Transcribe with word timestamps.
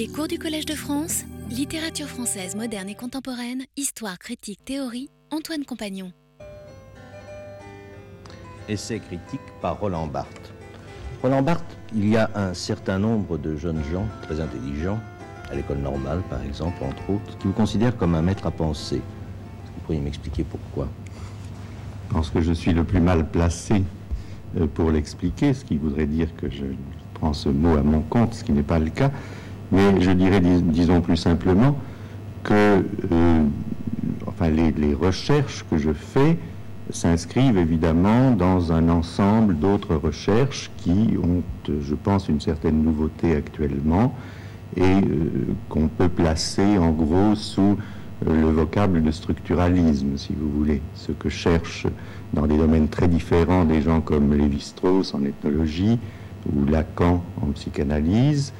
Les 0.00 0.08
cours 0.08 0.28
du 0.28 0.38
Collège 0.38 0.64
de 0.64 0.72
France, 0.72 1.24
littérature 1.50 2.06
française 2.06 2.56
moderne 2.56 2.88
et 2.88 2.94
contemporaine, 2.94 3.64
histoire, 3.76 4.18
critique, 4.18 4.64
théorie, 4.64 5.10
Antoine 5.30 5.66
Compagnon. 5.66 6.10
Essai 8.66 8.98
critique 8.98 9.42
par 9.60 9.78
Roland 9.78 10.06
Barthes. 10.06 10.54
Roland 11.20 11.42
Barthes, 11.42 11.76
il 11.94 12.08
y 12.08 12.16
a 12.16 12.30
un 12.34 12.54
certain 12.54 12.98
nombre 12.98 13.36
de 13.36 13.56
jeunes 13.56 13.82
gens 13.92 14.06
très 14.22 14.40
intelligents, 14.40 14.98
à 15.50 15.54
l'école 15.54 15.80
normale 15.80 16.22
par 16.30 16.42
exemple, 16.44 16.82
entre 16.82 17.10
autres, 17.10 17.36
qui 17.36 17.48
vous 17.48 17.52
considèrent 17.52 17.98
comme 17.98 18.14
un 18.14 18.22
maître 18.22 18.46
à 18.46 18.50
penser. 18.50 19.02
Vous 19.66 19.80
pourriez 19.84 20.00
m'expliquer 20.00 20.44
pourquoi? 20.44 20.88
Je 22.08 22.14
pense 22.14 22.30
que 22.30 22.40
je 22.40 22.54
suis 22.54 22.72
le 22.72 22.84
plus 22.84 23.00
mal 23.00 23.30
placé 23.30 23.82
euh, 24.56 24.66
pour 24.66 24.92
l'expliquer, 24.92 25.52
ce 25.52 25.62
qui 25.62 25.76
voudrait 25.76 26.06
dire 26.06 26.34
que 26.36 26.48
je 26.48 26.64
prends 27.12 27.34
ce 27.34 27.50
mot 27.50 27.76
à 27.76 27.82
mon 27.82 28.00
compte, 28.00 28.32
ce 28.32 28.44
qui 28.44 28.52
n'est 28.52 28.62
pas 28.62 28.78
le 28.78 28.88
cas. 28.88 29.10
Mais 29.72 30.00
je 30.00 30.10
dirais, 30.10 30.40
disons 30.40 31.00
plus 31.00 31.16
simplement, 31.16 31.76
que 32.42 32.84
euh, 33.12 33.44
enfin, 34.26 34.48
les, 34.48 34.94
recherches 34.94 35.64
que 35.70 35.76
je 35.76 35.92
fais 35.92 36.38
s'inscrivent 36.90 37.58
évidemment 37.58 38.32
dans 38.32 38.72
un 38.72 38.88
ensemble 38.88 39.56
d'autres 39.58 39.94
recherches 39.94 40.70
qui 40.78 41.16
ont, 41.22 41.42
je 41.68 41.94
pense, 41.94 42.28
une 42.28 42.40
certaine 42.40 42.82
nouveauté 42.82 43.36
actuellement 43.36 44.14
et 44.76 44.82
euh, 44.82 45.02
qu'on 45.68 45.88
peut 45.88 46.08
placer 46.08 46.78
en 46.78 46.90
gros 46.90 47.34
sous 47.34 47.76
euh, 48.26 48.40
le 48.40 48.50
vocable 48.50 49.02
de 49.02 49.10
structuralisme, 49.10 50.16
si 50.16 50.32
vous 50.32 50.50
voulez, 50.50 50.80
ce 50.94 51.12
que 51.12 51.28
cherchent 51.28 51.86
dans 52.32 52.46
des 52.46 52.56
domaines 52.56 52.88
très 52.88 53.08
différents 53.08 53.64
des 53.64 53.82
gens 53.82 54.00
comme 54.00 54.34
Lévi-Strauss 54.34 55.14
en 55.14 55.24
ethnologie 55.24 55.98
ou 56.52 56.64
Lacan 56.66 57.22
en 57.42 57.46
psychanalyse, 57.52 58.52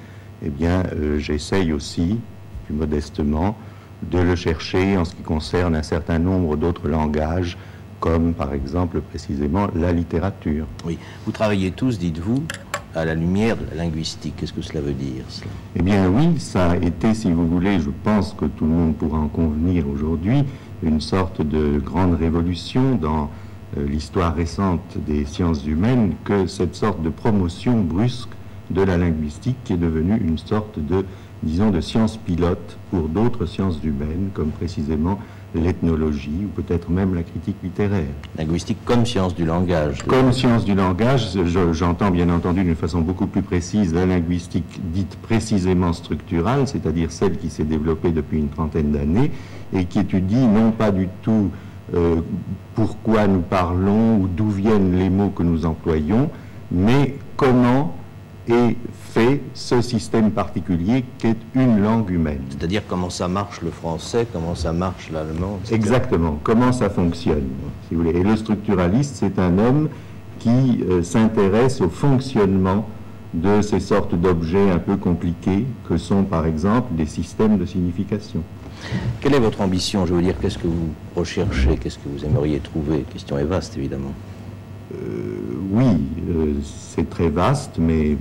eh 0.44 0.48
bien, 0.48 0.84
euh, 0.92 1.18
j'essaye 1.18 1.72
aussi, 1.72 2.18
plus 2.66 2.74
modestement, 2.74 3.56
de 4.10 4.18
le 4.18 4.34
chercher 4.34 4.96
en 4.96 5.04
ce 5.04 5.14
qui 5.14 5.22
concerne 5.22 5.74
un 5.74 5.82
certain 5.82 6.18
nombre 6.18 6.56
d'autres 6.56 6.88
langages, 6.88 7.58
comme 8.00 8.32
par 8.32 8.54
exemple 8.54 9.00
précisément 9.00 9.68
la 9.74 9.92
littérature. 9.92 10.66
Oui, 10.86 10.98
vous 11.26 11.32
travaillez 11.32 11.70
tous, 11.70 11.98
dites-vous, 11.98 12.42
à 12.94 13.04
la 13.04 13.14
lumière 13.14 13.56
de 13.56 13.64
la 13.70 13.84
linguistique. 13.84 14.34
Qu'est-ce 14.36 14.54
que 14.54 14.62
cela 14.62 14.80
veut 14.80 14.94
dire 14.94 15.24
Eh 15.76 15.82
bien 15.82 16.08
oui, 16.08 16.40
ça 16.40 16.70
a 16.70 16.76
été, 16.76 17.14
si 17.14 17.30
vous 17.30 17.46
voulez, 17.46 17.78
je 17.78 17.90
pense 18.02 18.32
que 18.32 18.46
tout 18.46 18.64
le 18.64 18.70
monde 18.70 18.96
pourra 18.96 19.18
en 19.18 19.28
convenir 19.28 19.86
aujourd'hui, 19.86 20.44
une 20.82 21.00
sorte 21.00 21.42
de 21.42 21.78
grande 21.78 22.14
révolution 22.14 22.94
dans 22.94 23.30
euh, 23.76 23.86
l'histoire 23.86 24.34
récente 24.34 24.96
des 25.06 25.26
sciences 25.26 25.66
humaines 25.66 26.14
que 26.24 26.46
cette 26.46 26.74
sorte 26.74 27.02
de 27.02 27.10
promotion 27.10 27.80
brusque 27.80 28.30
de 28.70 28.82
la 28.82 28.96
linguistique 28.96 29.56
qui 29.64 29.72
est 29.72 29.78
devenue 29.78 30.18
une 30.20 30.38
sorte 30.38 30.78
de, 30.78 31.04
disons, 31.42 31.70
de 31.70 31.80
science 31.80 32.16
pilote 32.16 32.78
pour 32.90 33.08
d'autres 33.08 33.46
sciences 33.46 33.82
humaines, 33.82 34.30
comme 34.32 34.50
précisément 34.50 35.18
l'ethnologie 35.54 36.44
ou 36.44 36.62
peut-être 36.62 36.90
même 36.90 37.14
la 37.14 37.22
critique 37.22 37.56
littéraire. 37.62 38.06
Linguistique 38.38 38.78
comme 38.84 39.04
science 39.04 39.34
du 39.34 39.44
langage. 39.44 40.02
Comme 40.06 40.32
science 40.32 40.64
du 40.64 40.74
langage, 40.74 41.36
j'entends 41.72 42.10
bien 42.10 42.30
entendu 42.30 42.62
d'une 42.62 42.76
façon 42.76 43.00
beaucoup 43.00 43.26
plus 43.26 43.42
précise 43.42 43.92
la 43.92 44.06
linguistique 44.06 44.80
dite 44.92 45.16
précisément 45.16 45.92
structurale, 45.92 46.68
c'est-à-dire 46.68 47.10
celle 47.10 47.36
qui 47.36 47.50
s'est 47.50 47.64
développée 47.64 48.12
depuis 48.12 48.38
une 48.38 48.48
trentaine 48.48 48.92
d'années 48.92 49.32
et 49.72 49.84
qui 49.86 50.00
étudie 50.00 50.46
non 50.46 50.70
pas 50.70 50.92
du 50.92 51.08
tout 51.22 51.50
euh, 51.94 52.20
pourquoi 52.74 53.26
nous 53.26 53.40
parlons 53.40 54.18
ou 54.18 54.28
d'où 54.28 54.48
viennent 54.48 54.96
les 54.96 55.10
mots 55.10 55.30
que 55.30 55.42
nous 55.42 55.66
employons, 55.66 56.30
mais 56.70 57.16
comment 57.36 57.96
est 58.52 58.76
fait 59.12 59.40
ce 59.54 59.80
système 59.80 60.30
particulier 60.30 61.04
qu'est 61.18 61.36
une 61.54 61.82
langue 61.82 62.10
humaine. 62.10 62.42
C'est-à-dire 62.50 62.82
comment 62.86 63.10
ça 63.10 63.28
marche 63.28 63.60
le 63.62 63.70
français, 63.70 64.26
comment 64.32 64.54
ça 64.54 64.72
marche 64.72 65.10
l'allemand. 65.10 65.58
Exactement, 65.70 66.38
comment 66.42 66.72
ça 66.72 66.90
fonctionne, 66.90 67.48
si 67.88 67.94
vous 67.94 68.02
voulez. 68.02 68.18
Et 68.18 68.22
le 68.22 68.36
structuraliste, 68.36 69.16
c'est 69.16 69.38
un 69.38 69.58
homme 69.58 69.88
qui 70.38 70.84
euh, 70.88 71.02
s'intéresse 71.02 71.80
au 71.80 71.88
fonctionnement 71.88 72.86
de 73.34 73.62
ces 73.62 73.80
sortes 73.80 74.14
d'objets 74.14 74.70
un 74.70 74.78
peu 74.78 74.96
compliqués 74.96 75.64
que 75.88 75.96
sont 75.96 76.24
par 76.24 76.46
exemple 76.46 76.94
des 76.94 77.06
systèmes 77.06 77.58
de 77.58 77.66
signification. 77.66 78.42
Quelle 79.20 79.34
est 79.34 79.40
votre 79.40 79.60
ambition 79.60 80.06
Je 80.06 80.14
veux 80.14 80.22
dire, 80.22 80.34
qu'est-ce 80.40 80.58
que 80.58 80.66
vous 80.66 80.90
recherchez 81.14 81.76
Qu'est-ce 81.76 81.98
que 81.98 82.08
vous 82.08 82.24
aimeriez 82.24 82.58
trouver? 82.58 82.98
La 82.98 83.12
question 83.12 83.38
est 83.38 83.44
vaste, 83.44 83.76
évidemment. 83.76 84.12
Euh, 84.94 84.96
oui, 85.70 85.84
euh, 86.30 86.54
c'est 86.64 87.08
très 87.08 87.28
vaste, 87.28 87.76
mais 87.78 88.16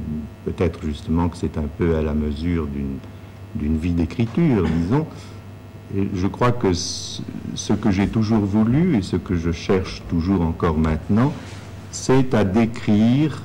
peut-être 0.45 0.83
justement 0.83 1.29
que 1.29 1.37
c'est 1.37 1.57
un 1.57 1.67
peu 1.77 1.95
à 1.95 2.01
la 2.01 2.13
mesure 2.13 2.67
d'une 3.55 3.77
vie 3.77 3.93
d'écriture, 3.93 4.67
disons. 4.67 5.05
Et 5.95 6.07
je 6.13 6.27
crois 6.27 6.51
que 6.51 6.73
ce 6.73 7.73
que 7.73 7.89
j'ai 7.91 8.07
toujours 8.07 8.45
voulu 8.45 8.97
et 8.97 9.01
ce 9.01 9.15
que 9.15 9.35
je 9.35 9.51
cherche 9.51 10.03
toujours 10.09 10.41
encore 10.41 10.77
maintenant, 10.77 11.33
c'est 11.91 12.33
à 12.33 12.43
décrire 12.43 13.41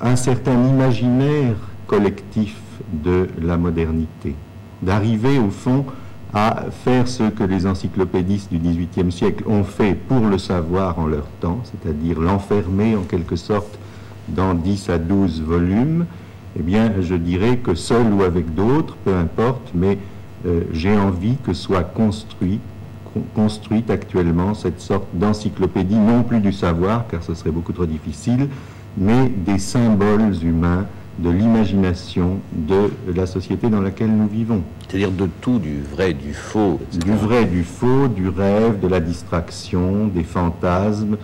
un 0.00 0.16
certain 0.16 0.54
imaginaire 0.68 1.56
collectif 1.86 2.56
de 2.92 3.28
la 3.40 3.56
modernité 3.56 4.34
d'arriver 4.82 5.38
au 5.38 5.50
fond 5.50 5.84
à 6.32 6.64
faire 6.84 7.06
ce 7.06 7.24
que 7.24 7.44
les 7.44 7.66
encyclopédistes 7.66 8.52
du 8.52 8.58
XVIIIe 8.58 9.12
siècle 9.12 9.44
ont 9.46 9.62
fait 9.62 9.94
pour 9.94 10.20
le 10.20 10.36
savoir 10.36 10.98
en 10.98 11.06
leur 11.06 11.26
temps, 11.40 11.60
c'est-à-dire 11.64 12.20
l'enfermer 12.20 12.96
en 12.96 13.02
quelque 13.02 13.36
sorte 13.36 13.78
dans 14.28 14.54
10 14.54 14.90
à 14.90 14.98
12 14.98 15.42
volumes, 15.42 16.06
eh 16.58 16.62
bien, 16.62 16.92
je 17.00 17.14
dirais 17.14 17.56
que 17.56 17.74
seul 17.74 18.12
ou 18.12 18.22
avec 18.22 18.54
d'autres, 18.54 18.96
peu 19.04 19.14
importe, 19.14 19.72
mais 19.74 19.98
euh, 20.46 20.60
j'ai 20.72 20.96
envie 20.96 21.36
que 21.44 21.52
soit 21.52 21.82
construit, 21.82 22.60
construite 23.34 23.90
actuellement 23.90 24.54
cette 24.54 24.80
sorte 24.80 25.06
d'encyclopédie, 25.14 25.96
non 25.96 26.22
plus 26.22 26.40
du 26.40 26.52
savoir, 26.52 27.06
car 27.08 27.22
ce 27.22 27.34
serait 27.34 27.50
beaucoup 27.50 27.72
trop 27.72 27.86
difficile, 27.86 28.48
mais 28.96 29.28
des 29.28 29.58
symboles 29.58 30.34
humains 30.42 30.86
de 31.18 31.30
l'imagination 31.30 32.38
de 32.52 32.90
la 33.14 33.26
société 33.26 33.68
dans 33.68 33.80
laquelle 33.80 34.10
nous 34.10 34.26
vivons. 34.26 34.62
C'est-à-dire 34.88 35.12
de 35.12 35.28
tout, 35.40 35.58
du 35.58 35.80
vrai, 35.80 36.12
du 36.12 36.34
faux. 36.34 36.80
Du 36.92 37.12
vrai, 37.12 37.44
du 37.44 37.62
faux, 37.62 38.08
du 38.08 38.28
rêve, 38.28 38.80
de 38.80 38.88
la 38.88 39.00
distraction, 39.00 40.08
des 40.08 40.24
fantasmes, 40.24 41.16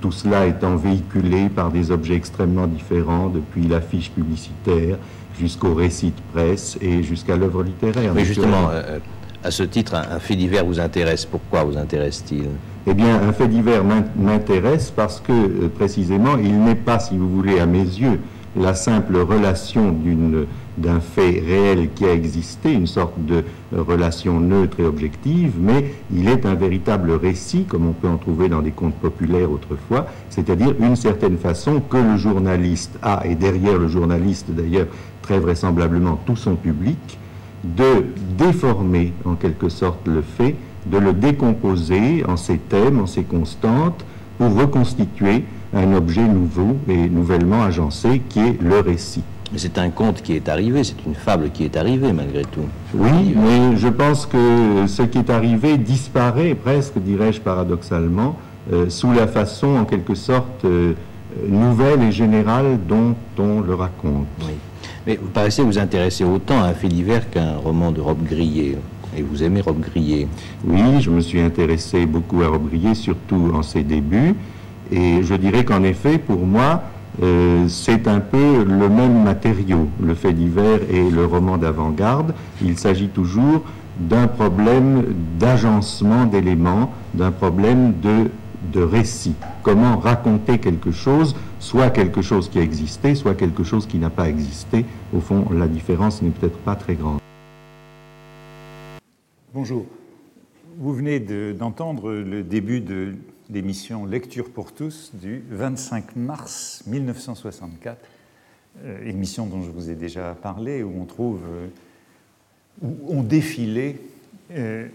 tout 0.00 0.12
cela 0.12 0.46
étant 0.46 0.76
véhiculé 0.76 1.48
par 1.48 1.70
des 1.70 1.90
objets 1.90 2.16
extrêmement 2.16 2.66
différents, 2.66 3.28
depuis 3.28 3.68
l'affiche 3.68 4.10
publicitaire 4.10 4.98
jusqu'au 5.40 5.74
récit 5.74 6.08
de 6.10 6.20
presse 6.32 6.78
et 6.80 7.02
jusqu'à 7.02 7.36
l'œuvre 7.36 7.62
littéraire. 7.62 8.12
Mais 8.14 8.24
justement, 8.24 8.68
euh, 8.70 8.98
à 9.42 9.50
ce 9.50 9.62
titre, 9.62 9.94
un, 9.94 10.18
fait 10.18 10.36
divers 10.36 10.64
vous 10.64 10.80
intéresse. 10.80 11.24
Pourquoi 11.24 11.64
vous 11.64 11.76
intéresse-t-il? 11.76 12.48
Eh 12.86 12.94
bien, 12.94 13.20
un 13.22 13.32
fait 13.32 13.48
divers 13.48 13.82
m'intéresse 14.16 14.90
parce 14.94 15.20
que, 15.20 15.32
euh, 15.32 15.68
précisément, 15.74 16.36
il 16.36 16.58
n'est 16.62 16.74
pas, 16.74 16.98
si 16.98 17.16
vous 17.16 17.28
voulez, 17.28 17.58
à 17.58 17.66
mes 17.66 17.78
yeux, 17.78 18.20
la 18.56 18.74
simple 18.74 19.16
relation 19.16 19.94
d'un 20.76 21.00
fait 21.00 21.42
réel 21.46 21.90
qui 21.94 22.04
a 22.04 22.12
existé, 22.12 22.72
une 22.72 22.86
sorte 22.86 23.14
de 23.24 23.44
relation 23.76 24.40
neutre 24.40 24.80
et 24.80 24.84
objective, 24.84 25.52
mais 25.58 25.94
il 26.12 26.28
est 26.28 26.44
un 26.46 26.54
véritable 26.54 27.12
récit, 27.12 27.64
comme 27.64 27.86
on 27.86 27.92
peut 27.92 28.08
en 28.08 28.16
trouver 28.16 28.48
dans 28.48 28.62
des 28.62 28.72
contes 28.72 28.94
populaires 28.94 29.50
autrefois, 29.50 30.06
c'est-à-dire 30.30 30.74
une 30.80 30.96
certaine 30.96 31.38
façon 31.38 31.80
que 31.80 31.96
le 31.96 32.16
journaliste 32.16 32.98
a, 33.02 33.22
et 33.24 33.34
derrière 33.34 33.78
le 33.78 33.88
journaliste 33.88 34.50
d'ailleurs 34.50 34.88
très 35.22 35.38
vraisemblablement 35.38 36.18
tout 36.26 36.36
son 36.36 36.56
public, 36.56 37.18
de 37.62 38.06
déformer 38.38 39.12
en 39.24 39.34
quelque 39.34 39.68
sorte 39.68 40.08
le 40.08 40.22
fait, 40.22 40.56
de 40.86 40.98
le 40.98 41.12
décomposer 41.12 42.24
en 42.26 42.36
ses 42.36 42.56
thèmes, 42.56 43.00
en 43.00 43.06
ses 43.06 43.22
constantes, 43.22 44.04
pour 44.38 44.54
reconstituer 44.56 45.44
un 45.74 45.92
objet 45.94 46.26
nouveau 46.26 46.76
et 46.88 47.08
nouvellement 47.08 47.62
agencé 47.62 48.22
qui 48.28 48.40
est 48.40 48.60
le 48.60 48.80
récit. 48.80 49.22
Mais 49.52 49.58
c'est 49.58 49.78
un 49.78 49.90
conte 49.90 50.22
qui 50.22 50.34
est 50.34 50.48
arrivé, 50.48 50.84
c'est 50.84 51.04
une 51.06 51.14
fable 51.14 51.50
qui 51.50 51.64
est 51.64 51.76
arrivée 51.76 52.12
malgré 52.12 52.42
tout. 52.42 52.66
Oui, 52.94 53.34
mais 53.34 53.76
je 53.76 53.88
pense 53.88 54.26
que 54.26 54.86
ce 54.86 55.02
qui 55.02 55.18
est 55.18 55.30
arrivé 55.30 55.76
disparaît 55.76 56.54
presque, 56.54 56.98
dirais-je 56.98 57.40
paradoxalement, 57.40 58.36
euh, 58.72 58.88
sous 58.88 59.12
la 59.12 59.26
façon 59.26 59.76
en 59.76 59.84
quelque 59.84 60.14
sorte 60.14 60.64
euh, 60.64 60.92
nouvelle 61.48 62.02
et 62.02 62.12
générale 62.12 62.78
dont 62.88 63.16
on 63.38 63.60
le 63.60 63.74
raconte. 63.74 64.26
Oui. 64.42 64.54
Mais 65.06 65.18
vous 65.20 65.28
paraissez 65.28 65.62
vous 65.62 65.78
intéresser 65.78 66.24
autant 66.24 66.62
à 66.62 66.66
un 66.66 66.74
fait 66.74 66.88
divers 66.88 67.28
qu'à 67.30 67.42
un 67.42 67.56
roman 67.56 67.90
de 67.90 68.00
Rob 68.00 68.22
Grillet. 68.22 68.76
Et 69.16 69.22
vous 69.22 69.42
aimez 69.42 69.60
Rob 69.60 69.80
Grillet 69.80 70.28
Oui, 70.64 71.00
je 71.00 71.10
me 71.10 71.20
suis 71.20 71.40
intéressé 71.40 72.06
beaucoup 72.06 72.42
à 72.42 72.48
Rob 72.48 72.68
Grillet, 72.68 72.94
surtout 72.94 73.50
en 73.52 73.62
ses 73.62 73.82
débuts. 73.82 74.36
Et 74.92 75.22
je 75.22 75.34
dirais 75.34 75.64
qu'en 75.64 75.82
effet, 75.82 76.18
pour 76.18 76.46
moi, 76.46 76.82
euh, 77.22 77.68
c'est 77.68 78.08
un 78.08 78.20
peu 78.20 78.64
le 78.64 78.88
même 78.88 79.22
matériau, 79.22 79.88
le 80.02 80.14
fait 80.14 80.32
divers 80.32 80.80
et 80.90 81.10
le 81.10 81.24
roman 81.24 81.58
d'avant-garde. 81.58 82.34
Il 82.62 82.78
s'agit 82.78 83.08
toujours 83.08 83.62
d'un 83.98 84.26
problème 84.26 85.04
d'agencement 85.38 86.24
d'éléments, 86.24 86.90
d'un 87.14 87.30
problème 87.30 87.94
de, 88.00 88.30
de 88.72 88.82
récit. 88.82 89.34
Comment 89.62 89.98
raconter 89.98 90.58
quelque 90.58 90.90
chose 90.90 91.36
soit 91.58 91.90
quelque 91.90 92.22
chose 92.22 92.48
qui 92.48 92.58
a 92.58 92.62
existé, 92.62 93.14
soit 93.14 93.34
quelque 93.34 93.62
chose 93.62 93.86
qui 93.86 93.98
n'a 93.98 94.10
pas 94.10 94.28
existé. 94.28 94.86
Au 95.14 95.20
fond, 95.20 95.46
la 95.52 95.68
différence 95.68 96.22
n'est 96.22 96.30
peut-être 96.30 96.58
pas 96.58 96.74
très 96.74 96.94
grande. 96.94 97.20
Bonjour. 99.52 99.84
Vous 100.78 100.94
venez 100.94 101.20
d'entendre 101.52 102.12
le 102.12 102.42
début 102.42 102.80
de 102.80 103.14
l'émission 103.50 104.06
Lecture 104.06 104.50
pour 104.50 104.72
tous 104.72 105.10
du 105.14 105.42
25 105.50 106.16
mars 106.16 106.82
1964, 106.86 107.98
euh, 108.84 109.04
émission 109.04 109.46
dont 109.46 109.62
je 109.62 109.70
vous 109.70 109.90
ai 109.90 109.94
déjà 109.94 110.34
parlé, 110.40 110.82
où 110.82 110.92
on 111.00 111.04
trouve, 111.04 111.40
euh, 111.50 111.66
où 112.82 113.12
ont 113.12 113.22
défilé 113.22 113.98
euh, 114.52 114.86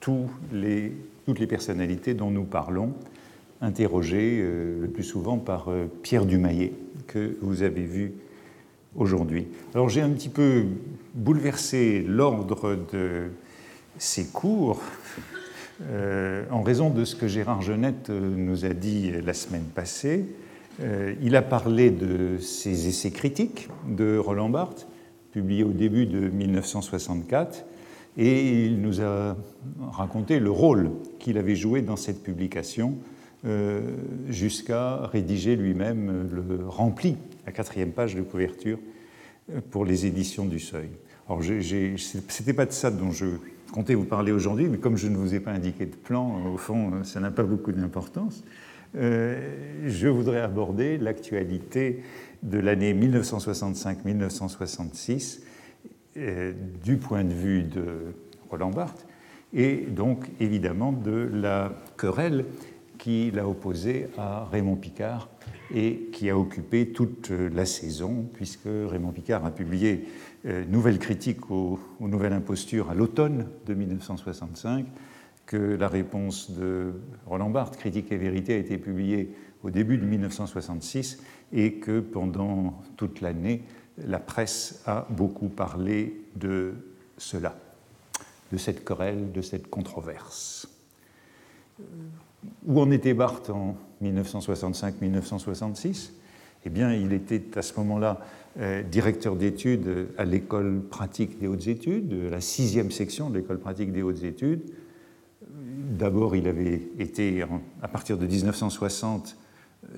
toutes 0.00 0.28
les 0.52 1.46
personnalités 1.48 2.14
dont 2.14 2.30
nous 2.30 2.44
parlons, 2.44 2.92
interrogées 3.60 4.42
le 4.42 4.88
plus 4.88 5.04
souvent 5.04 5.38
par 5.38 5.68
Pierre 6.02 6.26
Dumayet, 6.26 6.72
que 7.06 7.38
vous 7.40 7.62
avez 7.62 7.84
vu 7.84 8.12
aujourd'hui. 8.94 9.46
Alors 9.74 9.88
j'ai 9.88 10.02
un 10.02 10.10
petit 10.10 10.28
peu 10.28 10.66
bouleversé 11.14 12.04
l'ordre 12.06 12.76
de 12.92 13.30
ces 13.96 14.26
cours 14.26 14.82
euh, 15.82 16.44
en 16.50 16.62
raison 16.62 16.90
de 16.90 17.04
ce 17.04 17.16
que 17.16 17.26
Gérard 17.26 17.62
Genette 17.62 18.10
euh, 18.10 18.34
nous 18.36 18.64
a 18.64 18.70
dit 18.70 19.10
la 19.24 19.34
semaine 19.34 19.64
passée. 19.74 20.24
Euh, 20.80 21.14
il 21.20 21.34
a 21.34 21.42
parlé 21.42 21.90
de 21.90 22.38
ses 22.38 22.86
essais 22.88 23.10
critiques 23.10 23.68
de 23.88 24.16
Roland 24.16 24.48
Barthes, 24.48 24.86
publiés 25.32 25.64
au 25.64 25.72
début 25.72 26.06
de 26.06 26.28
1964, 26.28 27.64
et 28.16 28.66
il 28.66 28.80
nous 28.80 29.00
a 29.00 29.36
raconté 29.90 30.38
le 30.38 30.50
rôle 30.50 30.92
qu'il 31.18 31.38
avait 31.38 31.56
joué 31.56 31.82
dans 31.82 31.96
cette 31.96 32.22
publication 32.22 32.94
jusqu'à 34.28 35.06
rédiger 35.06 35.56
lui-même 35.56 36.30
le 36.30 36.66
rempli, 36.66 37.16
la 37.44 37.52
quatrième 37.52 37.90
page 37.90 38.14
de 38.14 38.22
couverture 38.22 38.78
pour 39.70 39.84
les 39.84 40.06
éditions 40.06 40.46
du 40.46 40.60
Seuil. 40.60 40.88
Alors, 41.28 41.42
ce 41.42 42.16
n'était 42.16 42.52
pas 42.52 42.66
de 42.66 42.72
ça 42.72 42.90
dont 42.90 43.10
je 43.10 43.26
comptais 43.74 43.94
vous 43.96 44.04
parler 44.04 44.30
aujourd'hui, 44.30 44.68
mais 44.68 44.78
comme 44.78 44.96
je 44.96 45.08
ne 45.08 45.16
vous 45.16 45.34
ai 45.34 45.40
pas 45.40 45.50
indiqué 45.50 45.86
de 45.86 45.96
plan, 45.96 46.46
au 46.46 46.56
fond, 46.56 47.02
ça 47.02 47.18
n'a 47.18 47.32
pas 47.32 47.42
beaucoup 47.42 47.72
d'importance. 47.72 48.44
Euh, 48.94 49.80
je 49.84 50.06
voudrais 50.06 50.40
aborder 50.40 50.96
l'actualité 50.96 52.04
de 52.44 52.60
l'année 52.60 52.94
1965-1966 52.94 55.40
euh, 56.16 56.52
du 56.84 56.98
point 56.98 57.24
de 57.24 57.32
vue 57.32 57.64
de 57.64 58.14
Roland 58.48 58.70
Barthes 58.70 59.08
et 59.52 59.78
donc 59.78 60.30
évidemment 60.38 60.92
de 60.92 61.28
la 61.32 61.72
querelle 61.96 62.44
qui 62.98 63.30
l'a 63.30 63.46
opposé 63.46 64.08
à 64.16 64.44
Raymond 64.44 64.76
Picard 64.76 65.28
et 65.72 66.08
qui 66.12 66.30
a 66.30 66.38
occupé 66.38 66.92
toute 66.92 67.30
la 67.30 67.66
saison, 67.66 68.28
puisque 68.34 68.66
Raymond 68.66 69.12
Picard 69.12 69.44
a 69.44 69.50
publié 69.50 70.06
euh, 70.46 70.64
nouvelle 70.66 70.98
critique 70.98 71.50
aux, 71.50 71.78
nouvelles 72.00 72.34
impostures 72.34 72.90
à 72.90 72.94
l'automne 72.94 73.46
de 73.66 73.74
1965, 73.74 74.86
que 75.46 75.56
la 75.56 75.88
réponse 75.88 76.50
de 76.50 76.92
Roland 77.26 77.50
Barthes, 77.50 77.76
Critique 77.76 78.12
et 78.12 78.16
vérité, 78.16 78.54
a 78.54 78.58
été 78.58 78.76
publiée 78.76 79.34
au 79.62 79.70
début 79.70 79.96
de 79.96 80.04
1966 80.04 81.22
et 81.52 81.74
que 81.74 82.00
pendant 82.00 82.82
toute 82.96 83.20
l'année, 83.22 83.64
la 83.98 84.18
presse 84.18 84.82
a 84.86 85.06
beaucoup 85.10 85.48
parlé 85.48 86.20
de 86.36 86.74
cela, 87.16 87.56
de 88.52 88.58
cette 88.58 88.84
querelle, 88.84 89.32
de 89.32 89.40
cette 89.40 89.68
controverse. 89.68 90.68
Où 92.66 92.80
en 92.80 92.90
était 92.90 93.14
Barthes 93.14 93.50
en 93.50 93.76
1965-1966 94.02 96.10
Eh 96.64 96.70
bien, 96.70 96.94
il 96.94 97.12
était 97.12 97.42
à 97.56 97.62
ce 97.62 97.78
moment-là 97.78 98.20
euh, 98.58 98.82
directeur 98.82 99.36
d'études 99.36 100.08
à 100.18 100.24
l'école 100.24 100.82
pratique 100.82 101.38
des 101.38 101.46
hautes 101.46 101.66
études, 101.66 102.12
la 102.30 102.40
sixième 102.40 102.90
section 102.90 103.30
de 103.30 103.38
l'école 103.38 103.58
pratique 103.58 103.92
des 103.92 104.02
hautes 104.02 104.24
études. 104.24 104.62
D'abord, 105.98 106.36
il 106.36 106.48
avait 106.48 106.82
été, 106.98 107.44
à 107.82 107.88
partir 107.88 108.18
de 108.18 108.26
1960, 108.26 109.36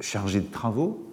chargé 0.00 0.40
de 0.40 0.50
travaux, 0.50 1.06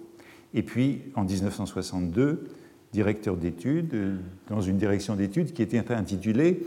et 0.52 0.62
puis 0.62 1.02
en 1.14 1.24
1962, 1.24 2.48
directeur 2.92 3.36
d'études 3.36 4.18
dans 4.48 4.60
une 4.60 4.76
direction 4.76 5.16
d'études 5.16 5.52
qui 5.52 5.62
était 5.62 5.92
intitulée 5.92 6.60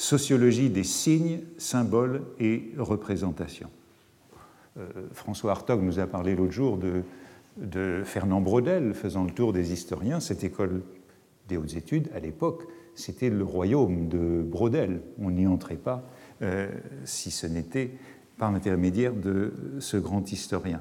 Sociologie 0.00 0.70
des 0.70 0.84
signes, 0.84 1.40
symboles 1.58 2.22
et 2.38 2.72
représentations. 2.78 3.68
Euh, 4.78 4.88
François 5.12 5.52
Hartog 5.52 5.82
nous 5.82 5.98
a 5.98 6.06
parlé 6.06 6.34
l'autre 6.34 6.52
jour 6.52 6.78
de 7.56 8.02
Fernand 8.04 8.40
Braudel 8.40 8.94
faisant 8.94 9.24
le 9.24 9.30
tour 9.30 9.52
des 9.52 9.72
historiens. 9.72 10.20
Cette 10.20 10.44
école 10.44 10.82
des 11.48 11.56
hautes 11.56 11.74
études, 11.74 12.08
à 12.14 12.20
l'époque, 12.20 12.62
c'était 12.94 13.30
le 13.30 13.44
royaume 13.44 14.08
de 14.08 14.42
Braudel. 14.42 15.00
On 15.20 15.30
n'y 15.30 15.46
entrait 15.46 15.76
pas 15.76 16.04
euh, 16.42 16.68
si 17.04 17.30
ce 17.30 17.46
n'était 17.46 17.90
par 18.38 18.52
l'intermédiaire 18.52 19.12
de 19.14 19.52
ce 19.80 19.96
grand 19.96 20.32
historien. 20.32 20.80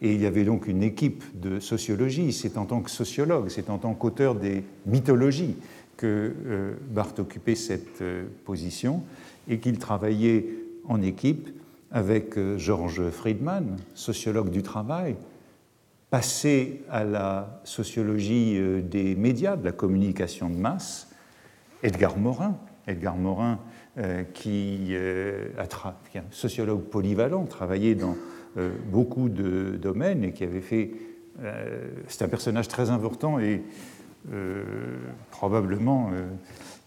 Et 0.00 0.12
il 0.14 0.20
y 0.20 0.26
avait 0.26 0.44
donc 0.44 0.66
une 0.66 0.82
équipe 0.82 1.22
de 1.40 1.60
sociologie. 1.60 2.32
C'est 2.32 2.58
en 2.58 2.66
tant 2.66 2.82
que 2.82 2.90
sociologue, 2.90 3.48
c'est 3.48 3.70
en 3.70 3.78
tant 3.78 3.94
qu'auteur 3.94 4.34
des 4.34 4.64
mythologies 4.86 5.56
que 5.96 6.34
euh, 6.46 6.74
Barthes 6.90 7.20
occupait 7.20 7.54
cette 7.54 8.02
euh, 8.02 8.24
position 8.44 9.02
et 9.48 9.60
qu'il 9.60 9.78
travaillait 9.78 10.46
en 10.86 11.00
équipe 11.00 11.48
avec 11.94 12.36
Georges 12.58 13.08
Friedman, 13.10 13.76
sociologue 13.94 14.50
du 14.50 14.62
travail, 14.62 15.16
passé 16.14 16.82
à 16.90 17.02
la 17.02 17.60
sociologie 17.64 18.56
euh, 18.56 18.80
des 18.80 19.16
médias, 19.16 19.56
de 19.56 19.64
la 19.64 19.72
communication 19.72 20.48
de 20.48 20.54
masse, 20.54 21.08
Edgar 21.82 22.16
Morin, 22.16 22.56
Edgar 22.86 23.16
Morin 23.16 23.58
euh, 23.98 24.22
qui 24.32 24.90
euh, 24.90 25.48
est 25.58 26.18
un 26.18 26.24
sociologue 26.30 26.82
polyvalent, 26.82 27.46
travaillé 27.46 27.96
dans 27.96 28.16
beaucoup 28.92 29.28
de 29.28 29.76
domaines 29.82 30.22
et 30.22 30.30
qui 30.30 30.44
avait 30.44 30.60
fait... 30.60 30.92
c'est 32.06 32.22
un 32.22 32.28
personnage 32.28 32.68
très 32.68 32.90
important 32.90 33.40
et 33.40 33.64
probablement 35.32 36.12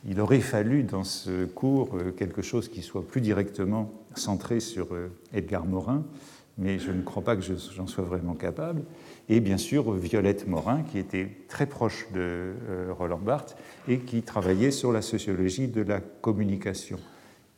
il 0.07 0.21
aurait 0.21 0.39
fallu 0.39 0.83
dans 0.83 1.03
ce 1.03 1.43
cours 1.43 1.97
quelque 2.15 2.41
chose 2.41 2.69
qui 2.69 2.81
soit 2.81 3.05
plus 3.05 3.19
directement 3.19 3.91
centré 4.17 4.59
sur 4.59 4.87
Edgar 5.33 5.65
Morin, 5.65 6.05
mais 6.57 6.79
je 6.79 6.91
ne 6.91 7.01
crois 7.01 7.23
pas 7.23 7.35
que 7.35 7.43
j'en 7.75 7.87
sois 7.87 8.03
vraiment 8.03 8.33
capable 8.33 8.83
et 9.29 9.39
bien 9.39 9.57
sûr 9.57 9.91
Violette 9.93 10.47
Morin, 10.47 10.83
qui 10.83 10.97
était 10.97 11.29
très 11.47 11.65
proche 11.65 12.07
de 12.13 12.19
euh, 12.19 12.93
Roland 12.97 13.19
Barthes 13.19 13.57
et 13.87 13.99
qui 13.99 14.21
travaillait 14.21 14.71
sur 14.71 14.91
la 14.91 15.01
sociologie 15.01 15.67
de 15.67 15.81
la 15.81 15.99
communication. 15.99 16.97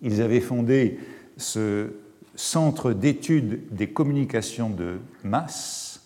Ils 0.01 0.21
avaient 0.21 0.41
fondé 0.41 0.99
ce 1.37 1.91
centre 2.35 2.93
d'études 2.93 3.61
des 3.71 3.87
communications 3.87 4.69
de 4.69 4.97
masse, 5.23 6.01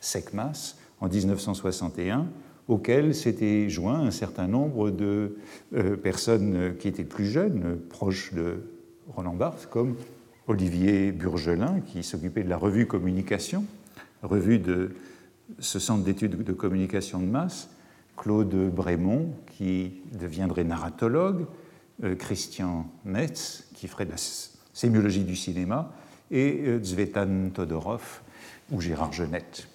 SECMAS, 0.00 0.76
en 1.00 1.08
1961, 1.08 2.26
auquel 2.66 3.14
s'étaient 3.14 3.68
joints 3.68 4.00
un 4.00 4.10
certain 4.10 4.46
nombre 4.46 4.90
de 4.90 5.36
euh, 5.74 5.96
personnes 5.96 6.74
qui 6.78 6.88
étaient 6.88 7.04
plus 7.04 7.26
jeunes, 7.26 7.78
proches 7.88 8.34
de 8.34 8.60
Roland 9.14 9.34
Barthes, 9.34 9.68
comme 9.70 9.96
Olivier 10.46 11.12
Burgelin, 11.12 11.80
qui 11.80 12.02
s'occupait 12.02 12.42
de 12.42 12.48
la 12.48 12.56
revue 12.56 12.86
Communication, 12.86 13.64
revue 14.22 14.58
de 14.58 14.94
ce 15.58 15.78
centre 15.78 16.04
d'études 16.04 16.42
de 16.42 16.52
communication 16.52 17.20
de 17.20 17.26
masse, 17.26 17.70
Claude 18.16 18.54
Brémond, 18.74 19.30
qui 19.56 20.00
deviendrait 20.18 20.64
narratologue, 20.64 21.46
euh, 22.04 22.14
Christian 22.14 22.86
Metz, 23.04 23.68
qui 23.74 23.88
ferait 23.88 24.06
de 24.06 24.10
la 24.10 24.16
sémiologie 24.72 25.24
du 25.24 25.36
cinéma, 25.36 25.92
et 26.30 26.62
euh, 26.66 26.82
Zvetan 26.82 27.50
Todorov 27.54 28.20
ou 28.70 28.80
Gérard 28.80 29.12
Genette. 29.12 29.68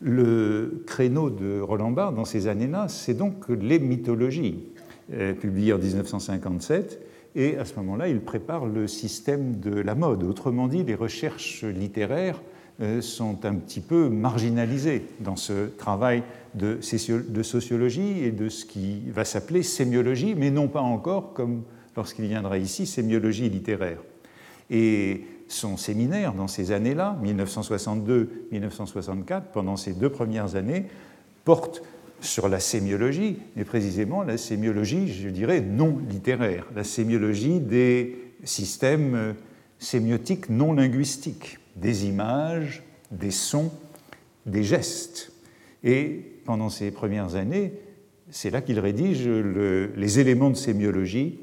Le 0.00 0.82
créneau 0.86 1.30
de 1.30 1.60
Roland 1.60 1.92
Barthes 1.92 2.16
dans 2.16 2.24
ces 2.24 2.48
années-là, 2.48 2.88
c'est 2.88 3.14
donc 3.14 3.48
les 3.48 3.78
mythologies, 3.78 4.64
euh, 5.12 5.34
publiées 5.34 5.72
en 5.72 5.78
1957, 5.78 7.00
et 7.34 7.58
à 7.58 7.64
ce 7.64 7.74
moment-là, 7.76 8.08
il 8.08 8.20
prépare 8.20 8.66
le 8.66 8.86
système 8.86 9.58
de 9.58 9.74
la 9.74 9.94
mode, 9.94 10.22
autrement 10.22 10.68
dit, 10.68 10.84
les 10.84 10.94
recherches 10.94 11.64
littéraires 11.64 12.40
euh, 12.80 13.00
sont 13.00 13.44
un 13.44 13.54
petit 13.54 13.80
peu 13.80 14.08
marginalisés 14.08 15.06
dans 15.20 15.36
ce 15.36 15.66
travail 15.66 16.22
de, 16.54 16.78
sociologie 16.80 18.24
et 18.24 18.32
de 18.32 18.48
ce 18.48 18.64
qui 18.64 19.10
va 19.10 19.24
s'appeler 19.24 19.62
sémiologie, 19.62 20.34
mais 20.36 20.50
non 20.50 20.68
pas 20.68 20.80
encore, 20.80 21.34
comme 21.34 21.62
lorsqu'il 21.96 22.26
viendra 22.26 22.58
ici, 22.58 22.86
sémiologie 22.86 23.48
littéraire. 23.48 23.98
Et 24.70 25.24
son 25.48 25.76
séminaire 25.76 26.34
dans 26.34 26.48
ces 26.48 26.72
années-là, 26.72 27.18
1962-1964, 27.22 29.42
pendant 29.52 29.76
ces 29.76 29.92
deux 29.92 30.10
premières 30.10 30.56
années, 30.56 30.86
porte 31.44 31.82
sur 32.24 32.48
la 32.48 32.60
sémiologie, 32.60 33.38
mais 33.56 33.64
précisément 33.64 34.22
la 34.22 34.38
sémiologie, 34.38 35.12
je 35.12 35.28
dirais, 35.28 35.60
non 35.60 35.98
littéraire, 36.08 36.66
la 36.74 36.84
sémiologie 36.84 37.60
des 37.60 38.16
systèmes 38.44 39.14
euh, 39.14 39.32
sémiotiques 39.78 40.48
non 40.48 40.72
linguistiques 40.72 41.58
des 41.76 42.06
images, 42.06 42.82
des 43.10 43.30
sons 43.30 43.72
des 44.46 44.62
gestes. 44.62 45.32
Et 45.82 46.24
pendant 46.44 46.70
ces 46.70 46.90
premières 46.90 47.34
années, 47.34 47.72
c'est 48.30 48.50
là 48.50 48.60
qu'il 48.62 48.78
rédige 48.78 49.28
les 49.28 50.18
éléments 50.18 50.50
de 50.50 50.56
sémiologie 50.56 51.38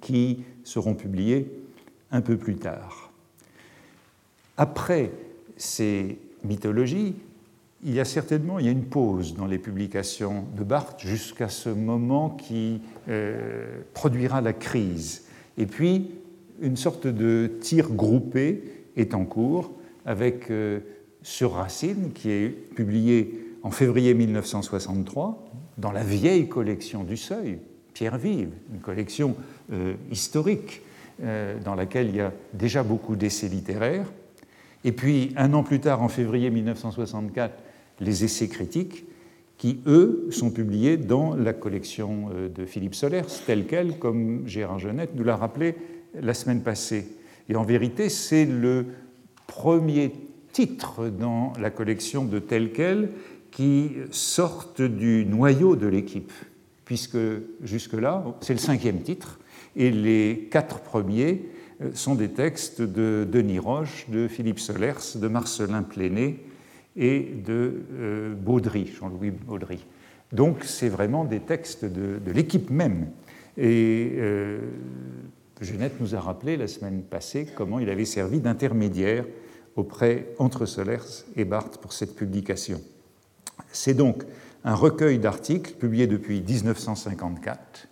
qui 0.00 0.44
seront 0.64 0.94
publiés 0.94 1.50
un 2.10 2.20
peu 2.20 2.36
plus 2.36 2.56
tard. 2.56 3.10
Après 4.56 5.10
ces 5.56 6.18
mythologies, 6.44 7.14
il 7.84 7.94
y 7.94 8.00
a 8.00 8.04
certainement 8.04 8.58
il 8.58 8.66
y 8.66 8.68
a 8.68 8.72
une 8.72 8.84
pause 8.84 9.34
dans 9.34 9.46
les 9.46 9.58
publications 9.58 10.44
de 10.56 10.62
Barthes 10.62 11.00
jusqu'à 11.00 11.48
ce 11.48 11.68
moment 11.68 12.30
qui 12.30 12.80
euh, 13.08 13.80
produira 13.92 14.40
la 14.40 14.52
crise. 14.52 15.24
Et 15.58 15.66
puis, 15.66 16.10
une 16.60 16.76
sorte 16.76 17.06
de 17.06 17.50
tir 17.60 17.90
groupé 17.90 18.62
est 18.96 19.14
en 19.14 19.24
cours 19.24 19.72
avec 20.06 20.50
euh, 20.50 20.80
Sur 21.22 21.54
Racine, 21.54 22.12
qui 22.14 22.30
est 22.30 22.48
publié 22.48 23.56
en 23.62 23.70
février 23.70 24.14
1963 24.14 25.44
dans 25.78 25.92
la 25.92 26.04
vieille 26.04 26.48
collection 26.48 27.02
du 27.02 27.16
Seuil, 27.16 27.58
Pierre 27.94 28.18
Vive, 28.18 28.50
une 28.72 28.80
collection 28.80 29.36
euh, 29.72 29.94
historique 30.10 30.82
dans 31.64 31.76
laquelle 31.76 32.08
il 32.08 32.16
y 32.16 32.20
a 32.20 32.32
déjà 32.52 32.82
beaucoup 32.82 33.14
d'essais 33.14 33.46
littéraires. 33.46 34.10
Et 34.82 34.90
puis, 34.90 35.32
un 35.36 35.52
an 35.52 35.62
plus 35.62 35.78
tard, 35.78 36.02
en 36.02 36.08
février 36.08 36.50
1964, 36.50 37.54
les 38.00 38.24
essais 38.24 38.48
critiques, 38.48 39.04
qui, 39.62 39.78
eux, 39.86 40.26
sont 40.30 40.50
publiés 40.50 40.96
dans 40.96 41.36
la 41.36 41.52
collection 41.52 42.30
euh, 42.34 42.48
de 42.48 42.64
Philippe 42.64 42.96
Solers, 42.96 43.28
telle 43.46 43.66
qu'elle, 43.66 43.96
comme 43.96 44.42
Gérard 44.44 44.80
Genette 44.80 45.14
nous 45.14 45.22
l'a 45.22 45.36
rappelé 45.36 45.76
la 46.20 46.34
semaine 46.34 46.62
passée. 46.62 47.06
Et 47.48 47.54
en 47.54 47.62
vérité, 47.62 48.08
c'est 48.08 48.44
le 48.44 48.86
premier 49.46 50.12
titre 50.52 51.08
dans 51.08 51.52
la 51.60 51.70
collection 51.70 52.24
de 52.24 52.40
tel 52.40 52.72
quel 52.72 53.10
qui 53.52 53.92
sortent 54.10 54.82
du 54.82 55.26
noyau 55.26 55.76
de 55.76 55.86
l'équipe, 55.86 56.32
puisque 56.84 57.18
jusque-là, 57.62 58.24
c'est 58.40 58.54
le 58.54 58.58
cinquième 58.58 59.02
titre, 59.02 59.38
et 59.76 59.92
les 59.92 60.48
quatre 60.50 60.80
premiers 60.80 61.50
euh, 61.82 61.90
sont 61.94 62.16
des 62.16 62.30
textes 62.30 62.82
de 62.82 63.26
Denis 63.30 63.60
Roche, 63.60 64.06
de 64.10 64.26
Philippe 64.26 64.58
Solers, 64.58 65.16
de 65.16 65.28
Marcelin 65.28 65.84
Pléné 65.84 66.40
et 66.96 67.20
de 67.20 67.82
euh, 67.92 68.34
Baudry, 68.34 68.86
Jean-Louis 68.86 69.30
Baudry. 69.30 69.84
Donc 70.32 70.64
c'est 70.64 70.88
vraiment 70.88 71.24
des 71.24 71.40
textes 71.40 71.84
de, 71.84 72.18
l'équipe 72.32 72.70
même. 72.70 73.08
Et 73.56 74.12
euh, 74.16 74.60
nous 76.00 76.14
a 76.14 76.20
rappelé 76.20 76.56
la 76.56 76.66
semaine 76.66 77.02
passée 77.02 77.46
comment 77.54 77.78
il 77.78 77.88
avait 77.88 78.04
servi 78.04 78.40
d'intermédiaire 78.40 79.24
auprès 79.76 80.28
entre 80.38 80.66
Solers 80.66 81.24
et 81.36 81.44
Barthes 81.44 81.78
pour 81.78 81.92
cette 81.92 82.16
publication. 82.16 82.80
C'est 83.70 83.94
donc 83.94 84.24
un 84.64 84.74
recueil 84.74 85.18
d'articles 85.18 85.74
publié 85.74 86.06
depuis 86.06 86.42
1954 86.42 87.88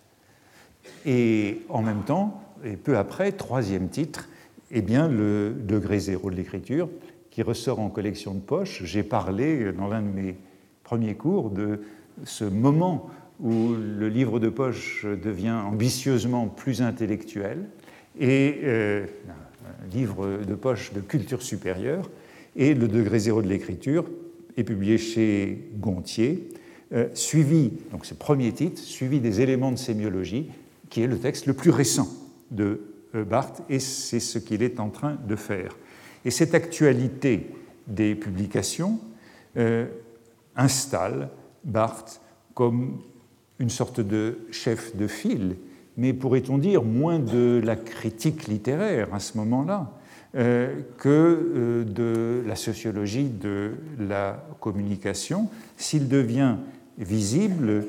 et 1.05 1.61
en 1.69 1.81
même 1.81 2.03
temps, 2.03 2.41
et 2.63 2.75
peu 2.75 2.97
après, 2.97 3.31
troisième 3.31 3.89
titre, 3.89 4.29
eh 4.71 4.81
bien, 4.81 5.07
le 5.07 5.53
degré 5.57 5.99
zéro 5.99 6.29
de 6.29 6.35
l'écriture, 6.35 6.89
qui 7.31 7.41
ressort 7.41 7.79
en 7.79 7.89
collection 7.89 8.33
de 8.33 8.39
poche. 8.39 8.83
J'ai 8.83 9.03
parlé 9.03 9.71
dans 9.71 9.87
l'un 9.87 10.01
de 10.01 10.07
mes 10.07 10.35
premiers 10.83 11.15
cours 11.15 11.49
de 11.49 11.81
ce 12.25 12.43
moment 12.43 13.09
où 13.39 13.73
le 13.73 14.07
livre 14.09 14.39
de 14.39 14.49
poche 14.49 15.05
devient 15.05 15.51
ambitieusement 15.51 16.47
plus 16.47 16.81
intellectuel 16.81 17.65
et 18.19 18.59
euh, 18.63 19.05
un 19.29 19.95
livre 19.95 20.43
de 20.47 20.55
poche 20.55 20.93
de 20.93 20.99
culture 20.99 21.41
supérieure. 21.41 22.09
Et 22.55 22.73
le 22.73 22.87
degré 22.87 23.19
zéro 23.19 23.41
de 23.41 23.47
l'écriture 23.47 24.05
est 24.57 24.63
publié 24.63 24.97
chez 24.97 25.69
Gontier, 25.77 26.49
euh, 26.93 27.07
suivi, 27.13 27.71
donc 27.91 28.05
ce 28.05 28.13
premier 28.13 28.51
titre, 28.51 28.81
suivi 28.81 29.21
des 29.21 29.39
éléments 29.39 29.71
de 29.71 29.77
sémiologie, 29.77 30.51
qui 30.89 31.01
est 31.01 31.07
le 31.07 31.17
texte 31.17 31.45
le 31.45 31.53
plus 31.53 31.71
récent 31.71 32.09
de 32.51 32.81
euh, 33.15 33.23
Barthes, 33.23 33.63
et 33.69 33.79
c'est 33.79 34.19
ce 34.19 34.37
qu'il 34.37 34.61
est 34.61 34.79
en 34.79 34.89
train 34.89 35.17
de 35.27 35.35
faire. 35.37 35.77
Et 36.25 36.31
cette 36.31 36.53
actualité 36.53 37.47
des 37.87 38.15
publications 38.15 38.99
euh, 39.57 39.85
installe 40.55 41.29
Barthes 41.63 42.21
comme 42.53 42.99
une 43.59 43.69
sorte 43.69 43.99
de 44.01 44.39
chef 44.51 44.95
de 44.95 45.07
file, 45.07 45.55
mais 45.97 46.13
pourrait-on 46.13 46.57
dire 46.57 46.83
moins 46.83 47.19
de 47.19 47.61
la 47.63 47.75
critique 47.75 48.47
littéraire 48.47 49.13
à 49.13 49.19
ce 49.19 49.37
moment-là 49.37 49.91
euh, 50.35 50.79
que 50.97 51.09
euh, 51.09 51.83
de 51.83 52.43
la 52.47 52.55
sociologie 52.55 53.29
de 53.29 53.73
la 53.99 54.43
communication, 54.59 55.49
s'il 55.77 56.07
devient 56.07 56.55
visible 56.97 57.85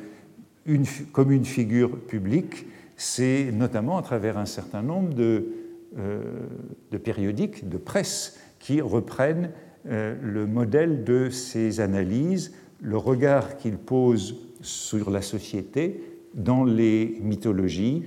comme 1.13 1.33
une 1.33 1.45
figure 1.45 1.97
publique, 1.99 2.67
c'est 2.97 3.51
notamment 3.53 3.99
à 3.99 4.03
travers 4.03 4.39
un 4.39 4.47
certain 4.47 4.83
nombre 4.83 5.15
de 5.15 5.47
de 5.97 6.97
périodiques, 6.99 7.69
de 7.69 7.77
presse, 7.77 8.39
qui 8.63 8.81
reprennent 8.81 9.51
euh, 9.89 10.15
le 10.23 10.47
modèle 10.47 11.03
de 11.03 11.29
ces 11.29 11.81
analyses, 11.81 12.55
le 12.81 12.97
regard 12.97 13.57
qu'ils 13.57 13.77
posent 13.77 14.37
sur 14.61 15.11
la 15.11 15.21
société, 15.21 16.01
dans 16.35 16.65
les 16.65 17.19
mythologies, 17.21 18.05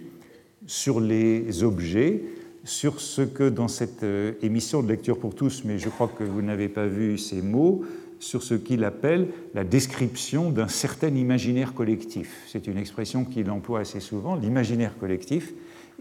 sur 0.65 1.01
les 1.01 1.63
objets, 1.63 2.23
sur 2.63 3.01
ce 3.01 3.21
que 3.21 3.49
dans 3.49 3.67
cette 3.67 4.03
euh, 4.03 4.31
émission 4.41 4.81
de 4.81 4.87
lecture 4.87 5.19
pour 5.19 5.35
tous, 5.35 5.63
mais 5.65 5.77
je 5.77 5.89
crois 5.89 6.07
que 6.07 6.23
vous 6.23 6.41
n'avez 6.41 6.69
pas 6.69 6.87
vu 6.87 7.17
ces 7.17 7.41
mots, 7.41 7.83
sur 8.17 8.41
ce 8.41 8.53
qu'il 8.53 8.85
appelle 8.85 9.27
la 9.53 9.65
description 9.65 10.49
d'un 10.49 10.69
certain 10.69 11.13
imaginaire 11.13 11.73
collectif. 11.73 12.43
C'est 12.47 12.65
une 12.65 12.77
expression 12.77 13.25
qu'il 13.25 13.51
emploie 13.51 13.81
assez 13.81 13.99
souvent, 13.99 14.35
l'imaginaire 14.35 14.97
collectif, 14.97 15.53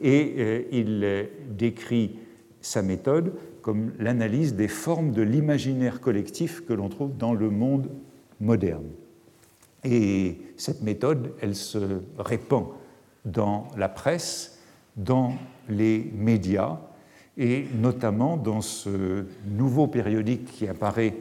et 0.03 0.35
euh, 0.39 0.63
il 0.73 1.29
décrit 1.57 2.19
sa 2.61 2.83
méthode 2.83 3.33
comme 3.63 3.93
l'analyse 3.99 4.55
des 4.55 4.69
formes 4.69 5.13
de 5.13 5.23
l'imaginaire 5.23 6.01
collectif 6.01 6.65
que 6.67 6.73
l'on 6.73 6.89
trouve 6.89 7.17
dans 7.17 7.33
le 7.33 7.51
monde 7.51 7.91
moderne. 8.41 8.89
Et 9.85 10.39
cette 10.57 10.83
méthode, 10.83 11.33
elle 11.41 11.55
se 11.55 12.01
répand 12.19 12.69
dans 13.25 13.69
la 13.77 13.89
presse, 13.89 14.59
dans 14.97 15.35
les 15.69 16.11
médias, 16.15 16.79
et 17.37 17.65
notamment 17.81 18.37
dans 18.37 18.61
ce 18.61 19.25
nouveau 19.47 19.87
périodique 19.87 20.45
qui 20.45 20.69
apparaît 20.69 21.15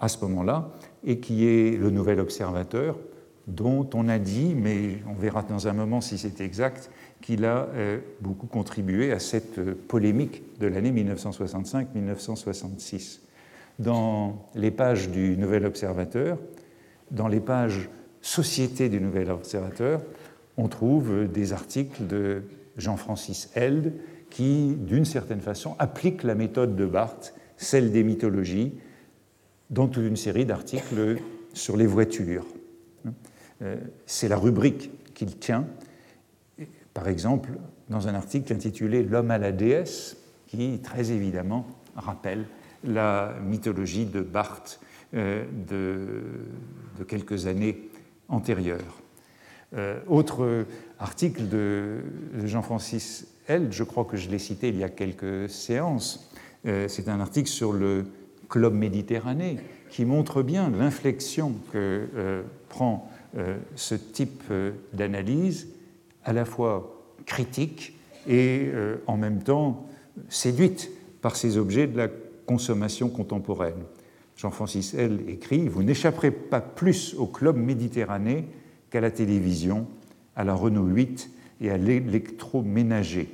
à 0.00 0.08
ce 0.08 0.18
moment-là, 0.24 0.70
et 1.04 1.18
qui 1.18 1.46
est 1.46 1.76
le 1.76 1.90
Nouvel 1.90 2.20
Observateur, 2.20 2.98
dont 3.46 3.88
on 3.94 4.08
a 4.08 4.18
dit, 4.18 4.54
mais 4.54 4.98
on 5.08 5.14
verra 5.14 5.42
dans 5.42 5.68
un 5.68 5.72
moment 5.72 6.00
si 6.00 6.16
c'est 6.16 6.40
exact, 6.40 6.90
qu'il 7.24 7.44
a 7.46 7.68
euh, 7.74 7.98
beaucoup 8.20 8.46
contribué 8.46 9.10
à 9.10 9.18
cette 9.18 9.58
euh, 9.58 9.74
polémique 9.88 10.42
de 10.60 10.66
l'année 10.66 10.92
1965-1966. 10.92 13.20
Dans 13.78 14.46
les 14.54 14.70
pages 14.70 15.08
du 15.08 15.38
Nouvel 15.38 15.64
Observateur, 15.64 16.36
dans 17.10 17.28
les 17.28 17.40
pages 17.40 17.88
Société 18.20 18.90
du 18.90 19.00
Nouvel 19.00 19.30
Observateur, 19.30 20.02
on 20.58 20.68
trouve 20.68 21.26
des 21.26 21.54
articles 21.54 22.06
de 22.06 22.42
Jean-Francis 22.76 23.50
Held 23.54 23.94
qui, 24.28 24.76
d'une 24.76 25.06
certaine 25.06 25.40
façon, 25.40 25.76
applique 25.78 26.24
la 26.24 26.34
méthode 26.34 26.76
de 26.76 26.84
Barthes, 26.84 27.34
celle 27.56 27.90
des 27.90 28.04
mythologies, 28.04 28.74
dans 29.70 29.88
toute 29.88 30.04
une 30.04 30.16
série 30.16 30.44
d'articles 30.44 31.16
sur 31.54 31.78
les 31.78 31.86
voitures. 31.86 32.44
Euh, 33.62 33.76
c'est 34.04 34.28
la 34.28 34.36
rubrique 34.36 34.90
qu'il 35.14 35.38
tient 35.38 35.66
par 36.94 37.08
exemple, 37.08 37.50
dans 37.90 38.08
un 38.08 38.14
article 38.14 38.52
intitulé 38.52 39.02
L'homme 39.02 39.32
à 39.32 39.38
la 39.38 39.52
déesse, 39.52 40.16
qui 40.46 40.78
très 40.78 41.10
évidemment 41.10 41.66
rappelle 41.96 42.46
la 42.84 43.34
mythologie 43.44 44.06
de 44.06 44.20
Barthes 44.20 44.80
euh, 45.14 45.44
de, 45.68 47.04
quelques 47.04 47.46
années 47.46 47.88
antérieures. 48.28 49.02
Euh, 49.76 49.98
autre 50.06 50.64
article 50.98 51.48
de, 51.48 51.98
Jean-Francis 52.44 53.26
Held, 53.48 53.72
je 53.72 53.82
crois 53.82 54.04
que 54.04 54.16
je 54.16 54.30
l'ai 54.30 54.38
cité 54.38 54.68
il 54.68 54.78
y 54.78 54.84
a 54.84 54.88
quelques 54.88 55.50
séances, 55.50 56.30
euh, 56.66 56.88
c'est 56.88 57.08
un 57.08 57.20
article 57.20 57.48
sur 57.48 57.72
le 57.72 58.06
club 58.48 58.74
méditerranéen 58.74 59.56
qui 59.90 60.04
montre 60.04 60.42
bien 60.42 60.70
l'inflexion 60.70 61.54
que 61.72 62.42
prend 62.68 63.08
ce 63.74 63.94
type 63.94 64.42
d'analyse 64.92 65.68
à 66.24 66.32
la 66.32 66.44
fois 66.44 67.04
critique 67.26 67.98
et 68.26 68.70
euh, 68.72 68.96
en 69.06 69.16
même 69.16 69.42
temps 69.42 69.86
séduite 70.28 70.90
par 71.20 71.36
ces 71.36 71.56
objets 71.56 71.86
de 71.86 71.96
la 71.96 72.08
consommation 72.46 73.08
contemporaine. 73.08 73.84
Jean-Francis 74.36 74.94
L. 74.94 75.20
écrit 75.28 75.68
Vous 75.68 75.82
n'échapperez 75.82 76.30
pas 76.30 76.60
plus 76.60 77.14
au 77.14 77.26
club 77.26 77.56
méditerranéen 77.56 78.42
qu'à 78.90 79.00
la 79.00 79.10
télévision, 79.10 79.86
à 80.36 80.44
la 80.44 80.54
Renault 80.54 80.86
8 80.86 81.30
et 81.60 81.70
à 81.70 81.78
l'électroménager. 81.78 83.28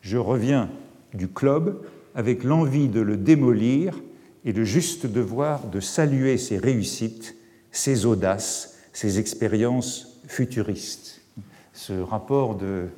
Je 0.00 0.16
reviens 0.16 0.70
du 1.14 1.28
club 1.28 1.82
avec 2.14 2.44
l'envie 2.44 2.88
de 2.88 3.00
le 3.00 3.16
démolir 3.16 4.00
et 4.44 4.52
le 4.52 4.64
juste 4.64 5.06
devoir 5.06 5.66
de 5.66 5.80
saluer 5.80 6.38
ses 6.38 6.58
réussites, 6.58 7.36
ses 7.70 8.06
audaces, 8.06 8.78
ses 8.92 9.18
expériences 9.18 10.20
futuristes. 10.26 11.17
Ce 11.78 11.92
rapport 11.92 12.56
de 12.56 12.88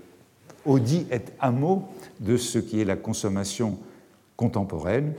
Audi 0.64 1.06
et 1.12 1.20
Amo 1.38 1.86
de 2.18 2.38
ce 2.38 2.58
qui 2.58 2.80
est 2.80 2.86
la 2.86 2.96
consommation 2.96 3.78
contemporaine. 4.36 5.12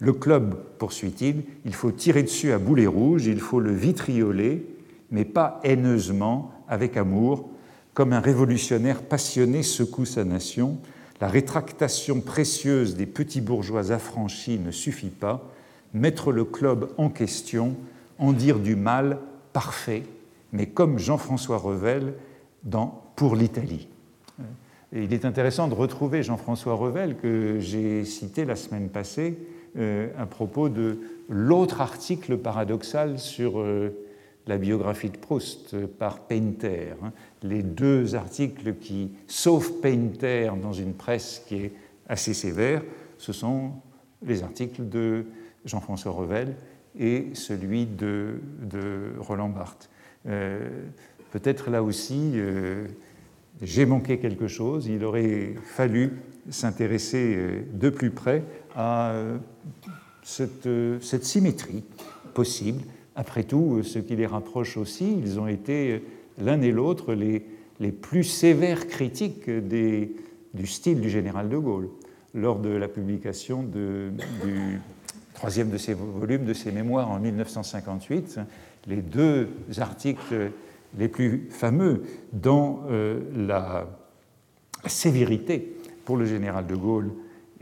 Le 0.00 0.12
club, 0.12 0.54
poursuit-il, 0.76 1.44
il 1.64 1.72
faut 1.72 1.92
tirer 1.92 2.22
dessus 2.24 2.52
à 2.52 2.58
boulet 2.58 2.86
rouge, 2.86 3.24
il 3.24 3.40
faut 3.40 3.58
le 3.58 3.72
vitrioler, 3.72 4.66
mais 5.10 5.24
pas 5.24 5.60
haineusement, 5.64 6.52
avec 6.68 6.98
amour, 6.98 7.48
comme 7.94 8.12
un 8.12 8.20
révolutionnaire 8.20 9.00
passionné 9.00 9.62
secoue 9.62 10.04
sa 10.04 10.24
nation. 10.24 10.76
La 11.18 11.28
rétractation 11.28 12.20
précieuse 12.20 12.96
des 12.96 13.06
petits 13.06 13.40
bourgeois 13.40 13.92
affranchis 13.92 14.58
ne 14.58 14.70
suffit 14.70 15.08
pas. 15.08 15.50
Mettre 15.94 16.32
le 16.32 16.44
club 16.44 16.90
en 16.98 17.08
question, 17.08 17.76
en 18.18 18.34
dire 18.34 18.58
du 18.58 18.76
mal 18.76 19.20
parfait, 19.54 20.02
mais 20.52 20.66
comme 20.66 20.98
Jean-François 20.98 21.56
Revel 21.56 22.12
dans 22.62 23.05
Pour 23.16 23.34
l'Italie. 23.34 23.88
il 24.92 25.12
est 25.12 25.24
intéressant 25.24 25.68
de 25.68 25.74
retrouver 25.74 26.22
Jean-François 26.22 26.74
Revel 26.74 27.16
que 27.16 27.58
j'ai 27.58 28.04
cité 28.04 28.44
la 28.44 28.56
semaine 28.56 28.88
passée 28.90 29.38
euh, 29.78 30.08
à 30.18 30.26
propos 30.26 30.68
de 30.68 31.00
l'autre 31.28 31.80
article 31.80 32.36
paradoxal 32.36 33.18
sur 33.18 33.58
euh, 33.58 33.90
la 34.46 34.58
biographie 34.58 35.10
de 35.10 35.16
Proust 35.16 35.86
par 35.86 36.20
Painter. 36.20 36.94
Hein. 37.02 37.12
Les 37.42 37.62
deux 37.62 38.14
articles 38.14 38.74
qui 38.74 39.10
sauvent 39.26 39.80
Painter 39.80 40.52
dans 40.62 40.72
une 40.72 40.94
presse 40.94 41.42
qui 41.46 41.56
est 41.56 41.72
assez 42.08 42.34
sévère, 42.34 42.82
ce 43.18 43.32
sont 43.32 43.72
les 44.22 44.42
articles 44.42 44.88
de 44.88 45.24
Jean-François 45.64 46.12
Revel 46.12 46.54
et 46.98 47.30
celui 47.34 47.86
de, 47.86 48.40
Roland 49.18 49.48
Barthes. 49.48 49.90
Euh, 50.26 50.68
peut-être 51.32 51.70
là 51.70 51.82
aussi, 51.82 52.32
euh, 52.34 52.86
j'ai 53.62 53.86
manqué 53.86 54.18
quelque 54.18 54.48
chose. 54.48 54.86
Il 54.86 55.04
aurait 55.04 55.54
fallu 55.64 56.12
s'intéresser 56.50 57.34
euh, 57.36 57.62
de 57.72 57.90
plus 57.90 58.10
près 58.10 58.44
à 58.74 59.14
cette, 60.22 60.68
cette 61.00 61.24
symétrie 61.24 61.84
possible 62.34 62.82
après 63.16 63.44
tout, 63.44 63.82
ce 63.82 63.98
qui 63.98 64.14
les 64.14 64.26
rapproche 64.26 64.76
aussi, 64.76 65.16
ils 65.18 65.40
ont 65.40 65.48
été 65.48 66.02
l'un 66.38 66.60
et 66.60 66.70
l'autre 66.70 67.14
les, 67.14 67.42
plus 67.90 68.24
sévères 68.24 68.86
critiques 68.86 69.50
du 69.50 70.66
style 70.66 71.00
du 71.00 71.08
général 71.08 71.48
de 71.48 71.56
Gaulle. 71.56 71.88
Lors 72.34 72.58
de 72.58 72.68
la 72.68 72.88
publication 72.88 73.62
du 73.62 74.80
troisième 75.32 75.70
de 75.70 75.78
ses 75.78 75.94
volumes 75.94 76.44
de 76.44 76.52
ses 76.52 76.70
mémoires 76.70 77.10
en 77.10 77.18
1958, 77.18 78.40
les 78.86 79.00
deux 79.00 79.48
articles 79.78 80.50
les 80.96 81.08
plus 81.08 81.48
fameux 81.50 82.02
dans 82.32 82.84
euh, 82.90 83.20
la, 83.34 83.88
sévérité 84.86 85.76
pour 86.04 86.16
le 86.16 86.26
général 86.26 86.66
de 86.66 86.76
Gaulle 86.76 87.10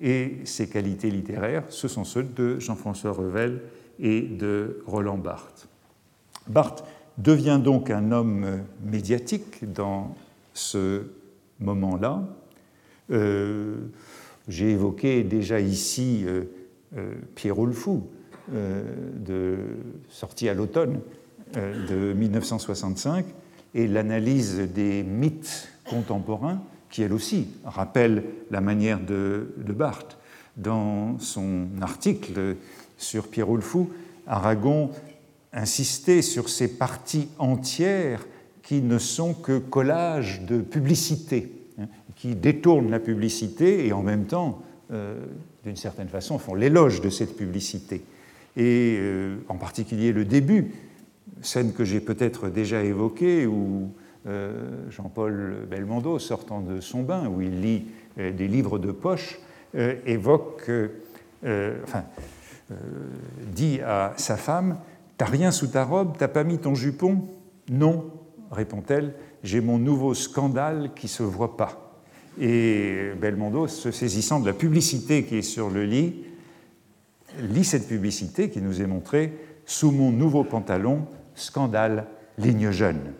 et 0.02 0.38
ses 0.44 0.68
qualités 0.68 1.10
littéraires, 1.10 1.64
ce 1.70 1.88
sont 1.88 2.04
ceux 2.04 2.24
de 2.24 2.58
Jean-François 2.58 3.12
Revel 3.12 3.62
et 3.98 4.20
de 4.20 4.82
Roland 4.86 5.16
Barthes. 5.16 5.68
Barthes 6.48 6.84
devient 7.16 7.60
donc 7.62 7.90
un 7.90 8.12
homme 8.12 8.64
médiatique 8.84 9.72
dans 9.72 10.14
ce 10.52 11.04
moment-là. 11.60 12.22
Euh, 13.10 13.76
j'ai 14.48 14.70
évoqué 14.70 15.22
déjà 15.24 15.60
ici 15.60 16.24
euh, 16.26 16.44
euh, 16.96 17.14
Pierrot 17.34 17.66
le 17.66 17.72
Fou, 17.72 18.08
de, 18.52 19.56
sorti 20.10 20.50
à 20.50 20.54
l'automne 20.54 21.00
de 21.54 22.12
1965, 22.12 23.24
et 23.74 23.86
l'analyse 23.86 24.58
des 24.74 25.02
mythes 25.02 25.68
contemporains, 25.88 26.62
qui 26.90 27.02
elle 27.02 27.12
aussi 27.12 27.48
rappelle 27.64 28.24
la 28.50 28.60
manière 28.60 29.00
de, 29.00 29.54
de 29.56 29.72
Barthes. 29.72 30.16
Dans 30.56 31.18
son 31.18 31.66
article 31.80 32.56
sur 32.96 33.26
Pierrot 33.26 33.56
le 33.56 33.62
Fou, 33.62 33.90
Aragon 34.26 34.90
insistait 35.52 36.22
sur 36.22 36.48
ces 36.48 36.68
parties 36.68 37.28
entières 37.38 38.24
qui 38.62 38.80
ne 38.80 38.98
sont 38.98 39.34
que 39.34 39.58
collages 39.58 40.42
de 40.42 40.60
publicité, 40.60 41.52
hein, 41.78 41.86
qui 42.16 42.34
détournent 42.34 42.90
la 42.90 42.98
publicité 42.98 43.86
et 43.86 43.92
en 43.92 44.02
même 44.02 44.24
temps, 44.24 44.62
euh, 44.92 45.24
d'une 45.64 45.76
certaine 45.76 46.08
façon, 46.08 46.38
font 46.38 46.54
l'éloge 46.54 47.00
de 47.00 47.10
cette 47.10 47.36
publicité. 47.36 48.02
Et 48.56 48.96
euh, 48.98 49.36
en 49.48 49.56
particulier 49.56 50.12
le 50.12 50.24
début, 50.24 50.72
scène 51.44 51.72
que 51.72 51.84
j'ai 51.84 52.00
peut-être 52.00 52.48
déjà 52.48 52.82
évoquée, 52.82 53.46
où 53.46 53.90
euh, 54.26 54.90
Jean-Paul 54.90 55.66
Belmondo, 55.70 56.18
sortant 56.18 56.60
de 56.60 56.80
son 56.80 57.02
bain, 57.02 57.28
où 57.28 57.40
il 57.40 57.60
lit 57.60 57.86
des 58.16 58.46
livres 58.46 58.78
de 58.78 58.92
poche, 58.92 59.40
évoque, 59.74 60.70
enfin, 61.82 62.04
euh, 62.72 62.76
dit 63.52 63.80
à 63.82 64.14
sa 64.16 64.36
femme 64.36 64.78
T'as 65.18 65.26
rien 65.26 65.50
sous 65.50 65.66
ta 65.66 65.84
robe 65.84 66.16
T'as 66.18 66.28
pas 66.28 66.44
mis 66.44 66.58
ton 66.58 66.74
jupon? 66.74 67.22
Non, 67.70 68.10
répond-elle, 68.50 69.14
j'ai 69.42 69.60
mon 69.60 69.78
nouveau 69.78 70.14
scandale 70.14 70.90
qui 70.96 71.08
se 71.08 71.22
voit 71.22 71.56
pas. 71.56 72.00
Et 72.40 73.10
Belmondo, 73.20 73.68
se 73.68 73.90
saisissant 73.90 74.40
de 74.40 74.46
la 74.46 74.54
publicité 74.54 75.24
qui 75.24 75.36
est 75.36 75.42
sur 75.42 75.70
le 75.70 75.84
lit, 75.84 76.24
lit 77.38 77.64
cette 77.64 77.86
publicité 77.86 78.48
qui 78.48 78.60
nous 78.60 78.80
est 78.80 78.86
montrée 78.86 79.32
Sous 79.66 79.90
mon 79.90 80.10
nouveau 80.10 80.42
pantalon, 80.42 81.06
scandale, 81.34 82.06
ligne 82.38 82.70
jeune. 82.70 83.12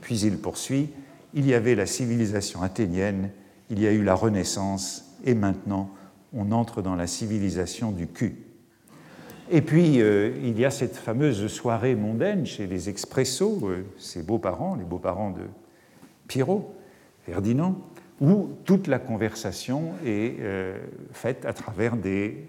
Puis 0.00 0.20
il 0.20 0.38
poursuit 0.38 0.90
Il 1.34 1.46
y 1.46 1.54
avait 1.54 1.74
la 1.74 1.86
civilisation 1.86 2.62
athénienne, 2.62 3.30
il 3.70 3.80
y 3.80 3.86
a 3.86 3.92
eu 3.92 4.02
la 4.02 4.14
Renaissance, 4.14 5.16
et 5.24 5.34
maintenant 5.34 5.90
on 6.32 6.52
entre 6.52 6.82
dans 6.82 6.94
la 6.94 7.06
civilisation 7.06 7.90
du 7.90 8.06
cul. 8.06 8.36
Et 9.52 9.62
puis, 9.62 10.00
euh, 10.00 10.30
il 10.44 10.58
y 10.60 10.64
a 10.64 10.70
cette 10.70 10.96
fameuse 10.96 11.48
soirée 11.48 11.96
mondaine 11.96 12.46
chez 12.46 12.68
les 12.68 12.88
Expressos, 12.88 13.58
euh, 13.64 13.84
ses 13.98 14.22
beaux-parents, 14.22 14.76
les 14.76 14.84
beaux-parents 14.84 15.32
de 15.32 15.42
Pierrot, 16.28 16.72
Ferdinand, 17.26 17.76
où 18.20 18.50
toute 18.64 18.86
la 18.86 19.00
conversation 19.00 19.94
est 20.06 20.36
euh, 20.38 20.78
faite 21.12 21.44
à 21.46 21.52
travers 21.52 21.96
des 21.96 22.46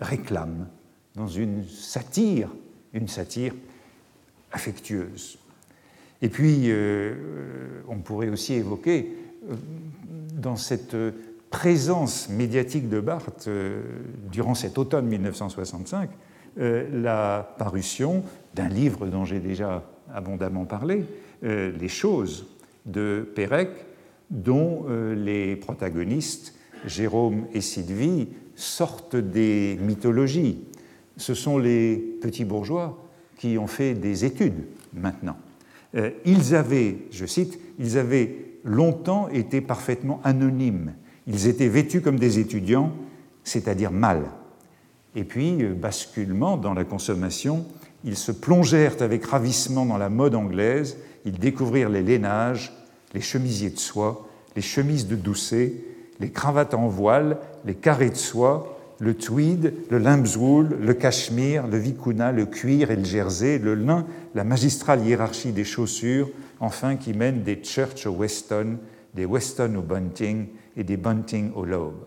réclames, 0.00 0.68
dans 1.16 1.26
une 1.26 1.64
satire, 1.64 2.50
une 2.92 3.08
satire 3.08 3.54
affectueuse. 4.54 5.38
Et 6.22 6.30
puis, 6.30 6.72
on 7.88 7.98
pourrait 7.98 8.30
aussi 8.30 8.54
évoquer, 8.54 9.14
dans 10.32 10.56
cette 10.56 10.96
présence 11.50 12.30
médiatique 12.30 12.88
de 12.88 13.00
Barthes 13.00 13.48
durant 14.32 14.54
cet 14.54 14.78
automne 14.78 15.06
1965, 15.06 16.08
euh, 16.60 16.88
la 16.92 17.54
parution 17.58 18.22
d'un 18.54 18.68
livre 18.68 19.06
dont 19.06 19.24
j'ai 19.24 19.40
déjà 19.40 19.82
abondamment 20.12 20.66
parlé, 20.66 21.04
euh, 21.42 21.72
Les 21.76 21.88
choses 21.88 22.46
de 22.86 23.28
Pérec, 23.34 23.70
dont 24.30 24.84
euh, 24.88 25.16
les 25.16 25.56
protagonistes, 25.56 26.54
Jérôme 26.86 27.46
et 27.52 27.60
Sylvie, 27.60 28.28
sortent 28.54 29.16
des 29.16 29.76
mythologies. 29.80 30.62
Ce 31.16 31.34
sont 31.34 31.58
les 31.58 31.96
petits 31.96 32.44
bourgeois 32.44 33.03
qui 33.36 33.58
ont 33.58 33.66
fait 33.66 33.94
des 33.94 34.24
études 34.24 34.64
maintenant. 34.92 35.36
Ils 36.24 36.54
avaient, 36.54 36.96
je 37.12 37.24
cite, 37.24 37.60
ils 37.78 37.98
avaient 37.98 38.34
longtemps 38.64 39.28
été 39.28 39.60
parfaitement 39.60 40.20
anonymes. 40.24 40.94
Ils 41.26 41.46
étaient 41.46 41.68
vêtus 41.68 42.00
comme 42.00 42.18
des 42.18 42.38
étudiants, 42.38 42.92
c'est-à-dire 43.44 43.92
mal. 43.92 44.24
Et 45.14 45.24
puis, 45.24 45.62
euh, 45.62 45.74
basculement 45.74 46.56
dans 46.56 46.74
la 46.74 46.84
consommation, 46.84 47.64
ils 48.04 48.16
se 48.16 48.32
plongèrent 48.32 49.00
avec 49.00 49.24
ravissement 49.24 49.86
dans 49.86 49.96
la 49.96 50.08
mode 50.08 50.34
anglaise, 50.34 50.98
ils 51.24 51.38
découvrirent 51.38 51.88
les 51.88 52.02
lainages, 52.02 52.72
les 53.14 53.20
chemisiers 53.20 53.70
de 53.70 53.78
soie, 53.78 54.28
les 54.56 54.62
chemises 54.62 55.06
de 55.06 55.16
doucet, 55.16 55.74
les 56.20 56.30
cravates 56.30 56.74
en 56.74 56.88
voile, 56.88 57.38
les 57.64 57.74
carrés 57.74 58.10
de 58.10 58.16
soie, 58.16 58.73
le 58.98 59.14
tweed, 59.14 59.74
le 59.90 59.98
lambswool, 59.98 60.78
le 60.80 60.94
cachemire, 60.94 61.66
le 61.66 61.78
vicuna, 61.78 62.32
le 62.32 62.46
cuir 62.46 62.90
et 62.90 62.96
le 62.96 63.04
jersey, 63.04 63.58
le 63.58 63.74
lin, 63.74 64.06
la 64.34 64.44
magistrale 64.44 65.04
hiérarchie 65.04 65.52
des 65.52 65.64
chaussures, 65.64 66.30
enfin 66.60 66.96
qui 66.96 67.12
mène 67.12 67.42
des 67.42 67.60
church 67.62 68.06
au 68.06 68.12
Weston, 68.12 68.78
des 69.14 69.24
Weston 69.24 69.74
au 69.76 69.82
bunting 69.82 70.46
et 70.76 70.84
des 70.84 70.96
bunting 70.96 71.52
au 71.54 71.64
lobe. 71.64 72.06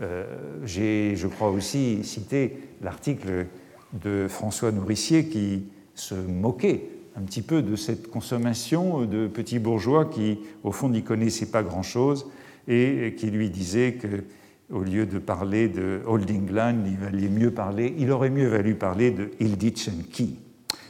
Euh, 0.00 0.24
j'ai, 0.64 1.16
je 1.16 1.26
crois 1.26 1.50
aussi, 1.50 2.04
cité 2.04 2.58
l'article 2.82 3.46
de 3.92 4.26
François 4.28 4.72
Nourricier 4.72 5.26
qui 5.26 5.64
se 5.94 6.14
moquait 6.14 6.88
un 7.16 7.22
petit 7.22 7.42
peu 7.42 7.62
de 7.62 7.76
cette 7.76 8.10
consommation 8.10 9.06
de 9.06 9.26
petits 9.26 9.58
bourgeois 9.58 10.04
qui, 10.04 10.38
au 10.64 10.72
fond, 10.72 10.88
n'y 10.88 11.02
connaissaient 11.02 11.46
pas 11.46 11.62
grand-chose 11.62 12.26
et 12.68 13.14
qui 13.16 13.30
lui 13.30 13.48
disait 13.48 13.94
que 13.94 14.24
au 14.70 14.80
lieu 14.80 15.06
de 15.06 15.18
parler 15.18 15.68
de 15.68 16.00
Old 16.06 16.30
England, 16.30 16.78
il 16.86 16.96
valait 16.96 17.28
mieux 17.28 17.50
parler, 17.50 17.94
il 17.98 18.10
aurait 18.10 18.30
mieux 18.30 18.48
valu 18.48 18.74
parler 18.74 19.10
de 19.10 19.30
Hilditch 19.40 19.88
and 19.88 20.02
Key. 20.12 20.30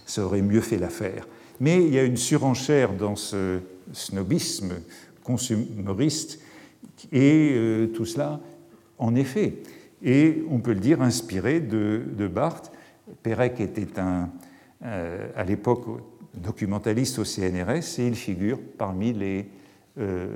Ça 0.07 0.25
aurait 0.25 0.43
mieux 0.43 0.61
fait 0.61 0.79
l'affaire. 0.79 1.27
Mais 1.61 1.85
il 1.85 1.95
y 1.95 1.99
a 1.99 2.05
une 2.05 2.17
surenchère 2.17 2.93
dans 2.93 3.17
ce 3.17 3.61
snobisme 3.93 4.75
consumériste 5.25 6.41
et 7.13 7.53
euh, 7.55 7.87
tout 7.89 8.07
cela, 8.07 8.41
en 8.99 9.15
effet, 9.15 9.63
et 10.03 10.45
on 10.51 10.61
peut 10.61 10.73
le 10.73 10.81
dire 10.81 11.03
inspiré 11.03 11.61
de, 11.61 12.29
Barthes. 12.33 12.73
Pérec 13.23 13.61
était 13.61 13.99
un, 13.99 14.31
euh, 14.85 15.29
à 15.37 15.45
l'époque 15.45 15.87
documentaliste 16.35 17.19
au 17.19 17.25
CNRS 17.25 17.99
et 17.99 18.07
il 18.07 18.15
figure 18.15 18.59
parmi 18.79 19.13
les, 19.13 19.47
euh, 19.99 20.29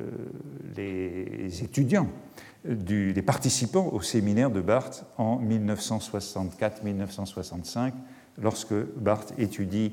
les 0.76 1.62
étudiants 1.62 2.08
des 2.64 3.22
participants 3.22 3.88
au 3.92 4.02
séminaire 4.02 4.50
de 4.50 4.60
Barthes 4.60 5.06
en 5.16 5.40
1964-1965, 5.42 7.92
lorsque 8.40 8.74
Barthes 8.96 9.32
étudie 9.38 9.92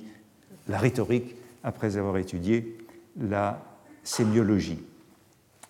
la 0.68 0.78
rhétorique 0.78 1.36
après 1.64 1.98
avoir 1.98 2.18
étudié 2.18 2.78
la 3.20 3.64
sémiologie. 4.04 4.80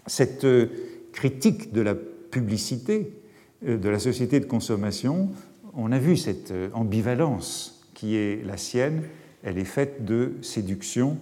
Cette 0.06 0.46
euh, 0.46 0.68
critique 1.12 1.74
de 1.74 1.82
la 1.82 1.96
publicité 1.96 3.14
euh, 3.66 3.78
de 3.78 3.90
la 3.90 4.00
société 4.00 4.40
de 4.40 4.46
consommation, 4.46 5.30
on 5.74 5.92
a 5.92 6.00
vu 6.00 6.18
cette 6.18 6.52
euh, 6.52 6.70
ambivalence 6.74 7.88
qui 7.94 8.16
est 8.16 8.46
la 8.46 8.58
sienne, 8.58 9.04
elle 9.44 9.58
est 9.58 9.66
faite 9.66 10.06
de 10.06 10.34
séduction 10.42 11.18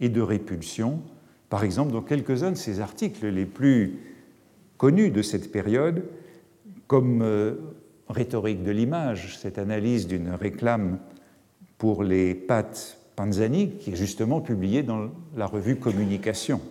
et 0.00 0.08
de 0.08 0.20
répulsion. 0.20 1.00
Par 1.48 1.64
exemple, 1.64 1.92
dans 1.92 2.02
quelques-uns 2.02 2.52
de 2.52 2.56
ses 2.56 2.80
articles 2.80 3.26
les 3.26 3.46
plus 3.46 3.98
connus 4.80 5.10
de 5.10 5.20
cette 5.20 5.52
période, 5.52 6.04
comme 6.86 7.22
Rhétorique 8.08 8.62
de 8.62 8.70
l'image, 8.70 9.38
cette 9.38 9.58
analyse 9.58 10.06
d'une 10.06 10.30
réclame 10.30 10.98
pour 11.76 12.02
les 12.02 12.34
pâtes 12.34 12.96
Panzani, 13.14 13.72
qui 13.76 13.92
est 13.92 13.96
justement 13.96 14.40
publiée 14.40 14.82
dans 14.82 15.10
la 15.36 15.44
revue 15.44 15.76
Communication. 15.76 16.62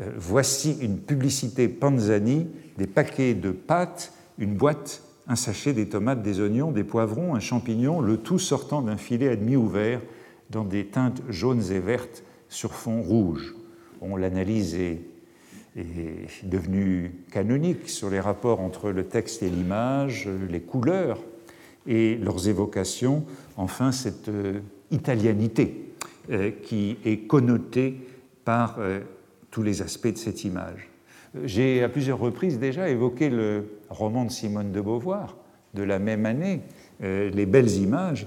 Euh, 0.00 0.10
voici 0.16 0.76
une 0.80 0.98
publicité 0.98 1.68
Panzani, 1.68 2.48
des 2.76 2.88
paquets 2.88 3.34
de 3.34 3.52
pâtes, 3.52 4.12
une 4.38 4.56
boîte, 4.56 5.04
un 5.28 5.36
sachet, 5.36 5.72
des 5.72 5.88
tomates, 5.88 6.22
des 6.22 6.40
oignons, 6.40 6.72
des 6.72 6.82
poivrons, 6.82 7.36
un 7.36 7.40
champignon, 7.40 8.00
le 8.00 8.16
tout 8.16 8.40
sortant 8.40 8.82
d'un 8.82 8.96
filet 8.96 9.28
à 9.28 9.36
demi 9.36 9.54
ouvert 9.54 10.00
dans 10.50 10.64
des 10.64 10.86
teintes 10.86 11.22
jaunes 11.28 11.62
et 11.70 11.78
vertes 11.78 12.24
sur 12.48 12.74
fond 12.74 13.00
rouge. 13.00 13.54
On 14.00 14.16
l'analyse 14.16 14.74
est, 14.74 15.02
est 15.76 16.44
devenue 16.44 17.12
canonique 17.30 17.88
sur 17.88 18.10
les 18.10 18.20
rapports 18.20 18.60
entre 18.60 18.90
le 18.90 19.04
texte 19.04 19.42
et 19.42 19.50
l'image, 19.50 20.28
les 20.50 20.60
couleurs 20.60 21.18
et 21.86 22.16
leurs 22.16 22.48
évocations, 22.48 23.24
enfin 23.56 23.90
cette 23.90 24.28
euh, 24.28 24.60
italianité 24.90 25.94
euh, 26.30 26.50
qui 26.62 26.98
est 27.04 27.26
connotée 27.26 27.96
par 28.44 28.80
tous 29.52 29.62
les 29.62 29.82
aspects 29.82 30.08
de 30.08 30.18
cette 30.18 30.42
image. 30.42 30.88
J'ai 31.44 31.82
à 31.82 31.88
plusieurs 31.88 32.18
reprises 32.18 32.58
déjà 32.58 32.88
évoqué 32.88 33.30
le 33.30 33.64
roman 33.88 34.24
de 34.24 34.32
Simone 34.32 34.72
de 34.72 34.80
Beauvoir 34.80 35.36
de 35.74 35.82
la 35.82 35.98
même 35.98 36.26
année, 36.26 36.60
euh, 37.02 37.30
Les 37.30 37.46
belles 37.46 37.70
images, 37.70 38.26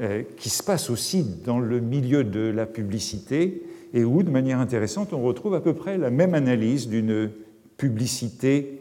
euh, 0.00 0.22
qui 0.36 0.50
se 0.50 0.62
passe 0.62 0.90
aussi 0.90 1.24
dans 1.44 1.58
le 1.58 1.80
milieu 1.80 2.24
de 2.24 2.40
la 2.40 2.66
publicité 2.66 3.62
et 3.94 4.04
où, 4.04 4.24
de 4.24 4.30
manière 4.30 4.58
intéressante, 4.58 5.12
on 5.12 5.22
retrouve 5.22 5.54
à 5.54 5.60
peu 5.60 5.72
près 5.72 5.96
la 5.96 6.10
même 6.10 6.34
analyse 6.34 6.88
d'une 6.88 7.30
publicité 7.76 8.80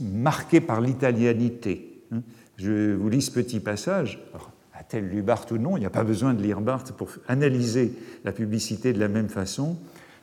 marquée 0.00 0.62
par 0.62 0.80
l'italianité. 0.80 2.02
Hein. 2.10 2.22
Je 2.56 2.94
vous 2.94 3.08
lis 3.10 3.22
ce 3.22 3.30
petit 3.30 3.60
passage. 3.60 4.24
A-t-elle 4.72 5.08
lu 5.08 5.20
Barthes 5.20 5.50
ou 5.50 5.58
non? 5.58 5.76
Il 5.76 5.80
n'y 5.80 5.86
a 5.86 5.90
pas 5.90 6.04
besoin 6.04 6.32
de 6.32 6.42
lire 6.42 6.62
Barthes 6.62 6.92
pour 6.92 7.10
analyser 7.28 7.92
la 8.24 8.32
publicité 8.32 8.94
de 8.94 8.98
la 8.98 9.08
même 9.08 9.28
façon 9.28 9.76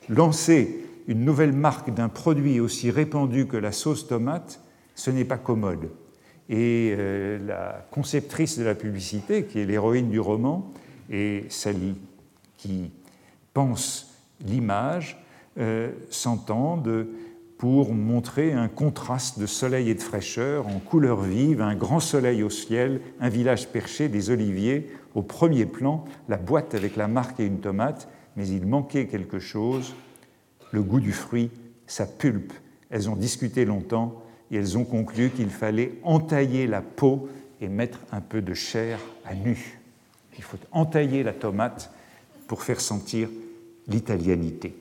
lancer 0.08 0.84
une 1.06 1.24
nouvelle 1.24 1.52
marque 1.52 1.94
d'un 1.94 2.08
produit 2.08 2.58
aussi 2.58 2.90
répandu 2.90 3.46
que 3.46 3.56
la 3.56 3.70
sauce 3.70 4.08
tomate, 4.08 4.60
ce 4.96 5.10
n'est 5.10 5.24
pas 5.24 5.38
commode. 5.38 5.90
Et 6.48 6.94
euh, 6.96 7.38
la 7.46 7.86
conceptrice 7.90 8.58
de 8.58 8.64
la 8.64 8.74
publicité, 8.74 9.44
qui 9.44 9.60
est 9.60 9.64
l'héroïne 9.64 10.10
du 10.10 10.18
roman, 10.18 10.72
et 11.10 11.44
celle 11.48 11.76
qui 12.66 12.90
pense 13.54 14.12
l'image, 14.44 15.22
euh, 15.58 15.92
s'entendent 16.10 17.06
pour 17.58 17.94
montrer 17.94 18.52
un 18.52 18.68
contraste 18.68 19.38
de 19.38 19.46
soleil 19.46 19.88
et 19.88 19.94
de 19.94 20.02
fraîcheur 20.02 20.66
en 20.66 20.78
couleurs 20.78 21.22
vives, 21.22 21.62
un 21.62 21.74
grand 21.74 22.00
soleil 22.00 22.42
au 22.42 22.50
ciel, 22.50 23.00
un 23.20 23.30
village 23.30 23.68
perché, 23.68 24.08
des 24.08 24.30
oliviers, 24.30 24.90
au 25.14 25.22
premier 25.22 25.64
plan, 25.64 26.04
la 26.28 26.36
boîte 26.36 26.74
avec 26.74 26.96
la 26.96 27.08
marque 27.08 27.40
et 27.40 27.46
une 27.46 27.60
tomate, 27.60 28.08
mais 28.36 28.46
il 28.48 28.66
manquait 28.66 29.06
quelque 29.06 29.38
chose, 29.38 29.94
le 30.72 30.82
goût 30.82 31.00
du 31.00 31.12
fruit, 31.12 31.50
sa 31.86 32.04
pulpe. 32.04 32.52
Elles 32.90 33.08
ont 33.08 33.16
discuté 33.16 33.64
longtemps 33.64 34.22
et 34.50 34.56
elles 34.56 34.76
ont 34.76 34.84
conclu 34.84 35.30
qu'il 35.30 35.48
fallait 35.48 35.94
entailler 36.02 36.66
la 36.66 36.82
peau 36.82 37.28
et 37.62 37.68
mettre 37.68 38.00
un 38.12 38.20
peu 38.20 38.42
de 38.42 38.52
chair 38.52 38.98
à 39.24 39.34
nu. 39.34 39.80
Il 40.36 40.42
faut 40.42 40.58
entailler 40.72 41.22
la 41.22 41.32
tomate 41.32 41.90
pour 42.46 42.62
faire 42.62 42.80
sentir 42.80 43.28
l'italianité. 43.88 44.74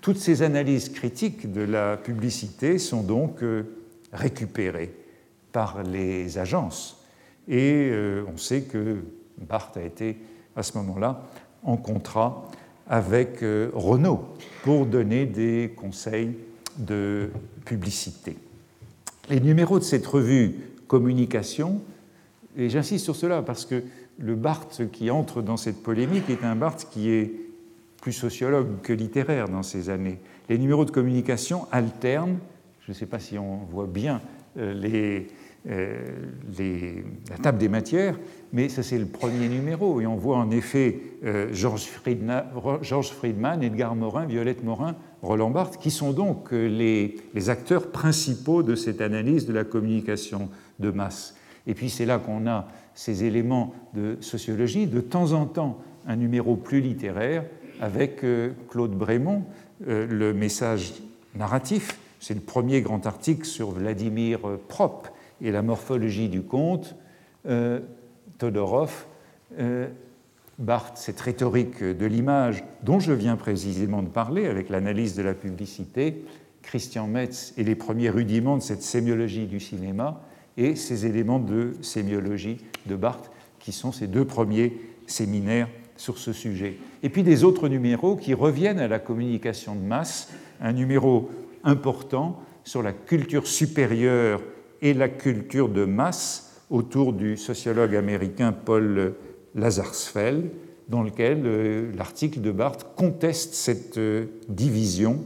Toutes 0.00 0.18
ces 0.18 0.42
analyses 0.42 0.88
critiques 0.88 1.52
de 1.52 1.62
la 1.62 1.96
publicité 1.96 2.78
sont 2.78 3.02
donc 3.02 3.42
euh, 3.42 3.64
récupérées 4.12 4.94
par 5.52 5.82
les 5.82 6.38
agences. 6.38 7.02
Et 7.48 7.90
euh, 7.90 8.24
on 8.32 8.36
sait 8.36 8.62
que 8.62 8.98
Barthes 9.38 9.76
a 9.76 9.82
été 9.82 10.16
à 10.54 10.62
ce 10.62 10.78
moment-là 10.78 11.22
en 11.64 11.76
contrat 11.76 12.48
avec 12.88 13.42
euh, 13.42 13.70
Renault 13.74 14.24
pour 14.62 14.86
donner 14.86 15.26
des 15.26 15.74
conseils 15.76 16.36
de 16.78 17.30
publicité. 17.64 18.36
Les 19.28 19.40
numéros 19.40 19.78
de 19.78 19.84
cette 19.84 20.06
revue 20.06 20.54
Communication, 20.86 21.82
et 22.56 22.70
j'insiste 22.70 23.04
sur 23.04 23.14
cela 23.14 23.42
parce 23.42 23.66
que 23.66 23.82
le 24.18 24.34
Barthes 24.34 24.90
qui 24.90 25.10
entre 25.10 25.42
dans 25.42 25.56
cette 25.56 25.82
polémique 25.82 26.28
est 26.28 26.44
un 26.44 26.56
Barthes 26.56 26.88
qui 26.90 27.10
est 27.10 27.32
plus 28.00 28.12
sociologue 28.12 28.80
que 28.82 28.92
littéraire 28.92 29.48
dans 29.48 29.62
ces 29.62 29.90
années. 29.90 30.18
Les 30.48 30.58
numéros 30.58 30.84
de 30.84 30.90
communication 30.90 31.66
alternent, 31.72 32.38
je 32.80 32.92
ne 32.92 32.96
sais 32.96 33.06
pas 33.06 33.18
si 33.18 33.38
on 33.38 33.58
voit 33.70 33.86
bien 33.86 34.20
euh, 34.56 35.20
euh, 35.68 35.96
les, 36.56 37.04
la 37.28 37.36
table 37.36 37.58
des 37.58 37.68
matières, 37.68 38.18
mais 38.52 38.68
ça 38.68 38.82
c'est 38.82 38.98
le 38.98 39.06
premier 39.06 39.48
numéro. 39.48 40.00
Et 40.00 40.06
on 40.06 40.16
voit 40.16 40.38
en 40.38 40.50
effet 40.50 41.00
euh, 41.24 41.52
Georges 41.52 41.88
Friedman, 41.90 43.62
Edgar 43.62 43.94
Morin, 43.94 44.26
Violette 44.26 44.64
Morin, 44.64 44.96
Roland 45.22 45.50
Barthes, 45.50 45.78
qui 45.78 45.90
sont 45.90 46.12
donc 46.12 46.52
les, 46.52 47.16
acteurs 47.48 47.90
principaux 47.90 48.62
de 48.62 48.74
cette 48.74 49.00
analyse 49.00 49.46
de 49.46 49.52
la 49.52 49.64
communication 49.64 50.48
de 50.78 50.90
masse. 50.90 51.36
Et 51.66 51.74
puis 51.74 51.90
c'est 51.90 52.06
là 52.06 52.18
qu'on 52.18 52.46
a 52.46 52.66
ces 52.98 53.22
éléments 53.22 53.72
de 53.94 54.16
sociologie, 54.20 54.88
de 54.88 55.00
temps 55.00 55.32
en 55.32 55.46
temps 55.46 55.78
un 56.08 56.16
numéro 56.16 56.56
plus 56.56 56.80
littéraire 56.80 57.44
avec 57.80 58.24
Claude 58.68 58.90
Brémond, 58.90 59.44
le 59.86 60.32
message 60.32 60.94
narratif. 61.36 62.00
C'est 62.18 62.34
le 62.34 62.40
premier 62.40 62.80
grand 62.80 63.06
article 63.06 63.44
sur 63.44 63.70
Vladimir 63.70 64.40
Prop, 64.66 65.08
et 65.40 65.50
la 65.50 65.62
morphologie 65.62 66.28
du 66.28 66.42
conte, 66.42 66.96
euh, 67.46 67.80
Todorov, 68.38 69.06
euh, 69.58 69.88
Barthes, 70.58 70.98
cette 70.98 71.20
rhétorique 71.20 71.82
de 71.82 72.06
l'image 72.06 72.64
dont 72.82 72.98
je 72.98 73.12
viens 73.12 73.36
précisément 73.36 74.02
de 74.02 74.08
parler 74.08 74.46
avec 74.46 74.68
l'analyse 74.68 75.14
de 75.14 75.22
la 75.22 75.34
publicité, 75.34 76.24
Christian 76.62 77.06
Metz 77.06 77.54
et 77.56 77.64
les 77.64 77.76
premiers 77.76 78.10
rudiments 78.10 78.56
de 78.56 78.62
cette 78.62 78.82
sémiologie 78.82 79.46
du 79.46 79.60
cinéma 79.60 80.22
et 80.56 80.74
ces 80.74 81.06
éléments 81.06 81.38
de 81.38 81.74
sémiologie 81.80 82.58
de 82.88 82.96
Barthes 82.96 83.30
qui 83.60 83.70
sont 83.70 83.92
ces 83.92 84.08
deux 84.08 84.24
premiers 84.24 84.76
séminaires 85.06 85.68
sur 85.96 86.18
ce 86.18 86.32
sujet. 86.32 86.76
Et 87.02 87.08
puis 87.08 87.22
des 87.22 87.44
autres 87.44 87.68
numéros 87.68 88.16
qui 88.16 88.34
reviennent 88.34 88.80
à 88.80 88.88
la 88.88 88.98
communication 88.98 89.74
de 89.74 89.80
masse, 89.80 90.32
un 90.60 90.72
numéro 90.72 91.30
important 91.64 92.40
sur 92.64 92.82
la 92.82 92.92
culture 92.92 93.46
supérieure 93.46 94.40
et 94.82 94.94
la 94.94 95.08
culture 95.08 95.68
de 95.68 95.84
masse 95.84 96.62
autour 96.70 97.12
du 97.12 97.36
sociologue 97.36 97.96
américain 97.96 98.52
Paul 98.52 99.14
Lazarsfeld, 99.54 100.50
dans 100.88 101.02
lequel 101.02 101.42
euh, 101.44 101.92
l'article 101.96 102.40
de 102.40 102.50
Barthes 102.50 102.86
conteste 102.96 103.54
cette 103.54 103.98
euh, 103.98 104.26
division 104.48 105.24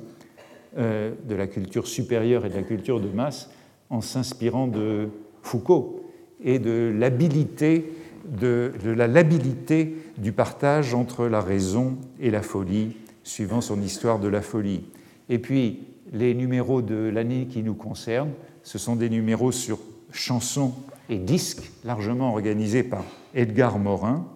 euh, 0.76 1.12
de 1.28 1.34
la 1.34 1.46
culture 1.46 1.86
supérieure 1.86 2.44
et 2.46 2.48
de 2.48 2.54
la 2.54 2.62
culture 2.62 3.00
de 3.00 3.08
masse 3.08 3.50
en 3.90 4.00
s'inspirant 4.00 4.66
de 4.66 5.08
Foucault 5.42 6.01
et 6.44 6.58
de 6.58 6.92
l'habilité 6.96 7.92
de, 8.24 8.72
la 8.84 9.06
labilité 9.06 9.96
du 10.18 10.32
partage 10.32 10.94
entre 10.94 11.26
la 11.26 11.40
raison 11.40 11.96
et 12.20 12.30
la 12.30 12.42
folie, 12.42 12.96
suivant 13.24 13.60
son 13.60 13.80
histoire 13.80 14.18
de 14.18 14.28
la 14.28 14.42
folie. 14.42 14.84
Et 15.28 15.38
puis 15.38 15.80
les 16.12 16.34
numéros 16.34 16.82
de 16.82 17.10
l'année 17.12 17.46
qui 17.46 17.62
nous 17.62 17.74
concernent. 17.74 18.32
Ce 18.62 18.78
sont 18.78 18.96
des 18.96 19.08
numéros 19.08 19.50
sur 19.50 19.78
chansons 20.12 20.74
et 21.08 21.18
disques, 21.18 21.70
largement 21.84 22.30
organisés 22.30 22.82
par 22.82 23.04
Edgar 23.34 23.78
Morin, 23.78 24.26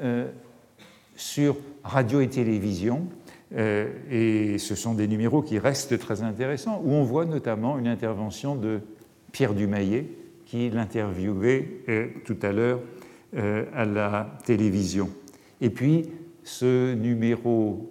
euh, 0.00 0.28
sur 1.16 1.56
radio 1.84 2.20
et 2.20 2.28
télévision. 2.28 3.06
Euh, 3.56 3.88
et 4.10 4.58
ce 4.58 4.74
sont 4.74 4.94
des 4.94 5.06
numéros 5.06 5.42
qui 5.42 5.58
restent 5.58 5.98
très 5.98 6.22
intéressants, 6.22 6.82
où 6.84 6.92
on 6.92 7.04
voit 7.04 7.24
notamment 7.24 7.78
une 7.78 7.86
intervention 7.86 8.56
de 8.56 8.80
Pierre 9.30 9.54
Dumayet, 9.54 10.06
qui 10.54 10.70
l'interviewait 10.70 11.68
euh, 11.88 12.06
tout 12.24 12.36
à 12.42 12.52
l'heure 12.52 12.78
à 13.74 13.84
la 13.84 14.38
télévision. 14.44 15.10
Et 15.60 15.68
puis, 15.68 16.08
ce 16.44 16.94
numéro 16.94 17.90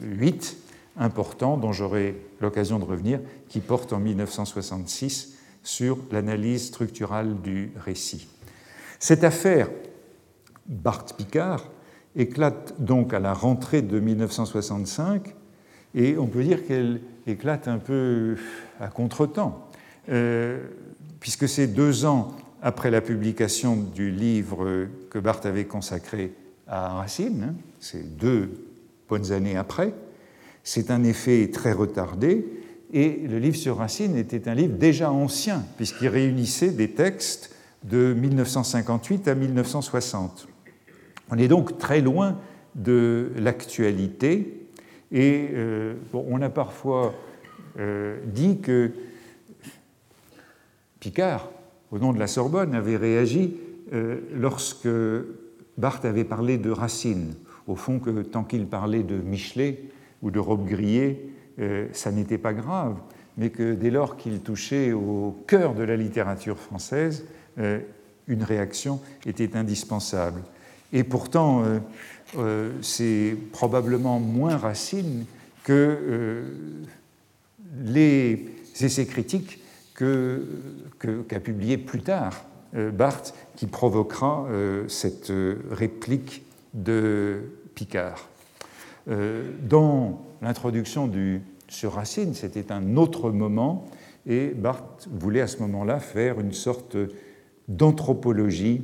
8, 0.00 0.56
important, 0.96 1.56
dont 1.56 1.70
j'aurai 1.70 2.16
l'occasion 2.40 2.80
de 2.80 2.84
revenir, 2.84 3.20
qui 3.48 3.60
porte 3.60 3.92
en 3.92 4.00
1966 4.00 5.38
sur 5.62 5.98
l'analyse 6.10 6.66
structurale 6.66 7.40
du 7.42 7.70
récit. 7.76 8.26
Cette 8.98 9.22
affaire 9.22 9.68
Bart 10.66 11.06
Picard 11.16 11.70
éclate 12.16 12.74
donc 12.80 13.14
à 13.14 13.20
la 13.20 13.34
rentrée 13.34 13.82
de 13.82 14.00
1965 14.00 15.32
et 15.94 16.18
on 16.18 16.26
peut 16.26 16.42
dire 16.42 16.66
qu'elle 16.66 17.02
éclate 17.28 17.68
un 17.68 17.78
peu 17.78 18.34
à 18.80 18.88
contretemps, 18.88 19.68
euh, 20.08 20.66
puisque 21.22 21.48
c'est 21.48 21.68
deux 21.68 22.04
ans 22.04 22.32
après 22.62 22.90
la 22.90 23.00
publication 23.00 23.76
du 23.76 24.10
livre 24.10 24.88
que 25.08 25.20
Barthes 25.20 25.46
avait 25.46 25.66
consacré 25.66 26.32
à 26.66 26.94
Racine, 26.94 27.46
hein, 27.50 27.54
c'est 27.78 28.16
deux 28.18 28.50
bonnes 29.08 29.30
années 29.30 29.56
après, 29.56 29.94
c'est 30.64 30.90
un 30.90 31.04
effet 31.04 31.48
très 31.52 31.70
retardé, 31.70 32.44
et 32.92 33.22
le 33.28 33.38
livre 33.38 33.54
sur 33.54 33.76
Racine 33.76 34.16
était 34.16 34.48
un 34.48 34.54
livre 34.54 34.76
déjà 34.76 35.12
ancien, 35.12 35.64
puisqu'il 35.76 36.08
réunissait 36.08 36.70
des 36.70 36.90
textes 36.90 37.54
de 37.84 38.14
1958 38.14 39.28
à 39.28 39.36
1960. 39.36 40.48
On 41.30 41.38
est 41.38 41.48
donc 41.48 41.78
très 41.78 42.00
loin 42.00 42.36
de 42.74 43.30
l'actualité, 43.36 44.66
et 45.12 45.50
euh, 45.52 45.94
on 46.12 46.42
a 46.42 46.50
parfois 46.50 47.14
euh, 47.78 48.18
dit 48.26 48.58
que 48.58 48.90
Picard, 51.02 51.48
au 51.90 51.98
nom 51.98 52.12
de 52.12 52.20
la 52.20 52.28
Sorbonne, 52.28 52.76
avait 52.76 52.96
réagi 52.96 53.56
euh, 53.92 54.20
lorsque 54.32 54.88
Barthes 55.76 56.04
avait 56.04 56.22
parlé 56.22 56.58
de 56.58 56.70
Racine, 56.70 57.34
au 57.66 57.74
fond 57.74 57.98
que 57.98 58.22
tant 58.22 58.44
qu'il 58.44 58.66
parlait 58.66 59.02
de 59.02 59.16
Michelet 59.16 59.82
ou 60.22 60.30
de 60.30 60.38
robe 60.38 60.64
grillée, 60.64 61.28
euh, 61.58 61.88
ça 61.92 62.12
n'était 62.12 62.38
pas 62.38 62.52
grave, 62.52 62.94
mais 63.36 63.50
que 63.50 63.74
dès 63.74 63.90
lors 63.90 64.16
qu'il 64.16 64.42
touchait 64.42 64.92
au 64.92 65.36
cœur 65.48 65.74
de 65.74 65.82
la 65.82 65.96
littérature 65.96 66.56
française, 66.56 67.24
euh, 67.58 67.80
une 68.28 68.44
réaction 68.44 69.00
était 69.26 69.56
indispensable. 69.56 70.42
Et 70.92 71.02
pourtant, 71.02 71.64
euh, 72.38 72.70
c'est 72.80 73.36
probablement 73.50 74.20
moins 74.20 74.56
Racine 74.56 75.24
que 75.64 76.44
les 77.84 78.46
essais 78.80 79.06
critiques 79.06 79.61
qu'a 81.28 81.40
publié 81.40 81.78
plus 81.78 82.00
tard 82.00 82.44
Barthes, 82.74 83.34
qui 83.54 83.66
provoquera 83.66 84.46
cette 84.88 85.32
réplique 85.70 86.44
de 86.74 87.42
Picard. 87.74 88.28
Euh, 89.08 89.50
dans 89.62 90.24
l'introduction 90.40 91.10
sur 91.68 91.94
Racine, 91.94 92.34
c'était 92.34 92.70
un 92.70 92.96
autre 92.96 93.30
moment, 93.30 93.86
et 94.26 94.48
Barthes 94.48 95.08
voulait 95.10 95.40
à 95.40 95.46
ce 95.46 95.58
moment-là 95.58 95.98
faire 95.98 96.40
une 96.40 96.52
sorte 96.52 96.96
d'anthropologie 97.68 98.82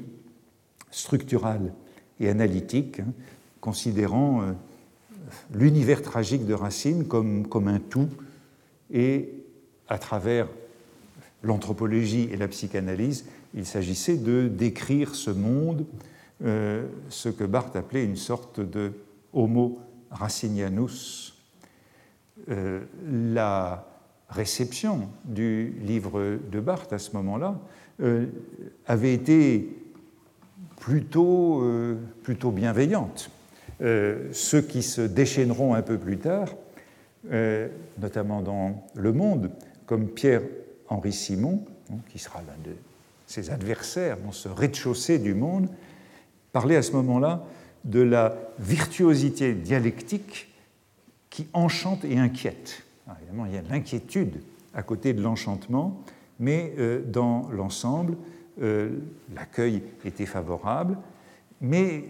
structurale 0.91 1.73
et 2.19 2.29
analytique, 2.29 3.01
hein, 3.01 3.13
considérant 3.61 4.43
euh, 4.43 4.53
l'univers 5.53 6.03
tragique 6.03 6.47
de 6.47 6.55
Racine 6.55 7.07
comme, 7.07 7.47
comme 7.47 7.69
un 7.69 7.79
tout, 7.79 8.09
et 8.93 9.33
à 9.89 9.99
travers 9.99 10.49
l'anthropologie 11.43 12.29
et 12.33 12.37
la 12.37 12.49
psychanalyse, 12.49 13.27
il 13.55 13.67
s'agissait 13.67 14.17
de 14.17 14.49
décrire 14.49 15.15
ce 15.15 15.31
monde, 15.31 15.87
euh, 16.45 16.87
ce 17.09 17.29
que 17.29 17.45
Barthes 17.45 17.77
appelait 17.77 18.05
une 18.05 18.17
sorte 18.17 18.61
de 18.61 18.93
homo 19.33 19.81
Racinianus, 20.11 21.37
euh, 22.51 22.81
la 23.33 23.87
réception 24.29 25.09
du 25.25 25.75
livre 25.83 26.39
de 26.51 26.61
Barthes 26.61 26.93
à 26.93 26.99
ce 26.99 27.13
moment-là 27.17 27.59
euh, 28.01 28.27
avait 28.87 29.15
été 29.15 29.77
plutôt, 30.79 31.65
plutôt 32.23 32.53
bienveillante. 32.53 33.31
ceux 33.81 34.61
qui 34.63 34.83
se 34.83 35.01
déchaîneront 35.01 35.75
un 35.75 35.83
peu 35.83 35.99
plus 35.99 36.19
tard, 36.19 36.55
notamment 38.01 38.43
dans 38.43 38.87
Le 38.95 39.13
Monde, 39.13 39.51
comme 39.87 40.07
Pierre-Henri 40.89 41.13
Simon, 41.13 41.65
hein, 41.93 41.97
qui 42.11 42.19
sera 42.19 42.41
l'un 42.41 42.71
de 42.71 42.75
ses 43.27 43.51
adversaires 43.51 44.17
dans 44.19 44.33
ce 44.33 44.49
rez-de-chaussée 44.49 45.19
du 45.19 45.35
monde, 45.35 45.69
parlait 46.53 46.77
à 46.77 46.83
ce 46.83 46.93
moment-là 46.93 47.45
de 47.85 48.01
la 48.01 48.37
virtuosité 48.59 49.55
dialectique 49.55 50.53
qui 51.31 51.47
enchante 51.53 52.05
et 52.05 52.19
inquiète. 52.19 52.85
évidemment, 53.21 53.47
il 53.47 53.55
y 53.55 53.59
a 53.59 53.63
l'inquiétude 53.63 54.41
à 54.75 54.83
côté 54.83 55.13
de 55.13 55.23
l'enchantement, 55.23 56.03
mais 56.41 56.73
euh, 56.79 57.03
dans 57.05 57.49
l'ensemble, 57.51 58.17
euh, 58.63 58.99
l'accueil 59.35 59.83
était 60.05 60.27
favorable, 60.27 60.97
mais 61.61 62.05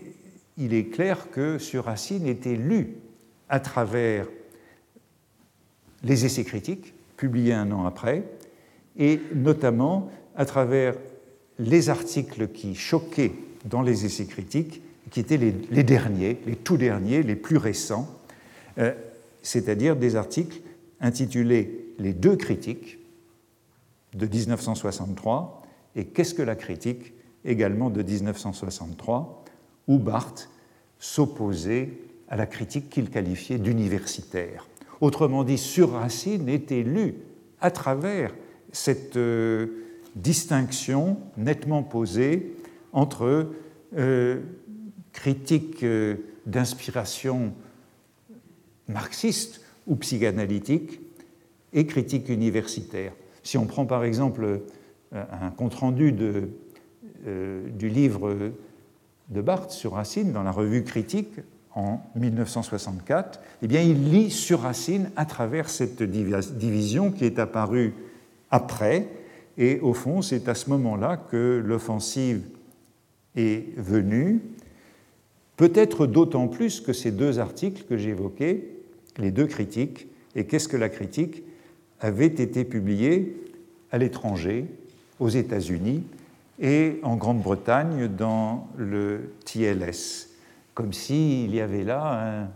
il 0.56 0.72
est 0.72 0.86
clair 0.86 1.30
que 1.30 1.58
sur 1.58 1.84
Racine 1.84 2.26
était 2.26 2.56
lu 2.56 2.96
à 3.48 3.60
travers 3.60 4.26
les 6.04 6.24
essais 6.24 6.44
critiques, 6.44 6.94
publiés 7.16 7.54
un 7.54 7.72
an 7.72 7.86
après, 7.86 8.24
et 8.98 9.20
notamment 9.34 10.10
à 10.36 10.44
travers 10.44 10.94
les 11.58 11.90
articles 11.90 12.48
qui 12.48 12.74
choquaient 12.74 13.32
dans 13.64 13.82
les 13.82 14.04
essais 14.04 14.26
critiques 14.26 14.82
qui 15.10 15.20
étaient 15.20 15.38
les, 15.38 15.82
derniers, 15.82 16.38
les 16.46 16.56
tout 16.56 16.76
derniers, 16.76 17.22
les 17.22 17.36
plus 17.36 17.56
récents, 17.56 18.06
euh, 18.78 18.92
c'est-à-dire 19.42 19.96
des 19.96 20.16
articles 20.16 20.60
intitulés 21.00 21.86
Les 21.98 22.12
deux 22.12 22.36
critiques 22.36 22.98
de 24.14 24.26
1963 24.26 25.62
et 25.96 26.04
Qu'est-ce 26.04 26.34
que 26.34 26.42
la 26.42 26.56
critique? 26.56 27.14
également 27.44 27.90
de 27.90 28.02
1963, 28.02 29.44
où 29.86 29.98
Barthes 29.98 30.50
s'opposait 30.98 31.90
à 32.28 32.36
la 32.36 32.46
critique 32.46 32.90
qu'il 32.90 33.10
qualifiait 33.10 33.58
d'universitaire. 33.58 34.66
Autrement 35.00 35.44
dit, 35.44 35.58
sur 35.58 35.92
Racine 35.92 36.48
était 36.48 36.82
lu 36.82 37.14
à 37.60 37.70
travers 37.70 38.34
cette 38.72 39.16
euh, 39.16 39.66
distinction 40.16 41.18
nettement 41.36 41.82
posée 41.82 42.54
entre 42.92 43.52
euh, 43.96 44.40
critique 45.12 45.82
euh, 45.82 46.16
d'inspiration 46.46 47.52
marxiste 48.88 49.62
ou 49.86 49.96
psychanalytique 49.96 51.00
et 51.72 51.86
critique 51.86 52.28
universitaire. 52.28 53.12
Si 53.42 53.58
on 53.58 53.66
prend 53.66 53.86
par 53.86 54.04
exemple 54.04 54.62
un 55.12 55.50
compte-rendu 55.50 56.12
du 56.12 57.88
livre 57.88 58.52
de 59.28 59.40
Barthes 59.42 59.72
sur 59.72 59.92
Racine 59.92 60.32
dans 60.32 60.42
la 60.42 60.50
revue 60.50 60.84
Critique 60.84 61.40
en 61.74 62.00
1964, 62.16 63.40
eh 63.62 63.66
bien, 63.66 63.82
il 63.82 64.10
lit 64.10 64.30
sur 64.30 64.60
Racine 64.60 65.10
à 65.16 65.26
travers 65.26 65.68
cette 65.68 66.02
division 66.02 67.10
qui 67.10 67.24
est 67.24 67.38
apparue 67.38 67.94
après, 68.50 69.08
et 69.56 69.80
au 69.80 69.92
fond, 69.92 70.22
c'est 70.22 70.48
à 70.48 70.54
ce 70.54 70.70
moment-là 70.70 71.16
que 71.16 71.62
l'offensive 71.64 72.42
est 73.34 73.76
venue, 73.76 74.40
Peut-être 75.58 76.06
d'autant 76.06 76.46
plus 76.46 76.80
que 76.80 76.92
ces 76.92 77.10
deux 77.10 77.40
articles 77.40 77.82
que 77.82 77.96
j'évoquais, 77.96 78.64
les 79.18 79.32
deux 79.32 79.46
critiques, 79.46 80.06
et 80.36 80.46
qu'est-ce 80.46 80.68
que 80.68 80.76
la 80.76 80.88
critique, 80.88 81.42
avaient 81.98 82.26
été 82.26 82.64
publiés 82.64 83.36
à 83.90 83.98
l'étranger, 83.98 84.66
aux 85.18 85.28
États-Unis 85.28 86.04
et 86.60 87.00
en 87.02 87.16
Grande-Bretagne 87.16 88.06
dans 88.06 88.68
le 88.76 89.32
TLS, 89.44 90.28
comme 90.74 90.92
s'il 90.92 91.52
y 91.52 91.60
avait 91.60 91.82
là 91.82 92.46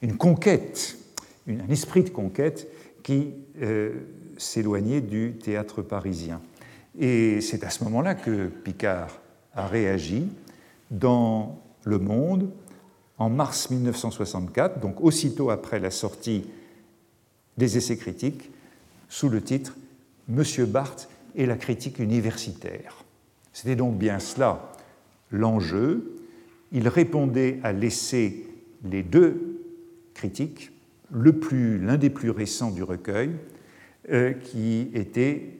une 0.00 0.16
conquête, 0.16 0.96
un 1.46 1.68
esprit 1.68 2.04
de 2.04 2.10
conquête 2.10 2.68
qui 3.06 3.34
euh, 3.62 4.00
s'éloignait 4.36 5.00
du 5.00 5.34
théâtre 5.40 5.80
parisien. 5.80 6.40
Et 6.98 7.40
c'est 7.40 7.62
à 7.62 7.70
ce 7.70 7.84
moment-là 7.84 8.16
que 8.16 8.48
Picard 8.48 9.20
a 9.54 9.68
réagi 9.68 10.26
dans 10.90 11.62
le 11.84 12.00
Monde 12.00 12.50
en 13.18 13.30
mars 13.30 13.70
1964, 13.70 14.80
donc 14.80 15.00
aussitôt 15.00 15.50
après 15.50 15.78
la 15.78 15.92
sortie 15.92 16.46
des 17.56 17.76
essais 17.76 17.96
critiques 17.96 18.50
sous 19.08 19.28
le 19.28 19.40
titre 19.40 19.76
Monsieur 20.26 20.66
Barthes 20.66 21.08
et 21.36 21.46
la 21.46 21.54
critique 21.54 22.00
universitaire. 22.00 23.04
C'était 23.52 23.76
donc 23.76 23.96
bien 23.98 24.18
cela 24.18 24.72
l'enjeu. 25.30 26.16
Il 26.72 26.88
répondait 26.88 27.60
à 27.62 27.70
l'essai 27.70 28.48
Les 28.82 29.04
deux 29.04 29.62
critiques, 30.12 30.72
l'un 31.12 31.96
des 31.96 32.10
plus 32.10 32.30
récents 32.30 32.70
du 32.70 32.82
recueil, 32.82 33.30
euh, 34.10 34.32
qui 34.32 34.90
était 34.94 35.58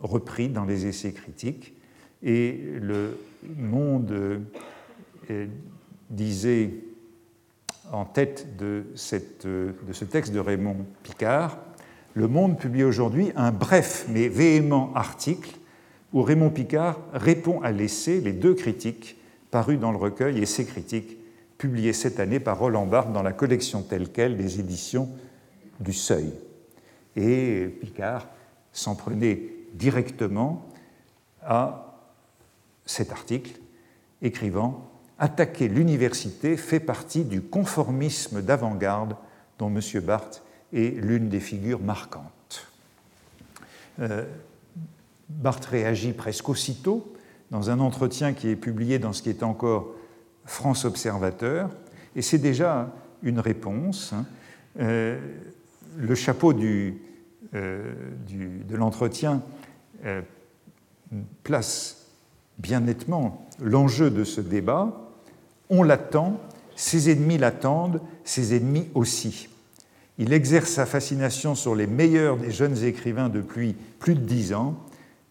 repris 0.00 0.48
dans 0.48 0.64
les 0.64 0.86
essais 0.86 1.12
critiques. 1.12 1.74
Et 2.22 2.60
le 2.80 3.16
Monde 3.56 4.10
euh, 5.30 5.46
disait 6.10 6.70
en 7.92 8.04
tête 8.04 8.56
de, 8.56 8.84
ce 8.94 10.04
texte 10.04 10.32
de 10.32 10.40
Raymond 10.40 10.86
Picard, 11.02 11.58
Le 12.14 12.26
Monde 12.26 12.58
publie 12.58 12.84
aujourd'hui 12.84 13.30
un 13.36 13.52
bref 13.52 14.06
mais 14.08 14.28
véhément 14.28 14.92
article 14.94 15.56
où 16.12 16.22
Raymond 16.22 16.50
Picard 16.50 16.98
répond 17.12 17.60
à 17.60 17.72
l'essai 17.72 18.20
Les 18.20 18.32
deux 18.32 18.54
critiques 18.54 19.16
parus 19.50 19.78
dans 19.78 19.92
le 19.92 19.98
recueil 19.98 20.40
Essais 20.40 20.64
critiques, 20.64 21.16
publié 21.58 21.92
cette 21.92 22.20
année 22.20 22.40
par 22.40 22.58
Roland 22.58 22.86
Barthes 22.86 23.12
dans 23.12 23.22
la 23.22 23.32
collection 23.32 23.82
telle 23.82 24.10
quelle 24.10 24.36
des 24.36 24.60
éditions 24.60 25.08
du 25.80 25.92
Seuil. 25.92 26.32
Et 27.16 27.66
Picard 27.80 28.28
s'en 28.72 28.94
prenait 28.94 29.42
directement 29.74 30.66
à 31.42 32.00
cet 32.86 33.12
article, 33.12 33.52
écrivant 34.22 34.90
Attaquer 35.18 35.68
l'université 35.68 36.56
fait 36.56 36.80
partie 36.80 37.24
du 37.24 37.40
conformisme 37.40 38.42
d'avant-garde 38.42 39.14
dont 39.58 39.68
M. 39.68 39.80
Barthes 40.00 40.42
est 40.72 41.00
l'une 41.00 41.28
des 41.28 41.38
figures 41.38 41.80
marquantes. 41.80 42.66
Euh, 44.00 44.24
Barthes 45.28 45.66
réagit 45.66 46.12
presque 46.12 46.48
aussitôt 46.48 47.14
dans 47.52 47.70
un 47.70 47.78
entretien 47.78 48.32
qui 48.32 48.48
est 48.48 48.56
publié 48.56 48.98
dans 48.98 49.12
ce 49.12 49.22
qui 49.22 49.30
est 49.30 49.44
encore 49.44 49.94
France 50.44 50.84
Observateur, 50.84 51.70
et 52.16 52.22
c'est 52.22 52.38
déjà 52.38 52.90
une 53.22 53.40
réponse. 53.40 54.12
Hein. 54.12 54.24
Euh, 54.80 55.18
le 55.96 56.14
chapeau 56.14 56.52
du, 56.52 57.00
euh, 57.54 57.92
de 58.28 58.76
l'entretien 58.76 59.42
euh, 60.04 60.22
place 61.44 62.08
bien 62.58 62.80
nettement 62.80 63.46
l'enjeu 63.60 64.10
de 64.10 64.24
ce 64.24 64.40
débat. 64.40 65.10
On 65.70 65.82
l'attend, 65.82 66.40
ses 66.74 67.10
ennemis 67.10 67.38
l'attendent, 67.38 68.00
ses 68.24 68.56
ennemis 68.56 68.88
aussi. 68.94 69.48
Il 70.18 70.32
exerce 70.32 70.70
sa 70.70 70.86
fascination 70.86 71.54
sur 71.54 71.74
les 71.74 71.86
meilleurs 71.86 72.36
des 72.36 72.50
jeunes 72.50 72.82
écrivains 72.84 73.28
depuis 73.28 73.74
plus 73.98 74.14
de 74.14 74.20
dix 74.20 74.52
ans. 74.52 74.76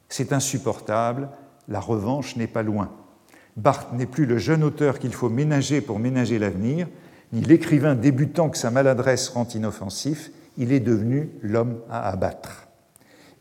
C'est 0.10 0.34
insupportable, 0.34 1.30
la 1.68 1.80
revanche 1.80 2.36
n'est 2.36 2.48
pas 2.48 2.64
loin. 2.64 2.92
Barthes 3.56 3.94
n'est 3.94 4.06
plus 4.06 4.26
le 4.26 4.38
jeune 4.38 4.64
auteur 4.64 5.00
qu'il 5.00 5.14
faut 5.14 5.30
ménager 5.30 5.82
pour 5.82 6.00
ménager 6.00 6.40
l'avenir, 6.40 6.88
ni 7.34 7.42
l'écrivain 7.42 7.96
débutant 7.96 8.50
que 8.50 8.58
sa 8.58 8.72
maladresse 8.72 9.30
rend 9.30 9.48
inoffensif, 9.48 10.32
il 10.58 10.72
est 10.72 10.80
devenu 10.80 11.30
l'homme 11.42 11.80
à 11.90 12.10
abattre. 12.10 12.68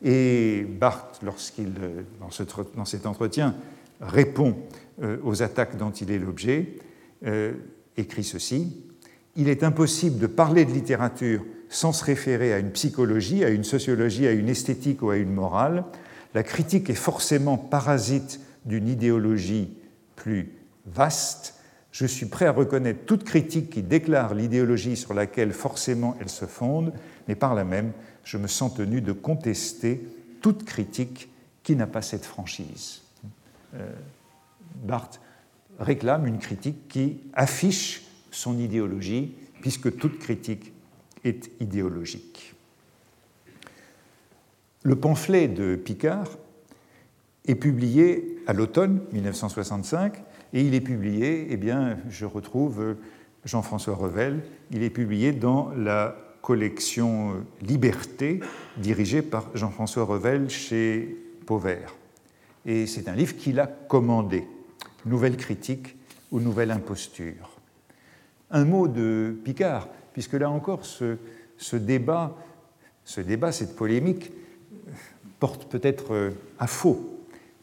Et 0.02 0.66
Barthes, 0.80 1.20
lorsqu'il, 1.22 1.72
dans, 2.20 2.84
cet 2.84 3.06
entretien, 3.06 3.54
répond 4.00 4.56
euh, 5.02 5.18
aux 5.22 5.42
attaques 5.42 5.76
dont 5.76 5.90
il 5.90 6.10
est 6.10 6.18
l'objet, 6.18 6.78
euh, 7.26 7.52
écrit 7.96 8.24
ceci 8.24 8.82
Il 9.36 9.48
est 9.48 9.62
impossible 9.62 10.18
de 10.18 10.26
parler 10.26 10.64
de 10.64 10.72
littérature 10.72 11.44
sans 11.68 11.92
se 11.92 12.04
référer 12.04 12.52
à 12.52 12.58
une 12.58 12.70
psychologie, 12.70 13.44
à 13.44 13.50
une 13.50 13.64
sociologie, 13.64 14.26
à 14.26 14.32
une 14.32 14.48
esthétique 14.48 15.02
ou 15.02 15.10
à 15.10 15.16
une 15.16 15.32
morale. 15.32 15.84
La 16.34 16.42
critique 16.42 16.90
est 16.90 16.94
forcément 16.94 17.56
parasite 17.56 18.40
d'une 18.64 18.88
idéologie 18.88 19.70
plus 20.16 20.52
vaste. 20.86 21.54
Je 21.90 22.06
suis 22.06 22.26
prêt 22.26 22.46
à 22.46 22.52
reconnaître 22.52 23.04
toute 23.04 23.24
critique 23.24 23.70
qui 23.70 23.82
déclare 23.82 24.34
l'idéologie 24.34 24.96
sur 24.96 25.14
laquelle 25.14 25.52
forcément 25.52 26.16
elle 26.20 26.30
se 26.30 26.46
fonde, 26.46 26.92
mais 27.28 27.34
par 27.34 27.54
là 27.54 27.64
même, 27.64 27.92
je 28.24 28.38
me 28.38 28.46
sens 28.46 28.74
tenu 28.74 29.00
de 29.00 29.12
contester 29.12 30.06
toute 30.40 30.64
critique 30.64 31.28
qui 31.62 31.76
n'a 31.76 31.86
pas 31.86 32.02
cette 32.02 32.24
franchise. 32.24 33.02
Euh, 33.74 33.90
Barthes 34.82 35.20
réclame 35.78 36.26
une 36.26 36.38
critique 36.38 36.88
qui 36.88 37.20
affiche 37.34 38.02
son 38.30 38.58
idéologie, 38.58 39.34
puisque 39.60 39.96
toute 39.96 40.18
critique 40.18 40.72
est 41.24 41.50
idéologique. 41.60 42.54
Le 44.82 44.96
pamphlet 44.96 45.46
de 45.48 45.76
Picard 45.76 46.28
est 47.46 47.54
publié 47.54 48.38
à 48.46 48.52
l'automne 48.52 49.00
1965 49.12 50.22
et 50.52 50.62
il 50.62 50.74
est 50.74 50.80
publié, 50.80 51.48
eh 51.50 51.56
bien, 51.56 51.98
je 52.08 52.24
retrouve 52.24 52.96
Jean-François 53.44 53.94
Revel, 53.94 54.42
il 54.70 54.82
est 54.82 54.90
publié 54.90 55.32
dans 55.32 55.70
la 55.76 56.16
collection 56.42 57.44
Liberté 57.62 58.40
dirigée 58.76 59.22
par 59.22 59.48
Jean-François 59.54 60.04
Revel 60.04 60.50
chez 60.50 61.16
Pauvert. 61.46 61.94
Et 62.66 62.86
c'est 62.86 63.08
un 63.08 63.14
livre 63.14 63.36
qu'il 63.36 63.58
a 63.60 63.66
commandé, 63.66 64.46
Nouvelle 65.06 65.36
critique 65.36 65.96
ou 66.30 66.40
Nouvelle 66.40 66.70
imposture. 66.70 67.58
Un 68.50 68.64
mot 68.64 68.86
de 68.86 69.34
Picard, 69.44 69.88
puisque 70.12 70.34
là 70.34 70.50
encore 70.50 70.84
ce, 70.84 71.16
débat, 71.76 72.36
ce 73.04 73.20
débat, 73.20 73.50
cette 73.50 73.74
polémique 73.74 74.32
porte 75.40 75.68
peut-être 75.68 76.14
euh, 76.14 76.30
à 76.58 76.66
faux. 76.66 77.11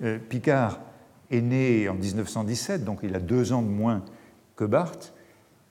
Euh, 0.01 0.17
Picard 0.17 0.79
est 1.31 1.41
né 1.41 1.89
en 1.89 1.93
1917, 1.93 2.83
donc 2.83 2.99
il 3.03 3.15
a 3.15 3.19
deux 3.19 3.53
ans 3.53 3.61
de 3.61 3.67
moins 3.67 4.03
que 4.55 4.63
Barthes. 4.63 5.13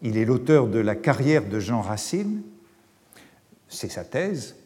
Il 0.02 0.16
est 0.16 0.24
l'auteur 0.24 0.68
de 0.68 0.78
La 0.78 0.94
carrière 0.94 1.48
de 1.48 1.58
Jean 1.58 1.80
Racine. 1.80 2.42
C'est 3.68 3.90
sa 3.90 4.04
thèse. 4.04 4.56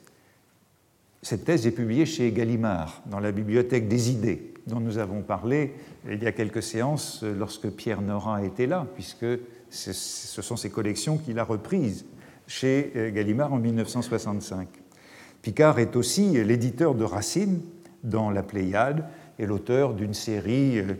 Cette 1.23 1.45
thèse 1.45 1.67
est 1.67 1.73
publiée 1.73 2.05
chez 2.05 2.31
Gallimard, 2.33 3.03
dans 3.07 3.21
la 3.21 3.33
bibliothèque 3.33 3.89
des 3.89 4.11
idées, 4.11 4.53
dont 4.67 4.81
nous 4.81 4.99
avons 4.99 5.23
parlé 5.23 5.75
il 6.11 6.23
y 6.23 6.27
a 6.27 6.33
quelques 6.33 6.63
séances 6.63 7.23
lorsque 7.23 7.71
Pierre 7.71 8.03
Nora 8.03 8.45
était 8.45 8.67
là, 8.67 8.87
puisque 8.95 9.27
ce 9.71 10.43
sont 10.43 10.57
ces 10.57 10.71
collections 10.71 11.17
qu'il 11.17 11.39
a 11.39 11.45
reprises 11.45 12.05
chez 12.47 12.93
euh, 12.97 13.11
Gallimard 13.11 13.53
en 13.53 13.59
1965. 13.59 14.69
Picard 15.41 15.79
est 15.79 15.97
aussi 15.97 16.33
l'éditeur 16.45 16.95
de 16.95 17.05
Racine 17.05 17.61
dans 18.05 18.31
la 18.31 18.43
Pléiade 18.43 19.05
et 19.39 19.47
l'auteur 19.47 19.95
d'une 19.95 20.15
série 20.15 20.79
euh, 20.79 20.95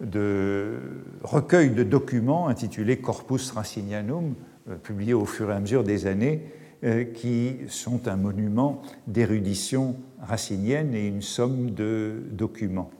de 0.00 0.74
recueils 1.22 1.70
de 1.70 1.82
documents 1.82 2.48
intitulés 2.48 2.98
Corpus 2.98 3.50
Racinianum, 3.50 4.34
euh, 4.68 4.76
publiés 4.76 5.14
au 5.14 5.24
fur 5.24 5.50
et 5.50 5.54
à 5.54 5.60
mesure 5.60 5.84
des 5.84 6.06
années, 6.06 6.42
euh, 6.84 7.04
qui 7.04 7.56
sont 7.68 8.06
un 8.06 8.16
monument 8.16 8.82
d'érudition 9.06 9.96
racinienne 10.20 10.94
et 10.94 11.06
une 11.06 11.22
somme 11.22 11.70
de 11.70 12.22
documents. 12.32 12.90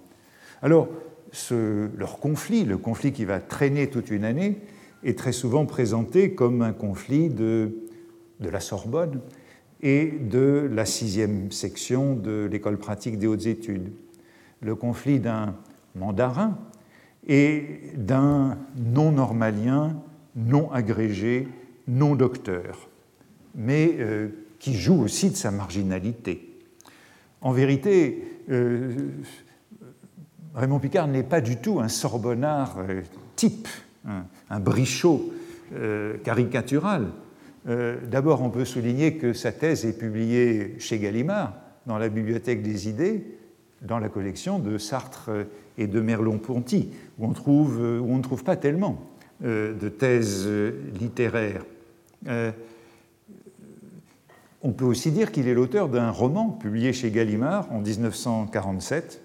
Alors, 0.62 0.88
leur 1.50 2.18
conflit, 2.18 2.64
le 2.64 2.78
conflit 2.78 3.12
qui 3.12 3.26
va 3.26 3.40
traîner 3.40 3.88
toute 3.90 4.10
une 4.10 4.24
année, 4.24 4.58
est 5.04 5.18
très 5.18 5.32
souvent 5.32 5.66
présenté 5.66 6.34
comme 6.34 6.62
un 6.62 6.72
conflit 6.72 7.28
de, 7.28 7.76
de 8.40 8.48
la 8.48 8.60
Sorbonne 8.60 9.20
et 9.82 10.06
de 10.06 10.68
la 10.72 10.86
sixième 10.86 11.52
section 11.52 12.14
de 12.14 12.48
l'école 12.50 12.78
pratique 12.78 13.18
des 13.18 13.26
hautes 13.26 13.46
études. 13.46 13.92
Le 14.60 14.74
conflit 14.74 15.20
d'un 15.20 15.54
mandarin 15.94 16.56
et 17.26 17.80
d'un 17.96 18.56
non-normalien, 18.76 19.96
non 20.36 20.70
agrégé, 20.70 21.48
non 21.88 22.14
docteur, 22.14 22.88
mais 23.54 23.96
euh, 23.98 24.28
qui 24.58 24.74
joue 24.74 25.02
aussi 25.02 25.30
de 25.30 25.36
sa 25.36 25.50
marginalité. 25.50 26.52
En 27.40 27.52
vérité, 27.52 28.40
euh, 28.50 28.94
Raymond 30.54 30.78
Picard 30.78 31.08
n'est 31.08 31.22
pas 31.22 31.40
du 31.40 31.56
tout 31.56 31.80
un 31.80 31.88
sorbonnard 31.88 32.76
euh, 32.78 33.02
type, 33.34 33.68
un, 34.50 34.60
brichot 34.60 35.32
caricatural. 36.22 37.08
D'abord, 37.66 38.40
on 38.40 38.50
peut 38.50 38.64
souligner 38.64 39.16
que 39.16 39.32
sa 39.32 39.50
thèse 39.50 39.84
est 39.84 39.98
publiée 39.98 40.76
chez 40.78 41.00
Gallimard, 41.00 41.54
dans 41.86 41.98
la 41.98 42.08
Bibliothèque 42.08 42.62
des 42.62 42.88
idées, 42.88 43.35
dans 43.86 43.98
la 43.98 44.08
collection 44.08 44.58
de 44.58 44.78
Sartre 44.78 45.30
et 45.78 45.86
de 45.86 46.00
Merleau-Ponty, 46.00 46.90
où, 47.18 47.26
euh, 47.26 47.98
où 47.98 48.10
on 48.10 48.16
ne 48.16 48.22
trouve 48.22 48.44
pas 48.44 48.56
tellement 48.56 49.00
euh, 49.44 49.74
de 49.74 49.88
thèses 49.88 50.48
littéraires. 50.98 51.64
on 54.62 54.72
peut 54.72 54.84
aussi 54.84 55.12
dire 55.12 55.30
qu'il 55.32 55.48
est 55.48 55.54
l'auteur 55.54 55.88
d'un 55.88 56.10
roman 56.10 56.50
publié 56.50 56.92
chez 56.92 57.10
Gallimard 57.10 57.70
en 57.72 57.80
1947, 57.80 59.22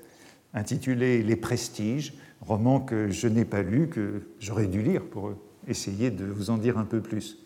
intitulé 0.53 1.24
Les 1.24 1.36
Prestiges, 1.36 2.14
roman 2.41 2.80
que 2.80 3.09
je 3.09 3.28
n'ai 3.28 3.45
pas 3.45 3.62
lu, 3.62 3.88
que 3.88 4.24
j'aurais 4.39 4.68
dû 4.68 4.82
lire 4.82 5.03
pour 5.03 5.32
essayer 5.68 6.12
de 6.12 6.26
vous 6.26 6.49
en 6.49 6.57
dire 6.57 6.78
un 6.78 6.86
peu 6.86 7.01
plus 7.01 7.38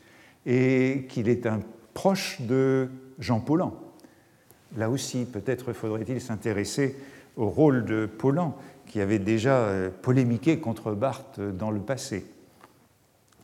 et 0.46 1.06
qu'il 1.10 1.30
est 1.30 1.46
un 1.46 1.60
proche 1.94 2.42
de 2.42 2.90
Jean 3.20 3.40
Paulhan. 3.40 3.74
Là 4.78 4.90
aussi, 4.90 5.26
peut-être 5.26 5.74
faudrait-il 5.74 6.20
s'intéresser 6.20 6.96
au 7.38 7.50
rôle 7.50 7.86
de 7.86 8.06
Paulhan, 8.06 8.58
qui 8.88 9.02
avait 9.02 9.20
déjà 9.20 9.58
euh, 9.58 9.90
polémiqué 10.02 10.60
contre 10.60 10.94
Barthes 10.94 11.40
dans 11.40 11.72
le 11.72 11.80
passé, 11.80 12.26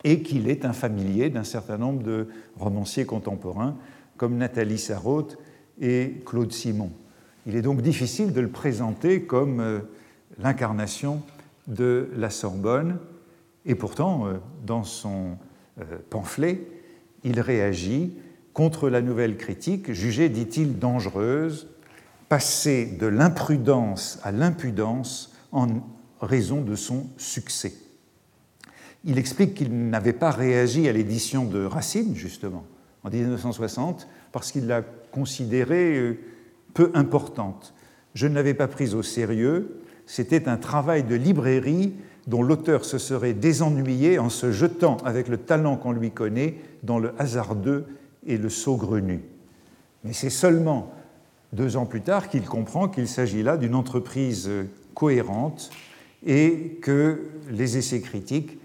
et 0.04 0.22
qu'il 0.22 0.50
est 0.50 0.66
un 0.66 0.74
familier 0.74 1.30
d'un 1.30 1.44
certain 1.44 1.78
nombre 1.78 2.04
de 2.04 2.28
romanciers 2.58 3.06
contemporains, 3.06 3.76
comme 4.18 4.38
Nathalie 4.38 4.78
Sarraute 4.78 5.38
et 5.80 6.22
Claude 6.26 6.52
Simon. 6.52 6.92
Il 7.46 7.56
est 7.56 7.62
donc 7.62 7.82
difficile 7.82 8.34
de 8.34 8.42
le 8.42 8.50
présenter 8.50 9.24
comme 9.24 9.60
euh, 9.60 9.80
l'incarnation 10.40 11.22
de 11.68 12.10
la 12.16 12.30
Sorbonne, 12.30 12.98
et 13.66 13.76
pourtant, 13.76 14.28
euh, 14.28 14.34
dans 14.66 14.84
son 14.84 15.38
pamphlet, 16.10 16.62
il 17.24 17.40
réagit 17.40 18.14
contre 18.54 18.90
la 18.90 19.02
nouvelle 19.02 19.38
critique, 19.38 19.92
jugée, 19.92 20.30
dit-il, 20.30 20.80
dangereuse, 20.80 21.68
passée 22.30 22.86
de 22.86 23.08
l'imprudence 23.08 24.20
à 24.24 24.32
l'impudence 24.32 25.34
en 25.52 25.68
raison 26.22 26.62
de 26.62 26.76
son 26.76 27.08
succès. 27.18 27.74
Il 29.04 29.18
explique 29.18 29.56
qu'il 29.56 29.90
n'avait 29.90 30.14
pas 30.14 30.32
réagi 30.32 30.88
à 30.88 30.94
l'édition 30.94 31.46
de 31.46 31.66
Racine, 31.66 32.16
justement, 32.16 32.64
en 33.04 33.10
1960, 33.10 34.08
parce 34.32 34.52
qu'il 34.52 34.68
l'a 34.68 34.84
considérée 35.12 35.98
euh, 35.98 36.20
peu 36.74 36.92
importante. 36.94 37.74
Je 38.14 38.28
ne 38.28 38.36
l'avais 38.36 38.54
pas 38.54 38.68
prise 38.68 38.94
au 38.94 39.04
sérieux, 39.04 39.82
c'était 40.06 40.48
un 40.48 40.58
travail 40.58 41.04
de 41.04 41.16
librairie 41.16 41.94
dont 42.28 42.44
l'auteur 42.44 42.86
se 42.86 42.98
serait 42.98 43.34
désennuyé 43.34 44.20
en 44.20 44.30
se 44.30 44.52
jetant 44.52 44.98
avec 45.06 45.28
le 45.28 45.38
talent 45.38 45.78
qu'on 45.78 45.92
lui 45.92 46.12
connaît 46.12 46.56
dans 46.84 47.00
le 47.00 47.14
hasardeux 47.18 47.86
et 48.26 48.38
le 48.38 48.50
saugrenu. 48.50 49.22
Mais 50.04 50.14
c'est 50.14 50.30
seulement 50.30 50.94
deux 51.54 51.78
ans 51.78 51.86
plus 51.86 52.02
tard 52.02 52.30
qu'il 52.30 52.44
comprend 52.44 52.88
qu'il 52.88 53.08
s'agit 53.08 53.44
là 53.44 53.58
d'une 53.58 53.76
entreprise 53.76 54.50
cohérente 54.94 55.70
et 56.26 56.78
que 56.82 57.30
les 57.50 57.78
essais 57.78 58.02
critiques 58.02 58.58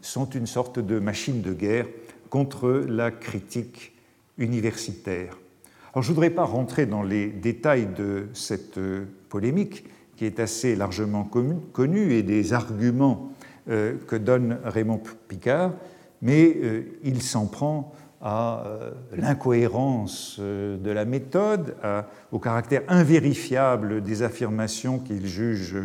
sont 0.00 0.28
une 0.30 0.46
sorte 0.46 0.78
de 0.78 0.98
machine 0.98 1.42
de 1.42 1.52
guerre 1.52 1.86
contre 2.30 2.84
la 2.88 3.10
critique 3.10 3.92
universitaire. 4.38 5.38
Alors, 5.92 6.02
je 6.02 6.10
ne 6.10 6.14
voudrais 6.14 6.30
pas 6.30 6.44
rentrer 6.44 6.86
dans 6.86 7.02
les 7.02 7.28
détails 7.28 7.88
de 7.96 8.28
cette 8.34 8.78
polémique, 9.28 9.84
qui 10.16 10.24
est 10.24 10.40
assez 10.40 10.76
largement 10.76 11.24
connue, 11.24 12.12
et 12.12 12.22
des 12.22 12.52
arguments 12.52 13.32
euh, 13.68 13.94
que 14.06 14.16
donne 14.16 14.58
Raymond 14.64 15.00
Picard, 15.28 15.72
mais 16.22 16.56
euh, 16.56 16.82
il 17.02 17.22
s'en 17.22 17.46
prend 17.46 17.92
à 18.28 18.64
euh, 18.66 18.90
l'incohérence 19.16 20.38
euh, 20.40 20.76
de 20.78 20.90
la 20.90 21.04
méthode, 21.04 21.76
au 22.32 22.40
caractère 22.40 22.82
invérifiable 22.88 24.02
des 24.02 24.22
affirmations 24.24 24.98
qu'il 24.98 25.28
juge 25.28 25.76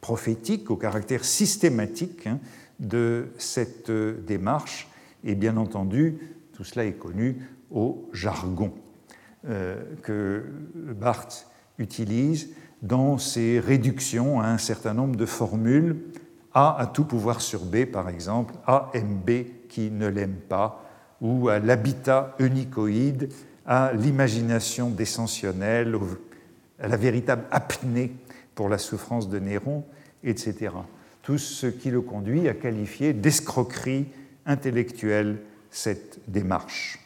prophétiques, 0.00 0.70
au 0.70 0.76
caractère 0.76 1.26
systématique 1.26 2.26
hein, 2.26 2.38
de 2.80 3.26
cette 3.36 3.90
euh, 3.90 4.18
démarche, 4.26 4.88
et 5.24 5.34
bien 5.34 5.58
entendu, 5.58 6.16
tout 6.54 6.64
cela 6.64 6.86
est 6.86 6.94
connu 6.94 7.46
au 7.70 8.08
jargon 8.12 8.72
que 10.02 10.42
Barthes 10.74 11.46
utilise 11.78 12.50
dans 12.80 13.18
ses 13.18 13.60
réductions 13.60 14.40
à 14.40 14.46
un 14.46 14.56
certain 14.56 14.94
nombre 14.94 15.16
de 15.16 15.26
formules, 15.26 15.96
A 16.54 16.78
à 16.78 16.86
tout 16.86 17.04
pouvoir 17.04 17.42
sur 17.42 17.60
B 17.64 17.84
par 17.84 18.08
exemple, 18.08 18.54
A 18.66 18.90
aime 18.94 19.16
B 19.16 19.68
qui 19.68 19.90
ne 19.90 20.06
l'aime 20.06 20.36
pas, 20.48 20.83
ou 21.24 21.48
à 21.48 21.58
l'habitat 21.58 22.36
unicoïde, 22.38 23.30
à 23.66 23.92
l'imagination 23.94 24.90
descensionnelle, 24.90 25.96
à 26.78 26.86
la 26.86 26.98
véritable 26.98 27.44
apnée 27.50 28.12
pour 28.54 28.68
la 28.68 28.76
souffrance 28.76 29.30
de 29.30 29.38
Néron, 29.38 29.84
etc. 30.22 30.70
Tout 31.22 31.38
ce 31.38 31.66
qui 31.66 31.90
le 31.90 32.02
conduit 32.02 32.46
à 32.46 32.52
qualifier 32.52 33.14
d'escroquerie 33.14 34.06
intellectuelle 34.44 35.38
cette 35.70 36.20
démarche. 36.28 36.98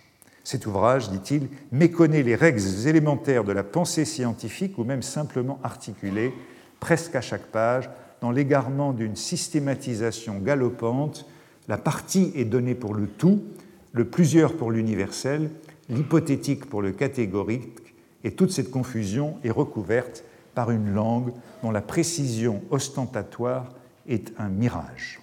Cet 0.43 0.67
ouvrage, 0.67 1.11
dit-il, 1.11 1.49
méconnaît 1.71 2.25
les 2.25 2.35
règles 2.35 2.89
élémentaires 2.89 3.45
de 3.45 3.53
la 3.53 3.63
pensée 3.63 4.05
scientifique 4.05 4.79
ou 4.79 4.85
même 4.85 5.03
simplement 5.03 5.61
articulée, 5.63 6.33
presque 6.81 7.15
à 7.15 7.21
chaque 7.21 7.47
page, 7.47 7.89
dans 8.21 8.33
l'égarement 8.33 8.93
d'une 8.93 9.15
systématisation 9.15 10.41
galopante. 10.41 11.25
La 11.69 11.79
partie 11.79 12.33
est 12.35 12.47
donnée 12.47 12.75
pour 12.75 12.95
le 12.95 13.07
tout, 13.07 13.45
le 13.93 14.05
plusieurs 14.05 14.57
pour 14.57 14.71
l'universel, 14.71 15.51
l'hypothétique 15.89 16.67
pour 16.67 16.83
le 16.83 16.93
catégorique, 16.93 17.95
et 18.25 18.33
toute 18.33 18.51
cette 18.51 18.71
confusion 18.71 19.39
est 19.45 19.51
recouverte 19.51 20.25
par 20.55 20.71
une 20.71 20.93
langue 20.93 21.33
dont 21.63 21.71
la 21.71 21.81
précision 21.81 22.63
ostentatoire 22.71 23.73
est 24.09 24.33
un 24.39 24.49
mirage. 24.49 25.21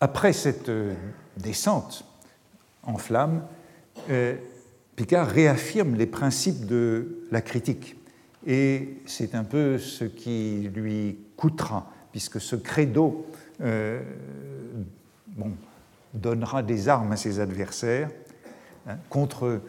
Après 0.00 0.32
cette 0.32 0.68
euh, 0.68 0.94
descente 1.36 2.04
en 2.82 2.96
flamme, 2.96 3.42
euh, 4.10 4.36
Picard 4.96 5.28
réaffirme 5.28 5.94
les 5.94 6.06
principes 6.06 6.66
de 6.66 7.24
la 7.30 7.40
critique. 7.40 7.96
Et 8.46 8.98
c'est 9.06 9.34
un 9.34 9.44
peu 9.44 9.78
ce 9.78 10.04
qui 10.04 10.70
lui 10.74 11.18
coûtera, 11.36 11.90
puisque 12.12 12.40
ce 12.40 12.56
credo, 12.56 13.26
euh, 13.60 14.02
donnera 16.14 16.62
des 16.62 16.88
armes 16.88 17.12
à 17.12 17.16
ses 17.16 17.40
adversaires 17.40 18.10
hein, 18.86 18.96
contre 19.08 19.60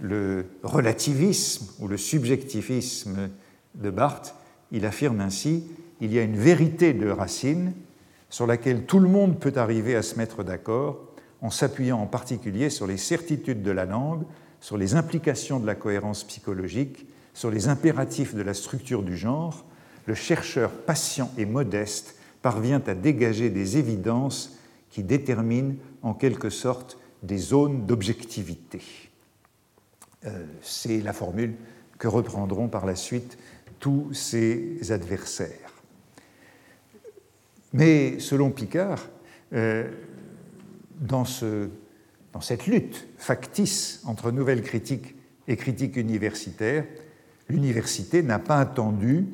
le 0.00 0.46
relativisme 0.62 1.66
ou 1.78 1.88
le 1.88 1.96
subjectivisme 1.96 3.28
de 3.74 3.90
Barthes. 3.90 4.34
Il 4.72 4.86
affirme 4.86 5.20
ainsi 5.20 5.64
il 6.00 6.12
y 6.12 6.18
a 6.18 6.22
une 6.22 6.36
vérité 6.36 6.94
de 6.94 7.08
Racine 7.08 7.72
sur 8.30 8.46
laquelle 8.46 8.84
tout 8.84 9.00
le 9.00 9.08
monde 9.08 9.38
peut 9.38 9.52
arriver 9.56 9.94
à 9.96 10.02
se 10.02 10.16
mettre 10.16 10.42
d'accord 10.42 10.98
en 11.42 11.50
s'appuyant 11.50 12.00
en 12.00 12.06
particulier 12.06 12.70
sur 12.70 12.86
les 12.86 12.96
certitudes 12.96 13.62
de 13.62 13.70
la 13.70 13.84
langue, 13.84 14.22
sur 14.60 14.76
les 14.76 14.94
implications 14.94 15.58
de 15.58 15.66
la 15.66 15.74
cohérence 15.74 16.24
psychologique, 16.24 17.06
sur 17.34 17.50
les 17.50 17.68
impératifs 17.68 18.34
de 18.34 18.42
la 18.42 18.54
structure 18.54 19.02
du 19.02 19.16
genre. 19.16 19.64
Le 20.06 20.14
chercheur 20.14 20.70
patient 20.70 21.30
et 21.38 21.46
modeste 21.46 22.16
parvient 22.42 22.82
à 22.86 22.94
dégager 22.94 23.50
des 23.50 23.78
évidences 23.78 24.56
qui 24.90 25.02
déterminent 25.02 25.74
en 26.02 26.14
quelque 26.14 26.50
sorte 26.50 26.98
des 27.22 27.38
zones 27.38 27.86
d'objectivité. 27.86 28.80
Euh, 30.26 30.44
c'est 30.62 31.00
la 31.00 31.12
formule 31.12 31.54
que 31.98 32.08
reprendront 32.08 32.68
par 32.68 32.86
la 32.86 32.96
suite 32.96 33.38
tous 33.78 34.12
ses 34.12 34.92
adversaires. 34.92 35.72
Mais 37.72 38.18
selon 38.18 38.50
Picard, 38.50 39.08
euh, 39.52 39.88
dans, 41.00 41.24
ce, 41.24 41.68
dans, 42.32 42.40
cette 42.40 42.66
lutte 42.66 43.06
factice 43.16 44.02
entre 44.04 44.30
nouvelle 44.30 44.62
critique 44.62 45.14
et 45.46 45.56
critique 45.56 45.96
universitaire, 45.96 46.84
l'université 47.48 48.22
n'a 48.22 48.38
pas 48.38 48.58
attendu 48.58 49.26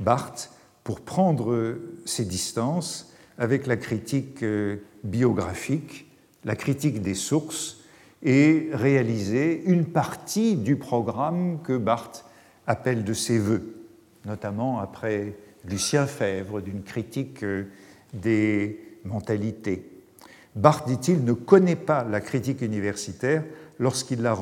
Barthes 0.00 0.50
pour 0.82 1.00
prendre 1.00 1.78
ses 2.04 2.24
distances 2.24 3.14
avec 3.38 3.66
la 3.66 3.76
critique 3.76 4.42
euh, 4.42 4.76
biographique, 5.04 6.10
la 6.44 6.56
critique 6.56 7.02
des 7.02 7.14
sources 7.14 7.78
et 8.22 8.70
réaliser 8.72 9.62
une 9.66 9.84
partie 9.84 10.56
du 10.56 10.76
programme 10.76 11.60
que 11.62 11.76
Barthes 11.76 12.24
appelle 12.66 13.04
de 13.04 13.12
ses 13.12 13.38
voeux, 13.38 13.76
notamment 14.24 14.80
après 14.80 15.36
Lucien 15.66 16.06
Fèvre, 16.06 16.60
d'une 16.60 16.82
critique 16.82 17.44
euh, 17.44 17.64
des 18.14 18.80
mentalités. 19.04 19.90
Barthes, 20.56 20.88
dit-il, 20.88 21.24
ne 21.24 21.32
connaît 21.32 21.76
pas 21.76 22.04
la 22.04 22.20
critique 22.20 22.62
universitaire 22.62 23.44
lorsqu'il 23.78 24.22
l'a 24.22 24.36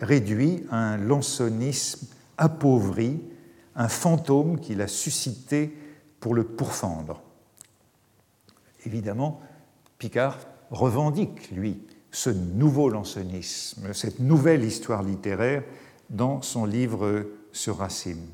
réduit 0.00 0.64
à 0.70 0.76
un 0.76 0.96
lansonisme 0.98 2.06
appauvri, 2.36 3.20
un 3.74 3.88
fantôme 3.88 4.60
qu'il 4.60 4.82
a 4.82 4.86
suscité 4.86 5.74
pour 6.20 6.34
le 6.34 6.44
pourfendre. 6.44 7.22
Évidemment, 8.84 9.40
Picard 10.00 10.38
revendique, 10.70 11.50
lui, 11.50 11.82
ce 12.10 12.30
nouveau 12.30 12.88
lancenisme, 12.88 13.92
cette 13.92 14.18
nouvelle 14.18 14.64
histoire 14.64 15.02
littéraire 15.02 15.62
dans 16.08 16.40
son 16.40 16.64
livre 16.64 17.26
sur 17.52 17.76
Racine. 17.76 18.26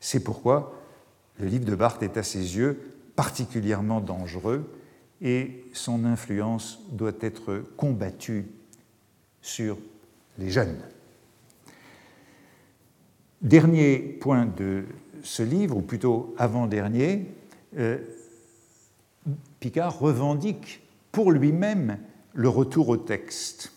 C'est 0.00 0.24
pourquoi 0.24 0.74
le 1.38 1.46
livre 1.46 1.66
de 1.66 1.74
Barthes 1.74 2.02
est 2.02 2.16
à 2.16 2.22
ses 2.22 2.56
yeux 2.56 2.80
particulièrement 3.14 4.00
dangereux 4.00 4.72
et 5.20 5.66
son 5.74 6.06
influence 6.06 6.80
doit 6.90 7.12
être 7.20 7.62
combattue 7.76 8.46
sur 9.42 9.76
les 10.38 10.48
jeunes. 10.48 10.80
Dernier 13.42 13.98
point 13.98 14.46
de 14.46 14.84
ce 15.22 15.42
livre, 15.42 15.76
ou 15.76 15.82
plutôt 15.82 16.34
avant-dernier, 16.38 17.26
euh, 17.76 17.98
Picard 19.60 19.98
revendique 19.98 20.82
pour 21.12 21.30
lui-même 21.30 21.98
le 22.32 22.48
retour 22.48 22.88
au 22.88 22.96
texte 22.96 23.72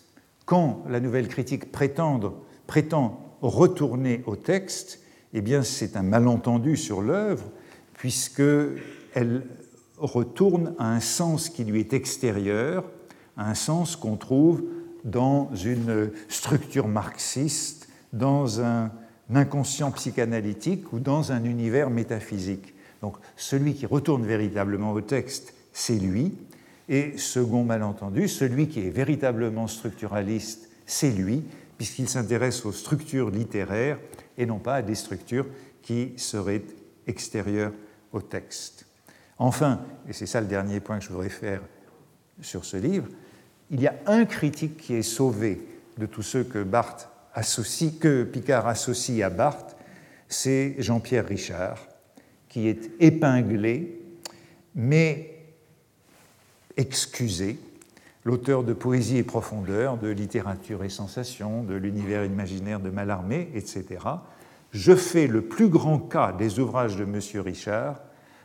quand 0.45 0.83
la 0.89 0.99
nouvelle 0.99 1.27
critique 1.27 1.71
prétend, 1.71 2.33
retourner 3.41 4.23
au 4.25 4.35
texte, 4.35 5.01
eh 5.33 5.41
bien 5.41 5.63
c'est 5.63 5.95
un 5.95 6.03
malentendu 6.03 6.77
sur 6.77 7.01
l'œuvre, 7.01 7.45
puisqu'elle 7.93 9.43
retourne 9.97 10.75
à 10.79 10.89
un 10.91 10.99
sens 10.99 11.49
qui 11.49 11.63
lui 11.63 11.79
est 11.79 11.93
extérieur, 11.93 12.89
à 13.37 13.49
un 13.49 13.55
sens 13.55 13.95
qu'on 13.95 14.17
trouve 14.17 14.63
dans 15.03 15.49
une 15.55 16.11
structure 16.29 16.87
marxiste, 16.87 17.89
dans 18.11 18.61
un 18.61 18.91
inconscient 19.33 19.91
psychanalytique 19.91 20.93
ou 20.93 20.99
dans 20.99 21.31
un 21.31 21.43
univers 21.43 21.89
métaphysique. 21.89 22.73
Donc 23.01 23.17
celui 23.35 23.73
qui 23.73 23.85
retourne 23.85 24.25
véritablement 24.25 24.93
au 24.93 25.01
texte, 25.01 25.53
c'est 25.73 25.95
lui. 25.95 26.33
Et 26.87 27.17
second 27.17 27.63
malentendu, 27.63 28.27
celui 28.27 28.67
qui 28.67 28.81
est 28.81 28.89
véritablement 28.89 29.67
structuraliste, 29.67 30.69
c'est 30.85 31.11
lui, 31.11 31.43
puisqu'il 31.77 32.07
s'intéresse 32.07 32.65
aux 32.65 32.71
structures 32.71 33.29
littéraires 33.29 33.99
et 34.37 34.45
non 34.45 34.59
pas 34.59 34.75
à 34.75 34.81
des 34.81 34.95
structures 34.95 35.47
qui 35.81 36.13
seraient 36.17 36.63
extérieures 37.07 37.73
au 38.11 38.21
texte. 38.21 38.85
Enfin, 39.37 39.81
et 40.07 40.13
c'est 40.13 40.25
ça 40.25 40.39
le 40.39 40.47
dernier 40.47 40.79
point 40.79 40.99
que 40.99 41.05
je 41.05 41.09
voudrais 41.09 41.29
faire 41.29 41.61
sur 42.41 42.65
ce 42.65 42.77
livre, 42.77 43.07
il 43.71 43.81
y 43.81 43.87
a 43.87 43.95
un 44.05 44.25
critique 44.25 44.77
qui 44.77 44.93
est 44.93 45.01
sauvé 45.01 45.61
de 45.97 46.05
tous 46.05 46.21
ceux 46.21 46.43
que, 46.43 46.65
associe, 47.33 47.97
que 47.99 48.23
Picard 48.23 48.67
associe 48.67 49.21
à 49.25 49.29
Barthes, 49.29 49.75
c'est 50.27 50.75
Jean-Pierre 50.79 51.27
Richard, 51.27 51.87
qui 52.49 52.67
est 52.67 52.91
épinglé, 52.99 53.99
mais 54.75 55.32
excusé, 56.77 57.59
l'auteur 58.25 58.63
de 58.63 58.73
Poésie 58.73 59.17
et 59.17 59.23
profondeur, 59.23 59.97
de 59.97 60.09
Littérature 60.09 60.83
et 60.83 60.89
sensation, 60.89 61.63
de 61.63 61.75
l'univers 61.75 62.25
imaginaire 62.25 62.79
de 62.79 62.89
Mallarmé, 62.89 63.49
etc. 63.55 63.85
Je 64.71 64.95
fais 64.95 65.27
le 65.27 65.41
plus 65.41 65.69
grand 65.69 65.99
cas 65.99 66.31
des 66.31 66.59
ouvrages 66.59 66.95
de 66.95 67.03
M. 67.03 67.19
Richard, 67.41 67.99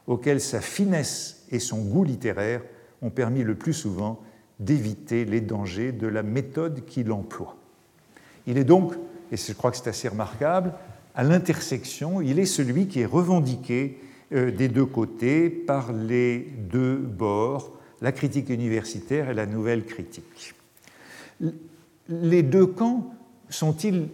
auxquels 0.06 0.40
sa 0.40 0.60
finesse 0.60 1.44
et 1.50 1.58
son 1.58 1.82
goût 1.82 2.04
littéraire 2.04 2.62
ont 3.02 3.10
permis 3.10 3.44
le 3.44 3.54
plus 3.54 3.74
souvent 3.74 4.20
d'éviter 4.58 5.24
les 5.24 5.40
dangers 5.40 5.92
de 5.92 6.06
la 6.06 6.22
méthode 6.22 6.84
qu'il 6.84 7.12
emploie. 7.12 7.56
Il 8.46 8.58
est 8.58 8.64
donc, 8.64 8.94
et 9.30 9.36
je 9.36 9.52
crois 9.52 9.70
que 9.70 9.76
c'est 9.76 9.88
assez 9.88 10.08
remarquable, 10.08 10.72
à 11.14 11.22
l'intersection, 11.22 12.20
il 12.20 12.38
est 12.38 12.46
celui 12.46 12.88
qui 12.88 13.00
est 13.00 13.06
revendiqué 13.06 13.98
euh, 14.32 14.50
des 14.50 14.68
deux 14.68 14.86
côtés 14.86 15.50
par 15.50 15.92
les 15.92 16.48
deux 16.70 16.96
bords, 16.96 17.77
la 18.00 18.12
critique 18.12 18.48
universitaire 18.48 19.30
et 19.30 19.34
la 19.34 19.46
nouvelle 19.46 19.84
critique. 19.84 20.54
Les 22.08 22.42
deux 22.42 22.66
camps 22.66 23.14
sont-ils 23.50 24.08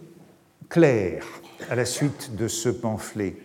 clairs 0.69 1.25
à 1.69 1.75
la 1.75 1.85
suite 1.85 2.35
de 2.35 2.47
ce 2.47 2.69
pamphlet? 2.69 3.35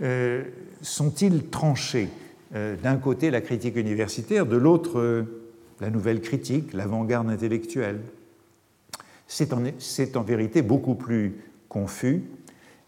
Euh, 0.00 0.44
Sont-ils 0.82 1.48
tranchés? 1.48 2.08
Euh, 2.54 2.76
D'un 2.76 2.96
côté, 2.96 3.30
la 3.30 3.40
critique 3.40 3.76
universitaire, 3.76 4.46
de 4.46 4.56
l'autre, 4.56 5.26
la 5.80 5.90
nouvelle 5.90 6.20
critique, 6.20 6.72
l'avant-garde 6.72 7.28
intellectuelle. 7.28 8.00
C'est 9.26 9.52
en, 9.52 10.22
vérité 10.22 10.62
beaucoup 10.62 10.94
plus 10.94 11.34
confus, 11.68 12.24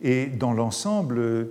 et 0.00 0.26
dans 0.26 0.54
l'ensemble, 0.54 1.48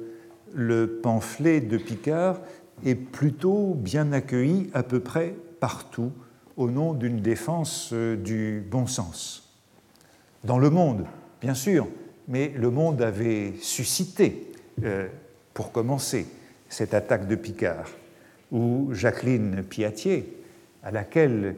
le 0.54 0.88
pamphlet 1.04 1.62
de 1.62 1.78
Picard 1.78 2.40
est 2.84 2.96
plutôt 2.96 3.76
bien 3.76 4.12
accueilli 4.12 4.70
à 4.74 4.82
peu 4.82 5.00
près 5.00 5.36
partout 5.60 6.12
au 6.58 6.70
nom 6.70 6.94
d'une 6.94 7.22
défense 7.22 7.92
euh, 7.94 8.16
du 8.16 8.64
bon 8.70 8.86
sens. 8.86 9.56
Dans 10.44 10.60
le 10.60 10.70
monde, 10.70 11.06
bien 11.42 11.54
sûr, 11.54 11.88
mais 12.28 12.54
le 12.56 12.70
monde 12.70 13.02
avait 13.02 13.54
suscité, 13.62 14.52
euh, 14.84 15.08
pour 15.54 15.72
commencer, 15.72 16.28
cette 16.70 16.94
attaque 16.94 17.28
de 17.28 17.36
Picard, 17.36 17.90
où 18.52 18.90
Jacqueline 18.92 19.64
Piatier, 19.64 20.38
à 20.84 20.92
laquelle 20.92 21.56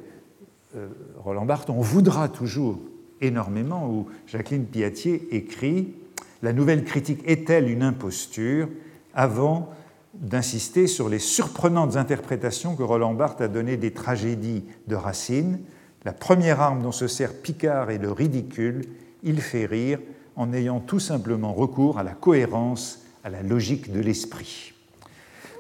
euh, 0.76 0.88
Roland 1.18 1.46
Barthes 1.46 1.70
on 1.70 1.82
voudra 1.82 2.30
toujours 2.30 2.80
énormément, 3.20 3.90
où 3.90 4.08
Jacqueline 4.28 4.66
Piatier 4.66 5.28
écrit 5.32 5.94
La 6.42 6.54
nouvelle 6.54 6.84
critique 6.84 7.22
est-elle 7.26 7.70
une 7.70 7.84
imposture 7.84 8.70
avant 9.14 9.70
d'insister 10.14 10.88
sur 10.88 11.10
les 11.10 11.20
surprenantes 11.20 11.96
interprétations 11.96 12.76
que 12.76 12.84
Roland 12.84 13.14
Barthes 13.14 13.42
a 13.42 13.48
données 13.48 13.78
des 13.78 13.92
tragédies 13.92 14.66
de 14.88 14.96
Racine. 14.96 15.60
La 16.04 16.14
première 16.14 16.62
arme 16.62 16.82
dont 16.82 16.92
se 16.92 17.08
sert 17.08 17.34
Picard 17.34 17.92
est 17.92 17.98
le 17.98 18.12
ridicule. 18.12 18.86
Il 19.24 19.42
fait 19.42 19.66
rire 19.66 20.00
en 20.36 20.54
ayant 20.54 20.80
tout 20.80 21.00
simplement 21.00 21.54
recours 21.54 22.00
à 22.00 22.04
la 22.04 22.14
cohérence, 22.14 23.06
à 23.24 23.30
la 23.30 23.42
logique 23.44 23.92
de 23.92 24.00
l'esprit. 24.00 24.74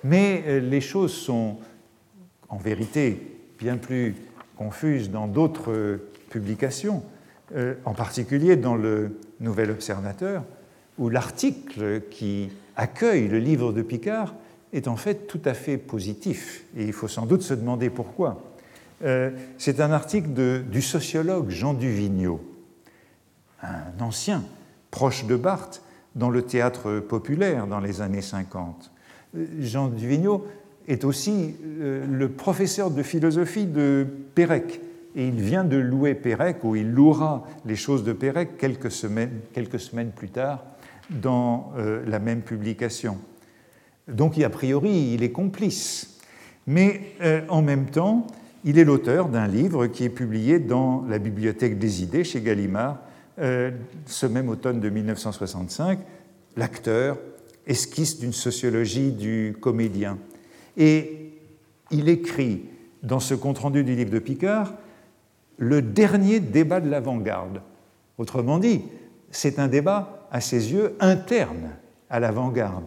Mais 0.04 0.43
euh, 0.47 0.60
les 0.60 0.82
choses 0.82 1.14
sont 1.14 1.58
en 2.49 2.58
vérité 2.58 3.38
bien 3.60 3.78
plus 3.78 4.16
confuses 4.58 5.10
dans 5.10 5.28
d'autres 5.28 5.99
publications, 6.30 7.04
euh, 7.56 7.76
en 7.86 7.93
particulier 7.93 8.56
dans 8.56 8.76
le 8.76 9.20
Nouvel 9.39 9.72
Observateur, 9.72 10.43
où 10.97 11.10
l'article 11.10 12.02
qui 12.10 12.49
accueille 12.76 13.28
le 13.28 13.40
livre 13.40 13.74
de 13.74 13.82
Picard 13.82 14.34
est 14.74 14.88
en 14.88 14.96
fait 14.96 15.28
tout 15.28 15.42
à 15.46 15.54
fait 15.54 15.78
positif. 15.78 16.64
Et 16.78 16.86
il 16.86 16.94
faut 16.94 17.08
sans 17.08 17.26
doute 17.26 17.42
se 17.42 17.54
demander 17.54 17.90
pourquoi. 17.90 18.42
Euh, 19.04 19.32
c'est 19.58 19.80
un 19.80 19.92
article 19.92 20.30
du 20.64 20.82
sociologue 20.82 21.50
Jean 21.50 21.74
Duvigneau, 21.74 22.42
un 23.64 24.00
ancien 24.00 24.44
proche 24.92 25.26
de 25.26 25.36
Barthes 25.36 25.82
dans 26.16 26.30
le 26.30 26.44
théâtre 26.44 27.00
populaire 27.00 27.68
dans 27.68 27.80
les 27.80 28.02
années 28.02 28.22
50. 28.22 28.92
Euh, 29.36 29.46
Jean 29.60 29.88
Duvigneau 29.88 30.46
est 30.88 31.04
aussi 31.04 31.56
euh, 31.64 32.06
le 32.06 32.30
professeur 32.30 32.92
de 32.92 33.02
philosophie 33.02 33.66
de 33.66 34.06
Pérec. 34.36 34.82
Et 35.16 35.28
il 35.28 35.42
vient 35.42 35.66
de 35.66 35.78
louer 35.78 36.14
Pérec, 36.16 36.64
ou 36.64 36.76
il 36.76 36.90
louera 36.90 37.46
les 37.66 37.76
choses 37.76 38.04
de 38.06 38.14
Pérec 38.14 38.58
quelques 38.58 38.92
semaines, 38.92 39.42
quelques 39.52 39.80
semaines 39.80 40.12
plus 40.12 40.30
tard 40.30 40.64
dans 41.12 41.74
la 42.05 42.20
même 42.20 42.41
publication. 42.41 43.18
Donc, 44.07 44.38
a 44.39 44.49
priori, 44.49 45.14
il 45.14 45.24
est 45.24 45.32
complice. 45.32 46.20
Mais 46.68 47.01
euh, 47.22 47.41
en 47.49 47.62
même 47.62 47.86
temps, 47.86 48.28
il 48.64 48.78
est 48.78 48.84
l'auteur 48.84 49.30
d'un 49.30 49.47
livre 49.47 49.88
qui 49.88 50.03
est 50.03 50.09
publié 50.09 50.59
dans 50.59 51.03
la 51.07 51.20
Bibliothèque 51.20 51.80
des 51.80 52.03
idées 52.03 52.24
chez 52.24 52.41
Gallimard 52.41 52.99
euh, 53.39 53.72
ce 54.05 54.26
même 54.26 54.49
automne 54.49 54.80
de 54.80 54.89
1965, 54.89 55.99
L'acteur, 56.57 57.18
esquisse 57.66 58.20
d'une 58.20 58.34
sociologie 58.34 59.14
du 59.14 59.55
comédien. 59.59 60.18
Et 60.76 61.32
il 61.91 62.09
écrit 62.09 62.66
dans 63.03 63.22
ce 63.22 63.34
compte-rendu 63.34 63.86
du 63.86 63.95
livre 63.95 64.12
de 64.12 64.20
Picard 64.20 64.74
le 65.57 65.82
dernier 65.82 66.41
débat 66.41 66.82
de 66.82 66.89
l'avant-garde. 66.89 67.62
Autrement 68.18 68.59
dit, 68.59 68.82
c'est 69.32 69.59
un 69.59 69.70
débat 69.70 70.21
à 70.32 70.42
ses 70.42 70.72
yeux 70.72 70.96
interne 71.00 71.70
à 72.10 72.20
l'avant-garde 72.20 72.86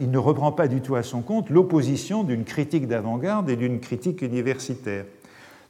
il 0.00 0.10
ne 0.10 0.18
reprend 0.18 0.50
pas 0.50 0.66
du 0.66 0.80
tout 0.80 0.96
à 0.96 1.02
son 1.02 1.20
compte 1.20 1.50
l'opposition 1.50 2.24
d'une 2.24 2.44
critique 2.44 2.88
d'avant-garde 2.88 3.50
et 3.50 3.56
d'une 3.56 3.80
critique 3.80 4.22
universitaire. 4.22 5.04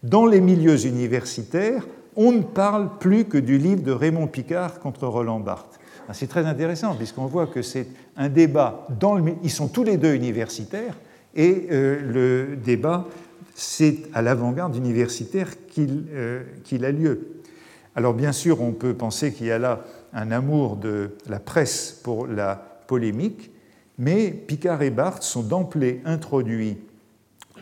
Dans 0.04 0.24
les 0.24 0.40
milieux 0.40 0.86
universitaires, 0.86 1.86
on 2.16 2.32
ne 2.32 2.42
parle 2.42 2.98
plus 2.98 3.24
que 3.24 3.38
du 3.38 3.58
livre 3.58 3.82
de 3.82 3.92
Raymond 3.92 4.28
Picard 4.28 4.78
contre 4.78 5.06
Roland 5.06 5.40
Barthes. 5.40 5.78
C'est 6.12 6.28
très 6.28 6.46
intéressant 6.46 6.94
puisqu'on 6.94 7.26
voit 7.26 7.46
que 7.46 7.62
c'est 7.62 7.86
un 8.16 8.28
débat 8.28 8.86
dans. 8.98 9.18
Ils 9.42 9.50
sont 9.50 9.68
tous 9.68 9.84
les 9.84 9.96
deux 9.96 10.14
universitaires 10.14 10.96
et 11.36 11.68
euh, 11.70 12.00
le 12.00 12.56
débat, 12.56 13.06
c'est 13.54 13.98
à 14.12 14.22
l'avant-garde 14.22 14.74
universitaire 14.74 15.48
euh, 15.78 16.42
qu'il 16.64 16.84
a 16.84 16.90
lieu. 16.90 17.42
Alors 17.94 18.14
bien 18.14 18.32
sûr, 18.32 18.60
on 18.60 18.72
peut 18.72 18.94
penser 18.94 19.32
qu'il 19.32 19.46
y 19.46 19.52
a 19.52 19.58
là 19.58 19.84
un 20.12 20.30
amour 20.30 20.76
de 20.76 21.16
la 21.28 21.38
presse 21.38 21.98
pour 22.02 22.26
la 22.26 22.56
polémique, 22.86 23.50
mais 23.98 24.30
Picard 24.30 24.82
et 24.82 24.90
Barthes 24.90 25.22
sont 25.22 25.42
d'emblée 25.42 26.00
introduits 26.04 26.78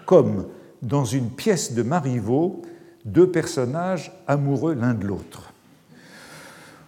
comme 0.07 0.47
dans 0.81 1.05
une 1.05 1.31
pièce 1.31 1.75
de 1.75 1.83
Marivaux, 1.83 2.63
deux 3.05 3.31
personnages 3.31 4.13
amoureux 4.27 4.75
l'un 4.75 4.95
de 4.95 5.07
l'autre. 5.07 5.53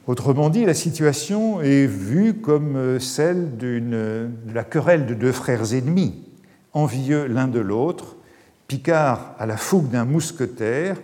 Autrement 0.07 0.49
dit, 0.49 0.65
la 0.65 0.75
situation 0.75 1.61
est 1.61 1.87
vue 1.87 2.35
comme 2.35 2.99
celle 2.99 3.57
de 3.59 4.29
la 4.53 4.65
querelle 4.65 5.07
de 5.07 5.15
deux 5.15 5.33
frères 5.33 5.75
ennemis, 5.75 6.15
envieux 6.73 7.27
l'un 7.27 7.49
de 7.49 7.61
l'autre. 7.61 8.17
Picard 8.67 9.35
a 9.39 9.47
la 9.47 9.57
fougue 9.57 9.91
d'un 9.91 10.05
mousquetaire 10.05 10.97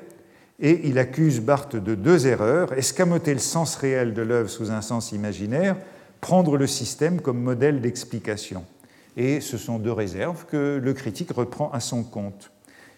et 0.58 0.88
il 0.88 0.98
accuse 0.98 1.40
Barthes 1.40 1.76
de 1.76 1.94
deux 1.94 2.26
erreurs, 2.26 2.72
escamoter 2.72 3.34
le 3.34 3.40
sens 3.40 3.76
réel 3.76 4.14
de 4.14 4.22
l'œuvre 4.22 4.48
sous 4.48 4.70
un 4.70 4.80
sens 4.80 5.12
imaginaire, 5.12 5.76
prendre 6.20 6.56
le 6.56 6.66
système 6.66 7.20
comme 7.20 7.40
modèle 7.40 7.80
d'explication. 7.80 8.64
Et 9.16 9.40
ce 9.40 9.58
sont 9.58 9.78
deux 9.78 9.92
réserves 9.92 10.46
que 10.46 10.80
le 10.82 10.92
critique 10.94 11.32
reprend 11.32 11.70
à 11.72 11.80
son 11.80 12.02
compte. 12.02 12.50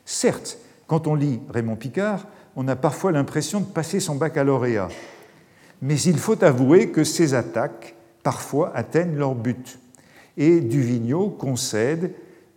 Certes, 0.05 0.59
quand 0.87 1.07
on 1.07 1.15
lit 1.15 1.41
Raymond 1.51 1.77
Picard, 1.77 2.27
on 2.57 2.67
a 2.69 2.77
parfois 2.77 3.13
l'impression 3.13 3.61
de 3.61 3.67
passer 3.67 4.01
son 4.01 4.15
baccalauréat. 4.17 4.89
Mais 5.83 6.01
il 6.01 6.19
faut 6.19 6.43
avouer 6.43 6.91
que 6.91 7.05
ces 7.05 7.35
attaques, 7.35 7.95
parfois, 8.23 8.73
atteignent 8.75 9.17
leur 9.17 9.35
but. 9.35 9.79
Et 10.37 10.61
Duvigneau 10.61 11.29
concède 11.29 12.15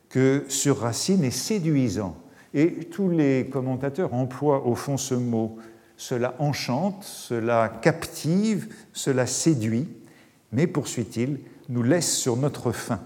que 0.09 0.45
sur 0.47 0.79
Racine 0.79 1.23
est 1.23 1.31
séduisant. 1.31 2.15
Et 2.53 2.85
tous 2.85 3.09
les 3.09 3.47
commentateurs 3.51 4.13
emploient 4.13 4.65
au 4.67 4.75
fond 4.75 4.97
ce 4.97 5.15
mot. 5.15 5.57
Cela 5.97 6.35
enchante, 6.39 7.03
cela 7.03 7.69
captive, 7.81 8.73
cela 8.91 9.25
séduit, 9.25 9.87
mais, 10.51 10.67
poursuit-il, 10.67 11.39
nous 11.69 11.83
laisse 11.83 12.17
sur 12.17 12.35
notre 12.35 12.71
faim. 12.71 12.99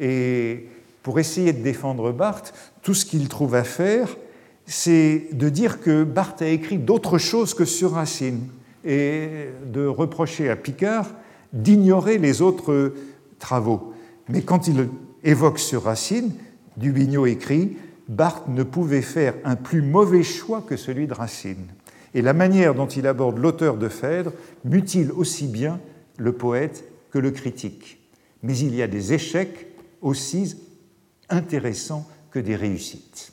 Et 0.00 0.66
pour 1.02 1.18
essayer 1.18 1.52
de 1.52 1.62
défendre 1.62 2.12
Barthes, 2.12 2.52
tout 2.82 2.94
ce 2.94 3.06
qu'il 3.06 3.28
trouve 3.28 3.54
à 3.54 3.64
faire, 3.64 4.16
c'est 4.66 5.28
de 5.32 5.48
dire 5.48 5.80
que 5.80 6.04
Barthes 6.04 6.42
a 6.42 6.48
écrit 6.48 6.76
d'autres 6.76 7.18
choses 7.18 7.54
que 7.54 7.64
sur 7.64 7.92
Racine 7.92 8.48
et 8.84 9.48
de 9.66 9.86
reprocher 9.86 10.50
à 10.50 10.56
Picard 10.56 11.06
d'ignorer 11.52 12.18
les 12.18 12.42
autres 12.42 12.92
travaux. 13.38 13.94
Mais 14.28 14.42
quand 14.42 14.68
il 14.68 14.88
évoque 15.24 15.58
sur 15.58 15.84
Racine, 15.84 16.32
Dubigneau 16.76 17.26
écrit 17.26 17.76
Barthes 18.08 18.48
ne 18.48 18.62
pouvait 18.62 19.02
faire 19.02 19.34
un 19.44 19.56
plus 19.56 19.82
mauvais 19.82 20.22
choix 20.22 20.62
que 20.62 20.76
celui 20.76 21.06
de 21.06 21.14
Racine. 21.14 21.66
Et 22.14 22.22
la 22.22 22.32
manière 22.32 22.74
dont 22.74 22.86
il 22.86 23.06
aborde 23.06 23.38
l'auteur 23.38 23.76
de 23.76 23.88
Phèdre 23.88 24.32
mutile 24.64 25.12
aussi 25.12 25.46
bien 25.46 25.78
le 26.16 26.32
poète 26.32 26.84
que 27.10 27.18
le 27.18 27.30
critique. 27.30 28.00
Mais 28.42 28.56
il 28.56 28.74
y 28.74 28.82
a 28.82 28.86
des 28.86 29.12
échecs 29.12 29.66
aussi 30.00 30.56
intéressants 31.28 32.08
que 32.30 32.38
des 32.38 32.56
réussites. 32.56 33.32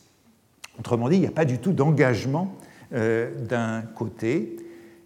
Autrement 0.78 1.08
dit, 1.08 1.16
il 1.16 1.22
n'y 1.22 1.28
a 1.28 1.32
pas 1.32 1.46
du 1.46 1.60
tout 1.60 1.72
d'engagement 1.72 2.54
euh, 2.94 3.32
d'un 3.46 3.82
côté. 3.82 4.58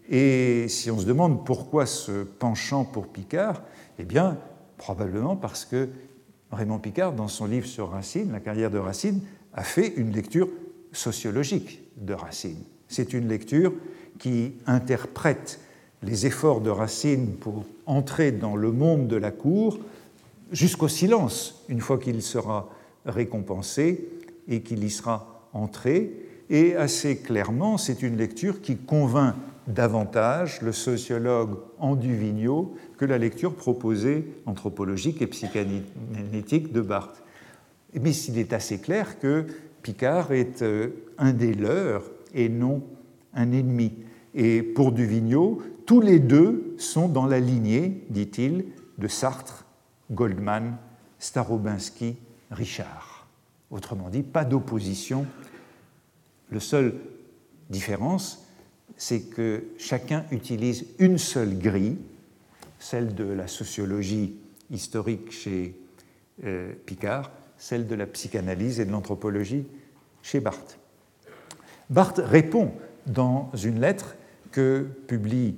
Et 0.08 0.66
si 0.68 0.90
on 0.90 0.98
se 0.98 1.06
demande 1.06 1.44
pourquoi 1.44 1.86
ce 1.86 2.24
penchant 2.24 2.84
pour 2.84 3.06
Picard, 3.06 3.62
eh 4.00 4.04
bien, 4.04 4.36
probablement 4.78 5.36
parce 5.36 5.64
que 5.64 5.88
Raymond 6.50 6.80
Picard, 6.80 7.12
dans 7.12 7.28
son 7.28 7.46
livre 7.46 7.66
sur 7.66 7.90
Racine, 7.90 8.32
La 8.32 8.40
carrière 8.40 8.70
de 8.70 8.78
Racine, 8.78 9.20
a 9.54 9.62
fait 9.62 9.94
une 9.96 10.12
lecture 10.12 10.48
sociologique 10.92 11.80
de 11.96 12.14
Racine. 12.14 12.62
C'est 12.88 13.12
une 13.12 13.28
lecture 13.28 13.72
qui 14.18 14.52
interprète 14.66 15.60
les 16.02 16.26
efforts 16.26 16.60
de 16.60 16.70
Racine 16.70 17.34
pour 17.34 17.64
entrer 17.86 18.32
dans 18.32 18.56
le 18.56 18.72
monde 18.72 19.06
de 19.08 19.16
la 19.16 19.30
cour 19.30 19.78
jusqu'au 20.50 20.88
silence, 20.88 21.64
une 21.68 21.80
fois 21.80 21.98
qu'il 21.98 22.22
sera 22.22 22.68
récompensé 23.06 24.08
et 24.48 24.62
qu'il 24.62 24.82
y 24.84 24.90
sera 24.90 25.48
entré. 25.52 26.12
Et 26.48 26.74
assez 26.74 27.18
clairement, 27.18 27.78
c'est 27.78 28.02
une 28.02 28.16
lecture 28.16 28.60
qui 28.60 28.76
convainc 28.76 29.34
davantage 29.66 30.62
le 30.62 30.72
sociologue 30.72 31.58
Anduvigno 31.78 32.74
que 32.96 33.04
la 33.04 33.18
lecture 33.18 33.54
proposée 33.54 34.24
anthropologique 34.46 35.22
et 35.22 35.26
psychanalytique 35.26 36.72
de 36.72 36.80
Barthes. 36.80 37.22
Mais 37.94 38.14
il 38.14 38.38
est 38.38 38.52
assez 38.52 38.78
clair 38.78 39.18
que 39.18 39.46
Picard 39.82 40.32
est 40.32 40.62
euh, 40.62 40.90
un 41.18 41.32
des 41.32 41.54
leurs 41.54 42.04
et 42.34 42.48
non 42.48 42.82
un 43.34 43.52
ennemi. 43.52 43.92
Et 44.34 44.62
pour 44.62 44.92
Duvigneau, 44.92 45.62
tous 45.86 46.00
les 46.00 46.20
deux 46.20 46.74
sont 46.78 47.08
dans 47.08 47.26
la 47.26 47.40
lignée, 47.40 48.04
dit-il, 48.10 48.66
de 48.98 49.08
Sartre, 49.08 49.64
Goldman, 50.10 50.76
Starobinski, 51.18 52.16
Richard. 52.50 53.26
Autrement 53.70 54.08
dit, 54.08 54.22
pas 54.22 54.44
d'opposition. 54.44 55.26
Le 56.50 56.60
seul 56.60 56.94
différence, 57.70 58.46
c'est 58.96 59.22
que 59.22 59.64
chacun 59.78 60.24
utilise 60.30 60.86
une 60.98 61.18
seule 61.18 61.58
grille, 61.58 61.96
celle 62.78 63.14
de 63.14 63.24
la 63.24 63.46
sociologie 63.46 64.34
historique 64.70 65.30
chez 65.30 65.76
euh, 66.44 66.72
Picard, 66.86 67.30
celle 67.60 67.86
de 67.86 67.94
la 67.94 68.06
psychanalyse 68.06 68.80
et 68.80 68.86
de 68.86 68.90
l'anthropologie 68.90 69.66
chez 70.22 70.40
Barthes. 70.40 70.78
Barthes 71.90 72.22
répond 72.24 72.72
dans 73.06 73.50
une 73.62 73.80
lettre 73.80 74.16
que 74.50 74.86
publie 75.06 75.56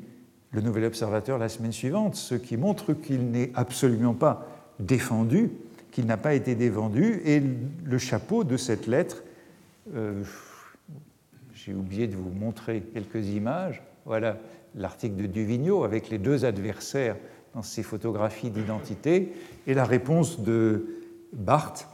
le 0.51 0.61
Nouvel 0.61 0.85
Observateur 0.85 1.39
la 1.39 1.49
semaine 1.49 1.73
suivante, 1.73 2.17
ce 2.17 2.35
qui 2.35 2.57
montre 2.57 2.93
qu'il 2.93 3.31
n'est 3.31 3.53
absolument 3.55 4.15
pas 4.15 4.47
défendu, 4.81 5.51
qu'il 5.93 6.07
n'a 6.07 6.17
pas 6.17 6.35
été 6.35 6.55
défendu. 6.57 7.23
Et 7.25 7.41
le 7.85 7.99
chapeau 7.99 8.43
de 8.43 8.57
cette 8.57 8.89
lettre, 8.89 9.23
euh, 9.95 10.25
j'ai 11.55 11.73
oublié 11.73 12.09
de 12.09 12.17
vous 12.17 12.31
montrer 12.31 12.83
quelques 12.93 13.29
images. 13.29 13.81
Voilà 14.05 14.39
l'article 14.75 15.17
de 15.17 15.27
Duvigneau 15.27 15.85
avec 15.85 16.11
les 16.11 16.19
deux 16.19 16.45
adversaires 16.45 17.17
dans 17.55 17.63
ses 17.63 17.85
photographies 17.85 18.51
d'identité 18.51 19.33
et 19.67 19.75
la 19.75 19.85
réponse 19.85 20.41
de 20.41 20.87
Barthes 21.33 21.87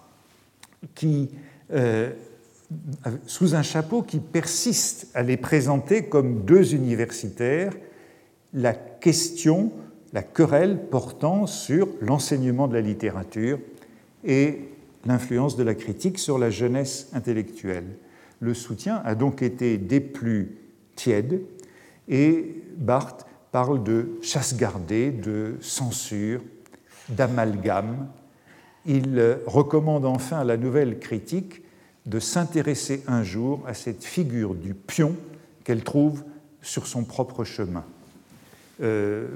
qui, 0.94 1.30
euh, 1.72 2.10
sous 3.26 3.54
un 3.54 3.62
chapeau 3.62 4.02
qui 4.02 4.18
persiste 4.18 5.08
à 5.14 5.22
les 5.22 5.36
présenter 5.36 6.04
comme 6.04 6.44
deux 6.44 6.74
universitaires 6.74 7.72
la 8.54 8.72
question, 8.72 9.72
la 10.12 10.22
querelle 10.22 10.88
portant 10.90 11.46
sur 11.46 11.88
l'enseignement 12.00 12.68
de 12.68 12.74
la 12.74 12.80
littérature 12.80 13.58
et 14.24 14.68
l'influence 15.04 15.56
de 15.56 15.62
la 15.62 15.74
critique 15.74 16.18
sur 16.18 16.38
la 16.38 16.50
jeunesse 16.50 17.08
intellectuelle. 17.12 17.96
Le 18.40 18.54
soutien 18.54 19.02
a 19.04 19.14
donc 19.14 19.42
été 19.42 19.78
des 19.78 20.00
plus 20.00 20.56
tièdes 20.96 21.42
et 22.08 22.62
Barthes 22.76 23.26
parle 23.52 23.82
de 23.82 24.18
chasse 24.22 24.56
gardée, 24.56 25.10
de 25.10 25.56
censure, 25.60 26.40
d'amalgame. 27.08 28.08
Il 28.88 29.38
recommande 29.46 30.06
enfin 30.06 30.38
à 30.38 30.44
la 30.44 30.56
nouvelle 30.56 30.98
critique 30.98 31.62
de 32.06 32.18
s'intéresser 32.18 33.04
un 33.06 33.22
jour 33.22 33.62
à 33.66 33.74
cette 33.74 34.02
figure 34.02 34.54
du 34.54 34.72
pion 34.72 35.14
qu'elle 35.62 35.84
trouve 35.84 36.24
sur 36.62 36.86
son 36.86 37.04
propre 37.04 37.44
chemin. 37.44 37.84
Euh, 38.80 39.28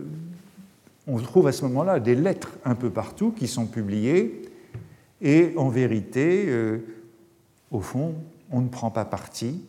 on 1.07 1.19
trouve 1.19 1.49
à 1.49 1.53
ce 1.53 1.63
moment-là 1.65 2.01
des 2.01 2.15
lettres 2.15 2.53
un 2.65 2.75
peu 2.75 2.89
partout 2.89 3.31
qui 3.33 3.47
sont 3.47 3.67
publiées, 3.67 4.43
et 5.21 5.53
en 5.57 5.69
vérité, 5.69 6.47
euh, 6.49 6.79
au 7.71 7.81
fond, 7.81 8.15
on 8.51 8.63
ne 8.63 8.69
prend 8.69 8.91
pas 8.91 9.05
parti, 9.05 9.63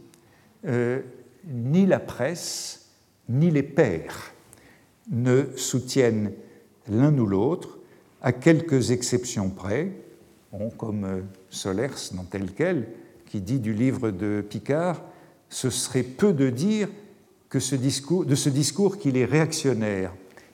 euh, 0.66 1.02
ni 1.46 1.86
la 1.86 2.00
presse, 2.00 2.90
ni 3.28 3.52
les 3.52 3.64
pères 3.64 4.34
ne 5.12 5.46
soutiennent 5.58 6.32
l'un 6.90 7.18
ou 7.18 7.26
l'autre, 7.26 7.80
à 8.24 8.32
quelques 8.32 8.92
exceptions 8.92 9.50
près, 9.50 9.92
comme 10.78 11.24
Solers 11.50 12.12
dans 12.14 12.24
tel 12.24 12.52
quel, 12.56 12.88
qui 13.26 13.42
dit 13.42 13.60
du 13.60 13.74
livre 13.74 14.12
de 14.12 14.44
Picard, 14.48 15.02
ce 15.50 15.70
serait 15.70 16.04
peu 16.04 16.34
de 16.34 16.50
dire 16.50 16.88
que 17.50 17.58
de 17.58 18.36
ce 18.36 18.50
discours 18.50 18.98
qu'il 18.98 19.18
est 19.18 19.26
réactionnaire. 19.26 20.12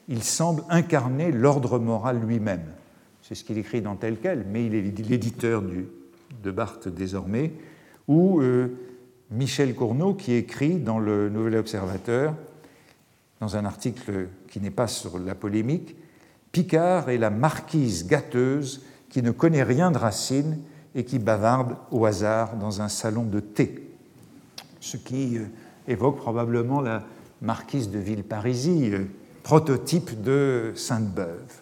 Il 0.07 0.23
semble 0.23 0.63
incarner 0.69 1.31
l'ordre 1.31 1.79
moral 1.79 2.19
lui-même. 2.19 2.65
C'est 3.21 3.35
ce 3.35 3.43
qu'il 3.43 3.57
écrit 3.57 3.81
dans 3.81 3.95
tel 3.95 4.17
quel, 4.21 4.45
mais 4.51 4.65
il 4.65 4.75
est 4.75 4.81
l'éditeur 4.81 5.61
de 5.61 6.51
Barthes 6.51 6.87
désormais, 6.87 7.53
ou 8.07 8.41
euh, 8.41 8.69
Michel 9.29 9.75
Cournot 9.75 10.15
qui 10.15 10.33
écrit 10.33 10.79
dans 10.79 10.99
le 10.99 11.29
Nouvel 11.29 11.57
Observateur, 11.57 12.35
dans 13.39 13.55
un 13.55 13.65
article 13.65 14.27
qui 14.49 14.59
n'est 14.59 14.71
pas 14.71 14.87
sur 14.87 15.19
la 15.19 15.35
polémique, 15.35 15.95
Picard 16.51 17.09
est 17.09 17.17
la 17.17 17.29
marquise 17.29 18.07
gâteuse 18.07 18.83
qui 19.09 19.21
ne 19.21 19.31
connaît 19.31 19.63
rien 19.63 19.91
de 19.91 19.97
Racine 19.97 20.59
et 20.95 21.03
qui 21.03 21.19
bavarde 21.19 21.75
au 21.91 22.05
hasard 22.05 22.55
dans 22.57 22.81
un 22.81 22.89
salon 22.89 23.23
de 23.23 23.39
thé. 23.39 23.87
Ce 24.79 24.97
qui 24.97 25.37
euh, 25.37 25.45
évoque 25.87 26.17
probablement 26.17 26.81
la 26.81 27.03
marquise 27.41 27.89
de 27.89 27.99
Villeparisis, 27.99 28.93
euh, 28.93 29.05
prototype 29.43 30.21
de 30.21 30.71
Sainte-Beuve. 30.75 31.61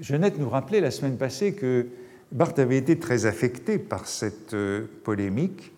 Jeannette 0.00 0.38
nous 0.38 0.48
rappelait 0.48 0.80
la 0.80 0.90
semaine 0.90 1.16
passée 1.16 1.54
que 1.54 1.86
Barthes 2.32 2.58
avait 2.58 2.78
été 2.78 2.98
très 2.98 3.26
affecté 3.26 3.78
par 3.78 4.06
cette 4.06 4.54
euh, 4.54 4.86
polémique 5.04 5.72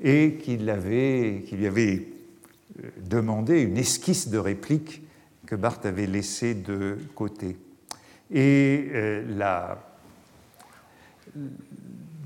et 0.00 0.34
qu'il 0.34 0.64
lui 0.64 1.66
avait 1.66 2.08
euh, 2.82 2.88
demandé 3.08 3.60
une 3.60 3.76
esquisse 3.76 4.28
de 4.28 4.38
réplique 4.38 5.02
que 5.48 5.56
Barthes 5.56 5.86
avait 5.86 6.06
laissée 6.06 6.52
de 6.52 6.98
côté. 7.14 7.56
Et 8.30 8.90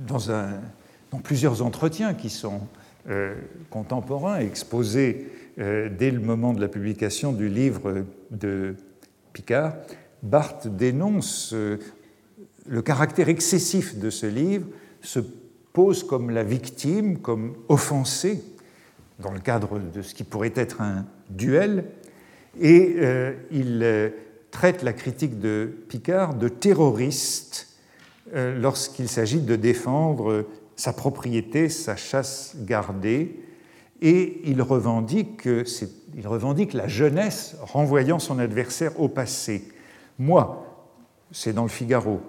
dans, 0.08 0.32
un, 0.32 0.60
dans 1.12 1.18
plusieurs 1.18 1.62
entretiens 1.62 2.14
qui 2.14 2.30
sont 2.30 2.66
euh, 3.08 3.36
contemporain, 3.70 4.40
exposé 4.40 5.30
euh, 5.60 5.88
dès 5.88 6.10
le 6.10 6.18
moment 6.18 6.52
de 6.52 6.60
la 6.60 6.66
publication 6.66 7.32
du 7.32 7.48
livre 7.48 8.04
de 8.32 8.74
Picard, 9.32 9.74
Barthes 10.24 10.66
dénonce 10.66 11.52
euh, 11.52 11.78
le 12.66 12.82
caractère 12.82 13.28
excessif 13.28 13.98
de 13.98 14.10
ce 14.10 14.26
livre, 14.26 14.66
ce 15.00 15.20
pose 15.72 16.02
comme 16.02 16.30
la 16.30 16.42
victime, 16.42 17.18
comme 17.18 17.54
offensée, 17.68 18.42
dans 19.20 19.32
le 19.32 19.40
cadre 19.40 19.78
de 19.78 20.02
ce 20.02 20.12
qui 20.12 20.24
pourrait 20.24 20.54
être 20.56 20.80
un 20.80 21.06
duel, 21.30 21.84
et 22.61 22.96
euh, 22.98 23.34
il 23.50 23.80
euh, 23.82 24.11
traite 24.50 24.82
la 24.82 24.92
critique 24.92 25.38
de 25.38 25.70
Picard 25.88 26.34
de 26.34 26.48
terroriste 26.48 27.68
euh, 28.34 28.59
lorsqu'il 28.59 29.09
s'agit 29.09 29.40
de 29.40 29.57
défendre 29.57 30.46
sa 30.76 30.92
propriété, 30.92 31.68
sa 31.68 31.96
chasse 31.96 32.57
gardée, 32.61 33.40
et 34.00 34.40
il 34.44 34.61
revendique, 34.62 35.46
il 35.46 36.26
revendique 36.26 36.72
la 36.72 36.88
jeunesse 36.88 37.57
renvoyant 37.61 38.18
son 38.18 38.40
adversaire 38.40 38.98
au 39.00 39.09
passé. 39.09 39.68
Moi, 40.18 40.66
c'est 41.30 41.53
dans 41.53 41.62
le 41.62 41.68
Figaro, 41.68 42.20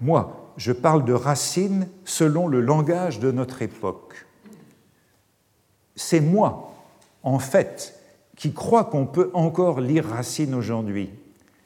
moi, 0.00 0.52
je 0.56 0.72
parle 0.72 1.04
de 1.04 1.12
Racine 1.12 1.88
selon 2.04 2.46
le 2.46 2.60
langage 2.60 3.18
de 3.18 3.32
notre 3.32 3.62
époque. 3.62 4.26
C'est 5.96 6.20
moi, 6.20 6.74
en 7.22 7.38
fait, 7.38 7.95
qui 8.36 8.52
crois 8.52 8.84
qu'on 8.84 9.06
peut 9.06 9.30
encore 9.34 9.80
lire 9.80 10.06
Racine 10.06 10.54
aujourd'hui. 10.54 11.10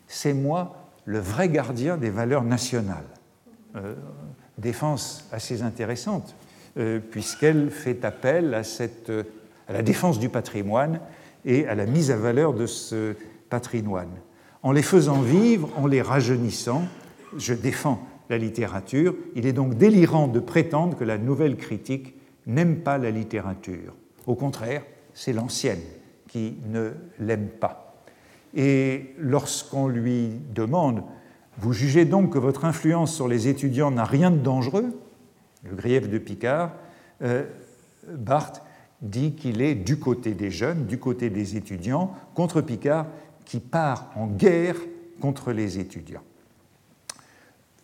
C'est 0.06 0.32
moi, 0.32 0.88
le 1.04 1.18
vrai 1.18 1.48
gardien 1.48 1.96
des 1.96 2.10
valeurs 2.10 2.44
nationales. 2.44 3.04
Euh, 3.76 3.94
défense 4.58 5.28
assez 5.32 5.62
intéressante, 5.62 6.34
euh, 6.76 7.00
puisqu'elle 7.00 7.70
fait 7.70 8.04
appel 8.04 8.60
cette, 8.62 9.10
à 9.68 9.72
la 9.72 9.82
défense 9.82 10.18
du 10.18 10.28
patrimoine 10.28 11.00
et 11.44 11.66
à 11.66 11.74
la 11.74 11.86
mise 11.86 12.10
à 12.10 12.16
valeur 12.16 12.52
de 12.52 12.66
ce 12.66 13.14
patrimoine. 13.48 14.10
En 14.62 14.72
les 14.72 14.82
faisant 14.82 15.22
vivre, 15.22 15.70
en 15.76 15.86
les 15.86 16.02
rajeunissant, 16.02 16.84
je 17.36 17.54
défends 17.54 18.06
la 18.28 18.38
littérature. 18.38 19.14
Il 19.34 19.46
est 19.46 19.52
donc 19.52 19.76
délirant 19.76 20.28
de 20.28 20.40
prétendre 20.40 20.96
que 20.96 21.04
la 21.04 21.16
nouvelle 21.16 21.56
critique 21.56 22.14
n'aime 22.46 22.80
pas 22.80 22.98
la 22.98 23.10
littérature. 23.10 23.94
Au 24.26 24.34
contraire, 24.34 24.82
c'est 25.14 25.32
l'ancienne 25.32 25.80
qui 26.30 26.54
ne 26.68 26.92
l'aime 27.18 27.48
pas. 27.48 27.94
Et 28.54 29.14
lorsqu'on 29.18 29.88
lui 29.88 30.30
demande 30.54 31.02
Vous 31.58 31.72
jugez 31.72 32.04
donc 32.04 32.32
que 32.32 32.38
votre 32.38 32.64
influence 32.64 33.14
sur 33.14 33.28
les 33.28 33.48
étudiants 33.48 33.90
n'a 33.90 34.04
rien 34.04 34.30
de 34.30 34.38
dangereux? 34.38 34.96
Le 35.68 35.74
grief 35.74 36.08
de 36.08 36.18
Picard, 36.18 36.72
euh, 37.22 37.44
Barthes 38.08 38.62
dit 39.02 39.34
qu'il 39.34 39.60
est 39.60 39.74
du 39.74 39.98
côté 39.98 40.32
des 40.32 40.50
jeunes, 40.50 40.86
du 40.86 40.98
côté 40.98 41.30
des 41.30 41.56
étudiants, 41.56 42.14
contre 42.34 42.60
Picard 42.60 43.06
qui 43.44 43.58
part 43.58 44.10
en 44.14 44.26
guerre 44.26 44.76
contre 45.20 45.52
les 45.52 45.78
étudiants. 45.78 46.22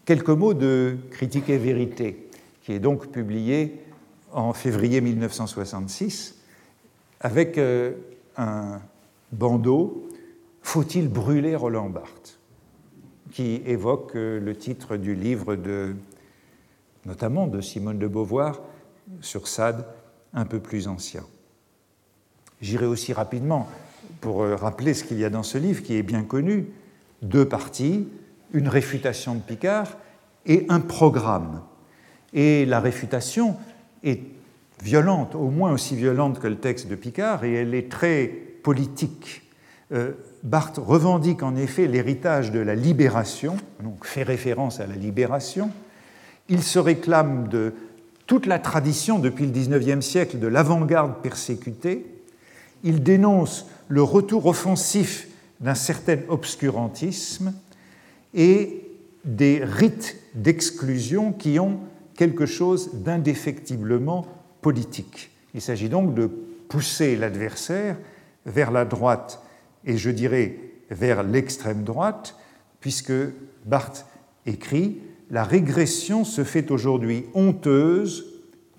Quelques 0.05 0.31
mots 0.31 0.55
de 0.55 0.97
Critique 1.11 1.49
et 1.49 1.59
vérité, 1.59 2.29
qui 2.63 2.73
est 2.73 2.79
donc 2.79 3.09
publié 3.09 3.81
en 4.33 4.53
février 4.53 5.01
1966 5.01 6.37
avec 7.21 7.59
euh, 7.59 7.93
un 8.37 8.81
bandeau 9.33 10.09
Faut-il 10.63 11.09
brûler 11.09 11.57
Roland 11.57 11.91
Barthes 11.91 12.39
qui 13.33 13.61
évoque 13.67 14.17
euh, 14.17 14.41
le 14.41 14.57
titre 14.57 14.97
du 14.97 15.15
livre 15.15 15.57
de, 15.57 15.95
notamment 17.05 17.47
de 17.47 17.61
Simone 17.61 17.99
de 17.99 18.07
Beauvoir 18.07 18.61
sur 19.21 19.49
Sade, 19.49 19.85
un 20.33 20.45
peu 20.45 20.61
plus 20.61 20.89
ancien. 20.89 21.25
J'irai 22.61 22.87
aussi 22.87 23.13
rapidement 23.13 23.69
pour 24.21 24.43
euh, 24.43 24.57
rappeler 24.57 24.95
ce 24.95 25.05
qu'il 25.05 25.19
y 25.19 25.25
a 25.25 25.31
dans 25.31 25.43
ce 25.43 25.59
livre 25.59 25.83
qui 25.83 25.97
est 25.97 26.03
bien 26.03 26.23
connu. 26.23 26.69
Deux 27.23 27.47
parties, 27.47 28.09
une 28.53 28.69
réfutation 28.69 29.35
de 29.35 29.41
Picard 29.41 29.97
et 30.47 30.65
un 30.69 30.81
programme. 30.81 31.63
Et 32.33 32.65
la 32.67 32.81
réfutation 32.81 33.57
est 34.03 34.21
violente, 34.83 35.35
au 35.35 35.51
moins 35.51 35.73
aussi 35.73 35.97
violente 35.97 36.39
que 36.41 36.47
le 36.47 36.57
texte 36.57 36.89
de 36.89 36.95
Picard, 36.95 37.45
et 37.45 37.55
elle 37.55 37.75
est 37.75 37.91
très 37.91 38.27
politique. 38.27 39.43
Euh, 39.93 40.13
Barthes 40.43 40.79
revendique 40.79 41.43
en 41.43 41.57
effet 41.57 41.87
l'héritage 41.87 42.53
de 42.53 42.59
la 42.61 42.75
libération, 42.75 43.57
donc 43.83 44.05
fait 44.05 44.23
référence 44.23 44.81
à 44.81 44.87
la 44.87 44.95
libération. 44.95 45.71
Il 46.49 46.63
se 46.63 46.79
réclame 46.79 47.49
de 47.49 47.75
toute 48.27 48.47
la 48.47 48.59
tradition 48.59 49.19
depuis 49.19 49.47
le 49.47 49.53
XIXe 49.53 50.05
siècle 50.05 50.39
de 50.39 50.47
l'avant-garde 50.47 51.23
persécutée. 51.23 52.07
Il 52.83 53.03
dénonce 53.03 53.67
le 53.89 54.03
retour 54.03 54.47
offensif 54.47 55.29
d'un 55.61 55.75
certain 55.75 56.19
obscurantisme 56.29 57.53
et 58.35 58.83
des 59.25 59.65
rites 59.65 60.17
d'exclusion 60.35 61.33
qui 61.33 61.59
ont 61.59 61.81
quelque 62.17 62.47
chose 62.47 62.91
d'indéfectiblement 62.95 64.27
politique. 64.61 65.31
Il 65.55 65.61
s'agit 65.61 65.89
donc 65.89 66.15
de 66.15 66.27
pousser 66.69 67.17
l'adversaire 67.17 67.97
vers 68.45 68.71
la 68.71 68.85
droite 68.85 69.43
et 69.85 69.97
je 69.97 70.11
dirais 70.11 70.59
vers 70.91 71.23
l'extrême 71.23 71.85
droite, 71.85 72.37
puisque 72.81 73.13
Barthes 73.65 74.07
écrit 74.45 75.01
La 75.31 75.45
régression 75.45 76.25
se 76.25 76.45
fait 76.45 76.71
aujourd'hui 76.71 77.27
honteuse, 77.35 78.27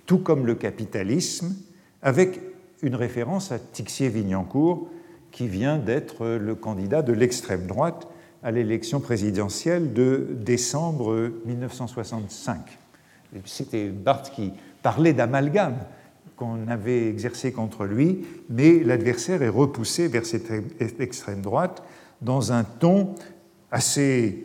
tout 0.05 0.19
comme 0.19 0.45
le 0.45 0.55
capitalisme, 0.55 1.55
avec 2.01 2.39
une 2.81 2.95
référence 2.95 3.51
à 3.51 3.59
Tixier-Vignancourt, 3.59 4.89
qui 5.31 5.47
vient 5.47 5.77
d'être 5.77 6.25
le 6.37 6.55
candidat 6.55 7.01
de 7.01 7.13
l'extrême 7.13 7.67
droite 7.67 8.07
à 8.43 8.51
l'élection 8.51 8.99
présidentielle 8.99 9.93
de 9.93 10.27
décembre 10.31 11.31
1965. 11.45 12.57
C'était 13.45 13.89
Barthes 13.89 14.31
qui 14.33 14.53
parlait 14.81 15.13
d'amalgame 15.13 15.77
qu'on 16.35 16.67
avait 16.67 17.09
exercé 17.09 17.51
contre 17.51 17.85
lui, 17.85 18.25
mais 18.49 18.79
l'adversaire 18.83 19.41
est 19.41 19.49
repoussé 19.49 20.07
vers 20.07 20.25
cette 20.25 20.51
extrême 20.99 21.41
droite 21.41 21.83
dans 22.21 22.51
un 22.51 22.63
ton 22.63 23.15
assez, 23.71 24.43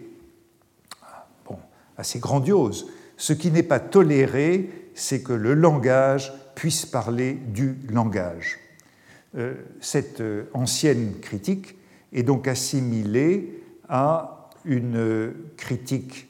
grandiose. 2.17 2.89
Ce 3.17 3.33
qui 3.33 3.51
n'est 3.51 3.63
pas 3.63 3.79
toléré, 3.79 4.71
c'est 4.95 5.23
que 5.23 5.33
le 5.33 5.55
langage 5.55 6.33
puisse 6.55 6.87
parler 6.87 7.35
du 7.35 7.77
langage. 7.91 8.59
Euh, 9.37 9.55
cette 9.81 10.21
euh, 10.21 10.45
ancienne 10.53 11.15
critique 11.21 11.77
est 12.13 12.23
donc 12.23 12.49
assimilée 12.49 13.63
à 13.89 14.51
une 14.65 15.33
critique 15.57 16.29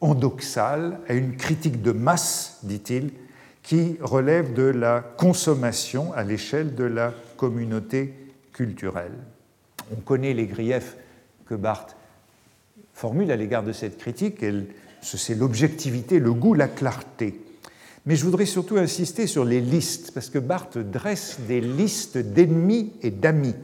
endoxale, 0.00 1.00
à 1.08 1.14
une 1.14 1.36
critique 1.36 1.82
de 1.82 1.92
masse, 1.92 2.58
dit-il, 2.62 3.10
qui 3.62 3.96
relève 4.00 4.54
de 4.54 4.62
la 4.62 5.00
consommation 5.00 6.12
à 6.14 6.22
l'échelle 6.22 6.74
de 6.74 6.84
la 6.84 7.12
communauté 7.36 8.14
culturelle. 8.52 9.12
On 9.92 10.00
connaît 10.00 10.34
les 10.34 10.46
griefs 10.46 10.96
que 11.46 11.54
Barthes 11.54 11.96
formule 12.94 13.30
à 13.30 13.36
l'égard 13.36 13.62
de 13.62 13.72
cette 13.72 13.98
critique, 13.98 14.44
c'est 15.02 15.34
l'objectivité, 15.34 16.18
le 16.18 16.32
goût, 16.32 16.54
la 16.54 16.68
clarté. 16.68 17.40
Mais 18.06 18.16
je 18.16 18.24
voudrais 18.24 18.46
surtout 18.46 18.76
insister 18.76 19.26
sur 19.26 19.44
les 19.44 19.60
listes, 19.60 20.12
parce 20.12 20.30
que 20.30 20.38
Barthes 20.38 20.78
dresse 20.78 21.38
des 21.46 21.60
listes 21.60 22.18
d'ennemis 22.18 22.92
et 23.02 23.10
d'amis 23.10 23.54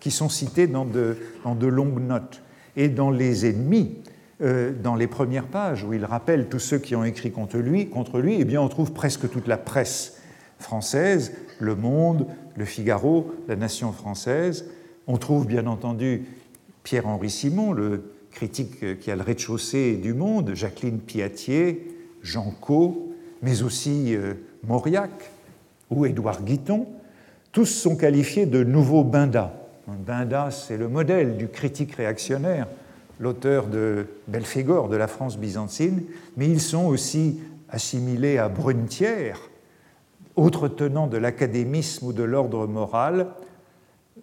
qui 0.00 0.10
sont 0.10 0.28
cités 0.28 0.66
dans 0.66 0.84
de, 0.84 1.16
de 1.44 1.66
longues 1.66 2.00
notes. 2.00 2.42
Et 2.76 2.88
dans 2.88 3.10
les 3.10 3.46
ennemis, 3.46 3.96
euh, 4.40 4.72
dans 4.72 4.94
les 4.94 5.06
premières 5.06 5.46
pages, 5.46 5.84
où 5.84 5.92
il 5.92 6.04
rappelle 6.04 6.48
tous 6.48 6.58
ceux 6.58 6.78
qui 6.78 6.94
ont 6.94 7.04
écrit 7.04 7.30
contre 7.30 7.58
lui, 7.58 7.88
contre 7.88 8.20
lui 8.20 8.36
eh 8.38 8.44
bien, 8.44 8.60
on 8.60 8.68
trouve 8.68 8.92
presque 8.92 9.28
toute 9.30 9.48
la 9.48 9.56
presse 9.56 10.20
française, 10.58 11.32
Le 11.58 11.74
Monde, 11.74 12.26
Le 12.56 12.64
Figaro, 12.64 13.32
La 13.48 13.56
Nation 13.56 13.92
française. 13.92 14.66
On 15.06 15.16
trouve 15.16 15.46
bien 15.46 15.66
entendu 15.66 16.26
Pierre-Henri 16.82 17.30
Simon, 17.30 17.72
le 17.72 18.12
critique 18.30 19.00
qui 19.00 19.10
a 19.10 19.16
le 19.16 19.22
rez-de-chaussée 19.22 19.96
du 19.96 20.14
Monde, 20.14 20.52
Jacqueline 20.54 21.00
Piatier, 21.00 21.96
Jean 22.22 22.52
Cot, 22.60 23.08
mais 23.42 23.62
aussi 23.62 24.14
euh, 24.14 24.34
Mauriac 24.66 25.10
ou 25.90 26.06
Édouard 26.06 26.42
Guiton. 26.42 26.86
Tous 27.52 27.66
sont 27.66 27.96
qualifiés 27.96 28.46
de 28.46 28.62
nouveaux 28.62 29.04
Bindas. 29.04 29.52
Bindas, 29.86 30.66
c'est 30.68 30.76
le 30.76 30.88
modèle 30.88 31.36
du 31.36 31.48
critique 31.48 31.94
réactionnaire, 31.94 32.68
l'auteur 33.20 33.66
de 33.66 34.06
Belphégor, 34.28 34.88
de 34.88 34.96
la 34.96 35.08
France 35.08 35.38
byzantine, 35.38 36.02
mais 36.36 36.48
ils 36.48 36.60
sont 36.60 36.86
aussi 36.86 37.40
assimilés 37.68 38.38
à 38.38 38.48
Brunetière, 38.48 39.40
autre 40.36 40.68
tenant 40.68 41.06
de 41.06 41.16
l'académisme 41.16 42.06
ou 42.06 42.12
de 42.12 42.22
l'ordre 42.22 42.66
moral, 42.66 43.28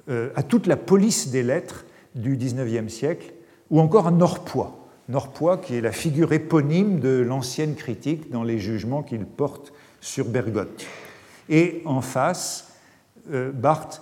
euh, 0.10 0.30
à 0.36 0.44
toute 0.44 0.68
la 0.68 0.78
police 0.78 1.30
des 1.30 1.44
lettres 1.44 1.86
du 2.16 2.38
XIXe 2.38 2.92
siècle, 2.92 3.34
ou 3.70 3.80
encore 3.80 4.08
à 4.08 4.12
Norpois. 4.12 4.78
Norpois, 5.10 5.58
qui 5.58 5.76
est 5.76 5.82
la 5.82 5.92
figure 5.92 6.34
éponyme 6.34 7.00
de 7.00 7.20
l'ancienne 7.20 7.76
critique 7.76 8.32
dans 8.32 8.44
les 8.44 8.60
jugements 8.60 9.04
qu'il 9.04 9.26
porte 9.26 9.74
sur 10.02 10.26
Bergotte. 10.26 10.86
Et 11.50 11.82
en 11.86 12.02
face, 12.02 12.72
euh, 13.32 13.52
Barthes 13.52 14.02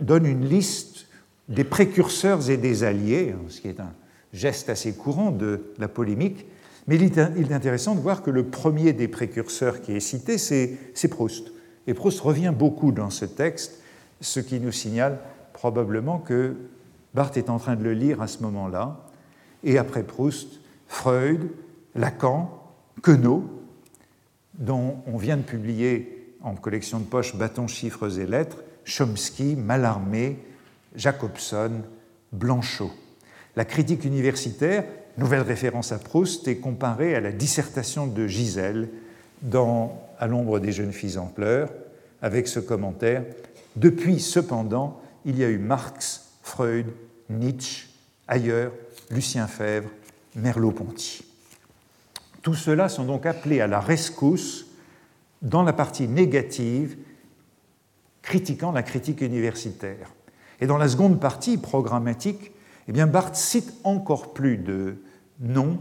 donne 0.00 0.26
une 0.26 0.46
liste 0.46 1.06
des 1.48 1.64
précurseurs 1.64 2.48
et 2.48 2.56
des 2.56 2.84
alliés, 2.84 3.34
ce 3.48 3.60
qui 3.60 3.68
est 3.68 3.80
un 3.80 3.92
geste 4.32 4.68
assez 4.68 4.92
courant 4.92 5.30
de 5.30 5.72
la 5.78 5.88
polémique, 5.88 6.46
Mais 6.88 6.96
il 6.96 7.02
est 7.04 7.52
intéressant 7.52 7.94
de 7.94 8.00
voir 8.00 8.22
que 8.22 8.30
le 8.30 8.46
premier 8.46 8.92
des 8.92 9.06
précurseurs 9.06 9.82
qui 9.82 9.92
est 9.92 10.00
cité, 10.00 10.36
c'est 10.36 11.08
Proust. 11.08 11.52
Et 11.86 11.94
Proust 11.94 12.20
revient 12.20 12.52
beaucoup 12.56 12.90
dans 12.90 13.10
ce 13.10 13.24
texte, 13.24 13.80
ce 14.20 14.40
qui 14.40 14.58
nous 14.58 14.72
signale 14.72 15.18
probablement 15.52 16.18
que 16.18 16.56
Barthes 17.14 17.36
est 17.36 17.50
en 17.50 17.58
train 17.58 17.76
de 17.76 17.84
le 17.84 17.92
lire 17.92 18.20
à 18.20 18.26
ce 18.26 18.42
moment-là. 18.42 19.06
Et 19.62 19.78
après 19.78 20.02
Proust, 20.02 20.60
Freud, 20.88 21.50
Lacan, 21.94 22.50
Queneau, 23.02 23.44
dont 24.54 24.96
on 25.06 25.16
vient 25.16 25.36
de 25.36 25.42
publier 25.42 26.36
en 26.42 26.54
collection 26.54 26.98
de 26.98 27.04
poche 27.04 27.36
Bâtons, 27.36 27.68
chiffres 27.68 28.18
et 28.18 28.26
lettres, 28.26 28.58
Chomsky, 28.84 29.54
Mallarmé, 29.56 30.38
Jacobson, 30.96 31.82
Blanchot. 32.32 32.90
La 33.56 33.64
critique 33.64 34.04
universitaire, 34.04 34.84
nouvelle 35.18 35.42
référence 35.42 35.92
à 35.92 35.98
Proust, 35.98 36.48
est 36.48 36.56
comparée 36.56 37.14
à 37.14 37.20
la 37.20 37.32
dissertation 37.32 38.06
de 38.06 38.26
Gisèle 38.26 38.88
dans 39.42 40.00
À 40.18 40.26
l'ombre 40.26 40.58
des 40.58 40.72
jeunes 40.72 40.92
filles 40.92 41.18
en 41.18 41.26
pleurs, 41.26 41.70
avec 42.22 42.48
ce 42.48 42.60
commentaire 42.60 43.24
Depuis, 43.76 44.20
cependant, 44.20 45.00
il 45.24 45.38
y 45.38 45.44
a 45.44 45.48
eu 45.48 45.58
Marx, 45.58 46.30
Freud, 46.42 46.86
Nietzsche, 47.28 47.88
ailleurs, 48.28 48.72
Lucien 49.10 49.46
Fèvre, 49.46 49.90
Merleau-Ponty. 50.36 51.24
Tous 52.40 52.54
ceux-là 52.54 52.88
sont 52.88 53.04
donc 53.04 53.26
appelés 53.26 53.60
à 53.60 53.66
la 53.66 53.80
rescousse 53.80 54.66
dans 55.42 55.62
la 55.62 55.72
partie 55.72 56.08
négative 56.08 56.96
critiquant 58.22 58.72
la 58.72 58.82
critique 58.82 59.20
universitaire. 59.20 60.10
Et 60.60 60.66
dans 60.66 60.78
la 60.78 60.88
seconde 60.88 61.20
partie 61.20 61.58
programmatique, 61.58 62.51
eh 62.88 62.92
bien 62.92 63.06
Barthes 63.06 63.36
cite 63.36 63.72
encore 63.84 64.32
plus 64.32 64.56
de 64.56 64.96
noms 65.40 65.78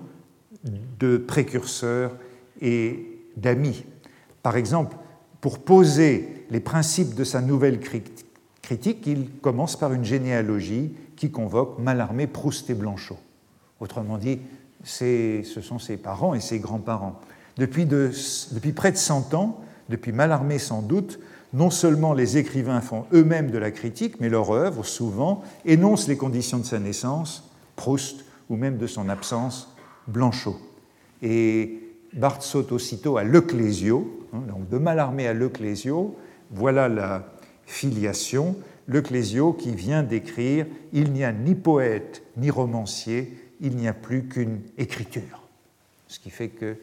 de 0.99 1.17
précurseurs 1.17 2.15
et 2.61 3.19
d'amis. 3.37 3.83
Par 4.43 4.57
exemple, 4.57 4.97
pour 5.39 5.59
poser 5.59 6.45
les 6.49 6.59
principes 6.59 7.15
de 7.15 7.23
sa 7.23 7.41
nouvelle 7.41 7.79
critique, 7.79 9.07
il 9.07 9.29
commence 9.41 9.75
par 9.75 9.93
une 9.93 10.05
généalogie 10.05 10.93
qui 11.15 11.31
convoque 11.31 11.79
Mallarmé, 11.79 12.27
Proust 12.27 12.69
et 12.69 12.73
Blanchot. 12.73 13.17
Autrement 13.79 14.17
dit, 14.17 14.39
ce 14.83 15.43
sont 15.43 15.79
ses 15.79 15.97
parents 15.97 16.33
et 16.33 16.39
ses 16.39 16.59
grands-parents. 16.59 17.19
Depuis, 17.57 17.85
depuis, 17.85 18.71
près 18.71 18.91
de 18.91 18.97
100 18.97 19.33
ans, 19.33 19.59
depuis 19.89 20.11
Mallarmé 20.11 20.59
sans 20.59 20.81
doute, 20.81 21.19
non 21.53 21.69
seulement 21.69 22.13
les 22.13 22.37
écrivains 22.37 22.81
font 22.81 23.05
eux-mêmes 23.13 23.51
de 23.51 23.57
la 23.57 23.71
critique, 23.71 24.19
mais 24.19 24.29
leur 24.29 24.51
œuvre, 24.51 24.85
souvent, 24.85 25.43
énonce 25.65 26.07
les 26.07 26.17
conditions 26.17 26.59
de 26.59 26.65
sa 26.65 26.79
naissance, 26.79 27.49
Proust, 27.75 28.25
ou 28.49 28.55
même 28.55 28.77
de 28.77 28.87
son 28.87 29.09
absence, 29.09 29.75
Blanchot. 30.07 30.57
Et 31.21 31.79
Barthes 32.13 32.43
saute 32.43 32.71
aussitôt 32.71 33.17
à 33.17 33.23
Leclésio, 33.23 34.27
hein, 34.33 34.41
donc 34.47 34.69
de 34.69 34.77
Mallarmé 34.77 35.27
à 35.27 35.33
Leclésio, 35.33 36.15
voilà 36.51 36.89
la 36.89 37.27
filiation, 37.65 38.55
Leclésio 38.87 39.53
qui 39.53 39.73
vient 39.73 40.03
d'écrire 40.03 40.65
Il 40.91 41.11
n'y 41.11 41.23
a 41.23 41.31
ni 41.31 41.55
poète 41.55 42.23
ni 42.37 42.49
romancier, 42.49 43.37
il 43.61 43.75
n'y 43.77 43.87
a 43.87 43.93
plus 43.93 44.25
qu'une 44.25 44.59
écriture. 44.77 45.43
Ce 46.07 46.19
qui 46.19 46.29
fait 46.29 46.49
que 46.49 46.75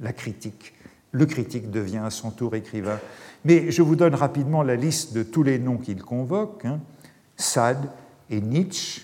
la 0.00 0.12
critique, 0.12 0.74
le 1.16 1.24
critique 1.24 1.70
devient 1.70 2.02
à 2.04 2.10
son 2.10 2.30
tour 2.30 2.54
écrivain. 2.54 2.98
Mais 3.44 3.70
je 3.70 3.80
vous 3.80 3.96
donne 3.96 4.14
rapidement 4.14 4.62
la 4.62 4.76
liste 4.76 5.14
de 5.14 5.22
tous 5.22 5.42
les 5.42 5.58
noms 5.58 5.78
qu'il 5.78 6.02
convoque. 6.02 6.64
Hein. 6.66 6.80
Sade 7.36 7.88
et 8.28 8.40
Nietzsche, 8.40 9.02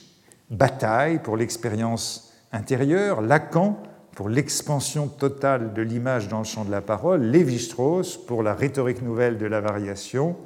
Bataille 0.50 1.20
pour 1.22 1.38
l'expérience 1.38 2.34
intérieure, 2.52 3.22
Lacan 3.22 3.82
pour 4.14 4.28
l'expansion 4.28 5.08
totale 5.08 5.72
de 5.72 5.80
l'image 5.80 6.28
dans 6.28 6.40
le 6.40 6.44
champ 6.44 6.66
de 6.66 6.70
la 6.70 6.82
parole, 6.82 7.22
Lévi-Strauss 7.22 8.18
pour 8.18 8.42
la 8.42 8.52
rhétorique 8.52 9.00
nouvelle 9.00 9.38
de 9.38 9.46
la 9.46 9.62
variation, 9.62 10.36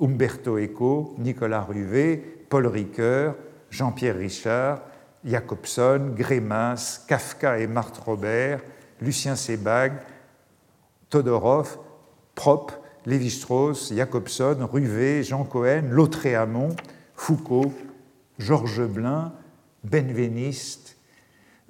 Umberto 0.00 0.58
Eco, 0.58 1.14
Nicolas 1.18 1.60
Ruvé, 1.60 2.16
Paul 2.48 2.66
Ricoeur, 2.66 3.34
Jean-Pierre 3.68 4.16
Richard, 4.16 4.80
Jacobson, 5.22 6.14
Grémas, 6.16 7.04
Kafka 7.06 7.58
et 7.58 7.66
Marthe 7.66 7.98
Robert, 7.98 8.60
Lucien 9.02 9.36
Sebag, 9.36 9.92
Todorov, 11.12 11.78
Prop, 12.34 12.72
Lévi-Strauss, 13.04 13.92
Jacobson, 13.94 14.56
Ruvé, 14.72 15.22
Jean 15.22 15.44
Cohen, 15.44 15.82
Lautréamont, 15.90 16.70
Foucault, 17.14 17.74
Georges 18.38 18.86
Blin, 18.86 19.34
Benveniste, 19.84 20.96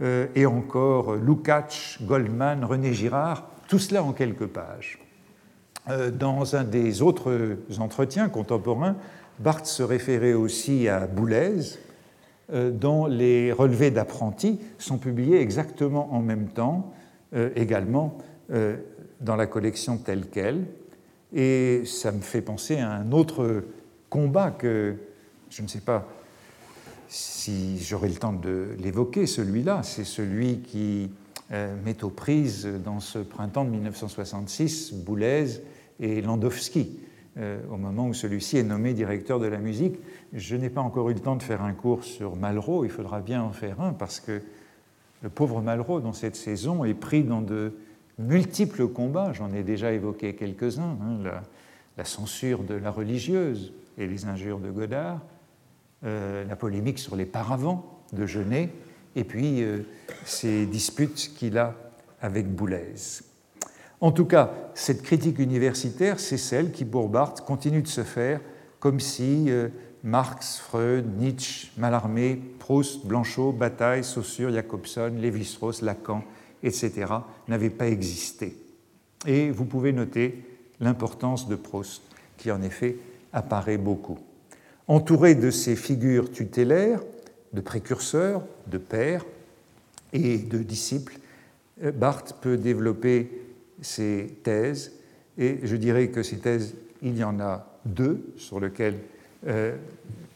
euh, 0.01 0.29
et 0.37 0.47
encore 0.47 1.17
Lukács, 1.17 1.99
Goldman, 2.03 2.65
René 2.65 2.95
Girard, 2.95 3.51
tout 3.67 3.81
cela 3.81 4.05
en 4.05 4.13
quelques 4.13 4.47
pages. 4.47 5.01
Euh, 5.89 6.13
dans 6.13 6.55
un 6.55 6.63
des 6.63 7.03
autres 7.03 7.59
entretiens 7.81 8.29
contemporains, 8.29 8.95
Barthes 9.41 9.67
se 9.67 9.83
référait 9.83 10.35
aussi 10.35 10.89
à 10.89 11.09
Boulez, 11.09 11.79
euh, 12.53 12.71
dont 12.71 13.07
les 13.07 13.51
relevés 13.51 13.91
d'apprentis 13.91 14.61
sont 14.79 14.99
publiés 14.99 15.41
exactement 15.41 16.15
en 16.15 16.21
même 16.21 16.49
temps, 16.49 16.93
également 17.57 18.19
euh, 18.51 18.77
dans 19.21 19.37
la 19.37 19.47
collection 19.47 19.99
telle 19.99 20.27
qu'elle. 20.27 20.67
Et 21.33 21.83
ça 21.85 22.13
me 22.13 22.21
fait 22.21 22.43
penser 22.43 22.79
à 22.79 22.91
un 22.91 23.13
autre 23.13 23.65
combat 24.11 24.51
que 24.51 24.97
je 25.51 25.63
ne 25.63 25.69
sais 25.69 25.81
pas 25.81 26.07
si 27.09 27.79
j'aurai 27.79 28.09
le 28.09 28.15
temps 28.15 28.33
de 28.33 28.69
l'évoquer, 28.79 29.27
celui-là, 29.27 29.83
c'est 29.83 30.05
celui 30.05 30.61
qui 30.61 31.11
met 31.85 32.03
aux 32.03 32.11
prises 32.11 32.67
dans 32.83 33.01
ce 33.01 33.19
printemps 33.19 33.67
de 33.67 33.71
1966 33.71 34.95
Boulez 34.95 35.61
et 36.01 36.23
Landowski. 36.23 37.01
Euh, 37.39 37.59
au 37.71 37.79
moment 37.79 38.09
où 38.09 38.13
celui-ci 38.13 38.59
est 38.59 38.63
nommé 38.63 38.93
directeur 38.93 39.41
de 39.41 39.47
la 39.47 39.57
musique. 39.57 39.99
Je 40.35 40.55
n'ai 40.55 40.69
pas 40.69 40.83
encore 40.83 41.09
eu 41.09 41.15
le 41.15 41.21
temps 41.21 41.37
de 41.37 41.43
faire 41.43 41.63
un 41.63 41.73
cours 41.73 42.05
sur 42.05 42.37
Malraux, 42.37 42.85
il 42.85 42.91
faudra 42.91 43.21
bien 43.21 43.43
en 43.43 43.53
faire 43.53 43.81
un, 43.81 43.95
parce 43.95 44.21
que 44.21 44.43
le 45.23 45.31
pauvre 45.31 45.63
Malraux, 45.63 46.01
dans 46.01 46.13
cette 46.13 46.37
saison, 46.37 46.85
est 46.85 46.93
pris 46.93 47.25
dans 47.25 47.41
de 47.41 47.73
multiples 48.19 48.89
combats, 48.89 49.33
j'en 49.33 49.53
ai 49.53 49.63
déjà 49.63 49.93
évoqué 49.93 50.35
quelques-uns, 50.35 50.99
hein, 51.01 51.43
la, 51.97 52.05
censure 52.05 52.63
de 52.63 52.75
la 52.75 52.91
religieuse 52.91 53.73
et 53.99 54.07
les 54.07 54.25
injures 54.25 54.59
de 54.59 54.71
Godard, 54.71 55.21
euh, 56.05 56.45
la 56.45 56.57
polémique 56.57 56.99
sur 56.99 57.17
les 57.17 57.27
paravents 57.27 58.03
de 58.13 58.27
Genet, 58.27 58.71
et 59.15 59.25
puis 59.25 59.63
euh, 59.63 59.83
ces 60.25 60.67
disputes 60.67 61.33
qu'il 61.37 61.59
a 61.59 61.75
avec 62.21 62.53
Boulez. 62.53 62.95
En 64.01 64.11
tout 64.11 64.25
cas, 64.25 64.51
cette 64.75 65.03
critique 65.03 65.39
universitaire, 65.39 66.19
c'est 66.19 66.39
celle 66.39 66.73
qui, 66.73 66.85
pour 66.85 67.11
continue 67.47 67.83
de 67.83 67.89
se 67.89 68.03
faire 68.03 68.41
comme 68.81 68.99
si 68.99 69.45
euh, 69.49 69.69
Marx, 70.03 70.59
Freud, 70.59 71.07
Nietzsche, 71.19 71.71
Mallarmé, 71.77 72.41
Proust, 72.59 73.07
Blanchot, 73.07 73.53
Bataille, 73.53 74.03
Saussure, 74.03 74.53
Jacobson, 74.53 75.13
Lévi-Strauss, 75.17 75.83
Lacan, 75.83 76.25
etc., 76.63 77.13
n'avaient 77.49 77.71
pas 77.71 77.89
existé. 77.89 78.57
Et 79.27 79.51
vous 79.51 79.65
pouvez 79.65 79.93
noter 79.93 80.43
l'importance 80.81 81.49
de 81.49 81.57
Proust, 81.57 82.03
qui 82.37 82.51
en 82.51 82.63
effet 82.63 82.97
apparaît 83.33 83.79
beaucoup. 83.79 84.19
Entouré 84.89 85.35
de 85.35 85.51
ces 85.51 85.77
figures 85.77 86.31
tutélaires, 86.31 87.01
de 87.53 87.61
précurseurs, 87.61 88.43
de 88.67 88.79
pères 88.79 89.25
et 90.13 90.39
de 90.39 90.59
disciples, 90.59 91.19
euh, 91.83 91.93
Barthes 91.93 92.37
peut 92.41 92.57
développer 92.57 93.31
ces 93.81 94.39
thèses, 94.43 94.93
et 95.39 95.61
je 95.63 95.77
dirais 95.77 96.09
que 96.09 96.23
ces 96.23 96.39
thèses, 96.39 96.75
il 97.03 97.17
y 97.17 97.25
en 97.25 97.41
a 97.41 97.67
deux 97.85 98.25
sur 98.37 98.61
lesquelles 98.61 98.99
euh, 99.47 99.77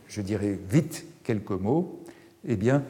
je 0.09 0.20
dirais 0.20 0.59
vite 0.68 1.05
quelques 1.22 1.51
mots. 1.51 2.01
Eh 2.49 2.57
bien, 2.57 2.83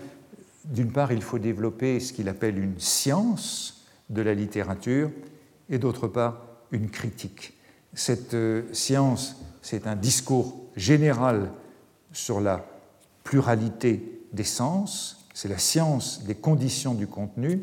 d'une 0.70 0.90
part, 0.90 1.12
il 1.12 1.22
faut 1.22 1.38
développer 1.38 2.00
ce 2.00 2.12
qu'il 2.12 2.28
appelle 2.28 2.58
une 2.58 2.78
science 2.78 3.86
de 4.10 4.22
la 4.22 4.34
littérature, 4.34 5.10
et 5.68 5.78
d'autre 5.78 6.08
part, 6.08 6.42
une 6.72 6.90
critique. 6.90 7.54
Cette 7.94 8.34
euh, 8.34 8.62
science, 8.72 9.36
c'est 9.62 9.86
un 9.86 9.96
discours 9.96 10.56
général 10.76 11.50
sur 12.12 12.40
la 12.40 12.66
pluralité 13.24 14.22
des 14.32 14.44
sens, 14.44 15.26
c'est 15.34 15.48
la 15.48 15.58
science 15.58 16.24
des 16.24 16.34
conditions 16.34 16.94
du 16.94 17.06
contenu, 17.06 17.62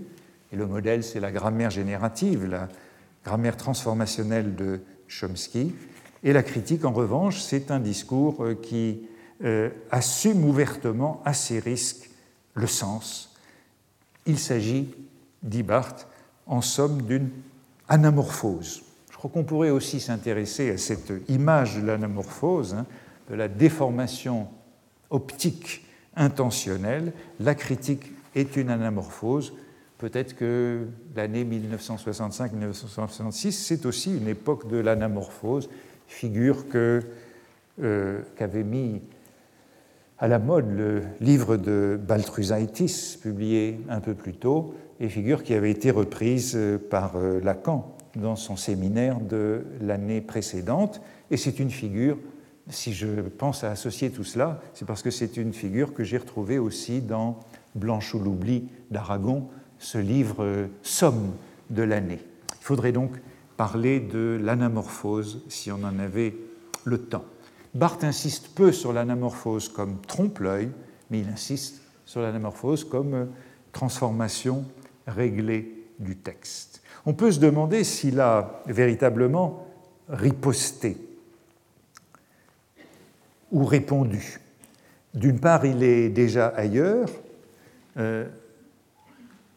et 0.51 0.55
le 0.55 0.67
modèle, 0.67 1.03
c'est 1.03 1.19
la 1.19 1.31
grammaire 1.31 1.71
générative, 1.71 2.45
la 2.45 2.67
grammaire 3.25 3.57
transformationnelle 3.57 4.55
de 4.55 4.81
Chomsky. 5.07 5.73
Et 6.23 6.33
la 6.33 6.43
critique, 6.43 6.85
en 6.85 6.91
revanche, 6.91 7.41
c'est 7.41 7.71
un 7.71 7.79
discours 7.79 8.43
euh, 8.43 8.55
qui 8.55 9.07
euh, 9.43 9.69
assume 9.91 10.45
ouvertement 10.45 11.21
à 11.25 11.33
ses 11.33 11.59
risques 11.59 12.09
le 12.53 12.67
sens. 12.67 13.35
Il 14.25 14.39
s'agit, 14.39 14.93
dit 15.41 15.63
Barthes, 15.63 16.07
en 16.45 16.61
somme 16.61 17.03
d'une 17.03 17.29
anamorphose. 17.87 18.83
Je 19.11 19.17
crois 19.17 19.29
qu'on 19.29 19.43
pourrait 19.43 19.69
aussi 19.69 19.99
s'intéresser 19.99 20.71
à 20.71 20.77
cette 20.77 21.13
image 21.29 21.77
de 21.77 21.85
l'anamorphose, 21.85 22.73
hein, 22.73 22.85
de 23.29 23.35
la 23.35 23.47
déformation 23.47 24.47
optique 25.09 25.85
intentionnelle. 26.15 27.13
La 27.39 27.55
critique 27.55 28.11
est 28.35 28.55
une 28.55 28.69
anamorphose 28.69 29.53
peut-être 30.03 30.35
que 30.35 30.85
l'année 31.15 31.45
1965-1966, 31.45 33.51
c'est 33.51 33.85
aussi 33.85 34.17
une 34.17 34.27
époque 34.27 34.67
de 34.67 34.75
l'anamorphose, 34.75 35.69
figure 36.07 36.67
que, 36.67 36.99
euh, 37.81 38.19
qu'avait 38.35 38.65
mis 38.65 39.01
à 40.19 40.27
la 40.27 40.39
mode 40.39 40.69
le 40.69 41.01
livre 41.19 41.57
de 41.57 41.99
Baltrusaitis, 42.01 43.17
publié 43.21 43.79
un 43.89 43.99
peu 43.99 44.13
plus 44.13 44.33
tôt, 44.33 44.75
et 44.99 45.09
figure 45.09 45.43
qui 45.43 45.53
avait 45.53 45.71
été 45.71 45.91
reprise 45.91 46.53
euh, 46.55 46.77
par 46.77 47.15
euh, 47.15 47.39
Lacan 47.41 47.95
dans 48.15 48.35
son 48.35 48.55
séminaire 48.55 49.19
de 49.19 49.65
l'année 49.81 50.21
précédente. 50.21 51.01
Et 51.31 51.37
c'est 51.37 51.59
une 51.59 51.71
figure, 51.71 52.17
si 52.69 52.93
je 52.93 53.07
pense 53.37 53.63
à 53.63 53.71
associer 53.71 54.11
tout 54.11 54.23
cela, 54.23 54.61
c'est 54.73 54.85
parce 54.85 55.01
que 55.01 55.09
c'est 55.11 55.35
une 55.37 55.53
figure 55.53 55.93
que 55.93 56.03
j'ai 56.03 56.17
retrouvée 56.17 56.59
aussi 56.59 57.01
dans 57.01 57.39
Blanche 57.75 58.13
ou 58.13 58.19
l'oubli 58.19 58.69
d'Aragon, 58.91 59.47
ce 59.79 59.97
livre 59.97 60.43
euh, 60.43 60.67
somme 60.83 61.33
de 61.69 61.83
l'année. 61.83 62.19
Il 62.61 62.63
faudrait 62.63 62.91
donc 62.91 63.11
parler 63.57 63.99
de 63.99 64.39
l'anamorphose 64.41 65.43
si 65.49 65.71
on 65.71 65.83
en 65.83 65.99
avait 65.99 66.35
le 66.85 66.97
temps. 66.99 67.25
Barthes 67.73 68.03
insiste 68.03 68.49
peu 68.49 68.71
sur 68.71 68.93
l'anamorphose 68.93 69.67
comme 69.67 69.99
trompe-l'œil, 70.01 70.69
mais 71.09 71.21
il 71.21 71.29
insiste 71.29 71.81
sur 72.05 72.21
l'anamorphose 72.21 72.83
comme 72.83 73.13
euh, 73.13 73.25
transformation 73.71 74.65
réglée 75.07 75.85
du 75.99 76.15
texte. 76.15 76.81
On 77.05 77.13
peut 77.13 77.31
se 77.31 77.39
demander 77.39 77.83
s'il 77.83 78.19
a 78.19 78.61
véritablement 78.67 79.67
riposté 80.07 80.97
ou 83.51 83.65
répondu. 83.65 84.39
D'une 85.13 85.39
part, 85.39 85.65
il 85.65 85.83
est 85.83 86.09
déjà 86.09 86.47
ailleurs, 86.47 87.09
euh, 87.97 88.27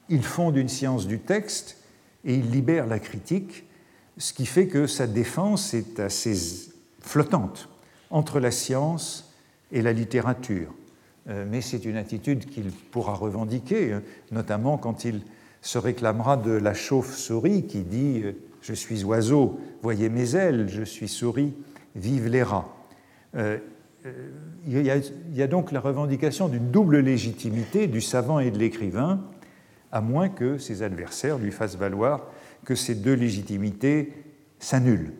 il 0.08 0.22
fonde 0.22 0.56
une 0.56 0.68
science 0.68 1.06
du 1.06 1.18
texte 1.18 1.78
et 2.24 2.34
il 2.34 2.50
libère 2.50 2.86
la 2.86 2.98
critique, 2.98 3.64
ce 4.16 4.32
qui 4.32 4.46
fait 4.46 4.68
que 4.68 4.86
sa 4.86 5.06
défense 5.06 5.74
est 5.74 6.00
assez 6.00 6.70
flottante 7.00 7.68
entre 8.10 8.40
la 8.40 8.50
science 8.50 9.32
et 9.72 9.82
la 9.82 9.92
littérature. 9.92 10.72
Euh, 11.28 11.44
mais 11.48 11.60
c'est 11.60 11.84
une 11.84 11.96
attitude 11.96 12.46
qu'il 12.46 12.70
pourra 12.70 13.14
revendiquer, 13.14 13.92
hein, 13.92 14.02
notamment 14.30 14.78
quand 14.78 15.04
il 15.04 15.22
se 15.60 15.78
réclamera 15.78 16.36
de 16.36 16.52
la 16.52 16.74
chauve-souris 16.74 17.66
qui 17.66 17.82
dit 17.82 18.22
euh, 18.24 18.32
Je 18.62 18.74
suis 18.74 19.02
oiseau, 19.04 19.58
voyez 19.82 20.08
mes 20.08 20.36
ailes, 20.36 20.68
je 20.68 20.82
suis 20.82 21.08
souris, 21.08 21.54
vive 21.96 22.28
les 22.28 22.42
rats. 22.42 22.68
Euh, 23.34 23.58
il 24.68 24.82
y, 25.34 25.42
a, 25.42 25.46
donc 25.48 25.72
la 25.72 25.80
revendication 25.80 26.48
d'une 26.48 26.70
double 26.70 27.00
légitimité 27.00 27.88
du 27.88 28.00
savant 28.00 28.38
et 28.38 28.52
de 28.52 28.58
l'écrivain, 28.58 29.20
à 29.90 30.00
moins 30.00 30.28
que 30.28 30.58
ses 30.58 30.82
adversaires 30.82 31.38
lui 31.38 31.50
fassent 31.50 31.76
valoir 31.76 32.22
que 32.64 32.76
ces 32.76 32.94
deux 32.94 33.14
légitimités 33.14 34.12
s'annulent. 34.60 35.12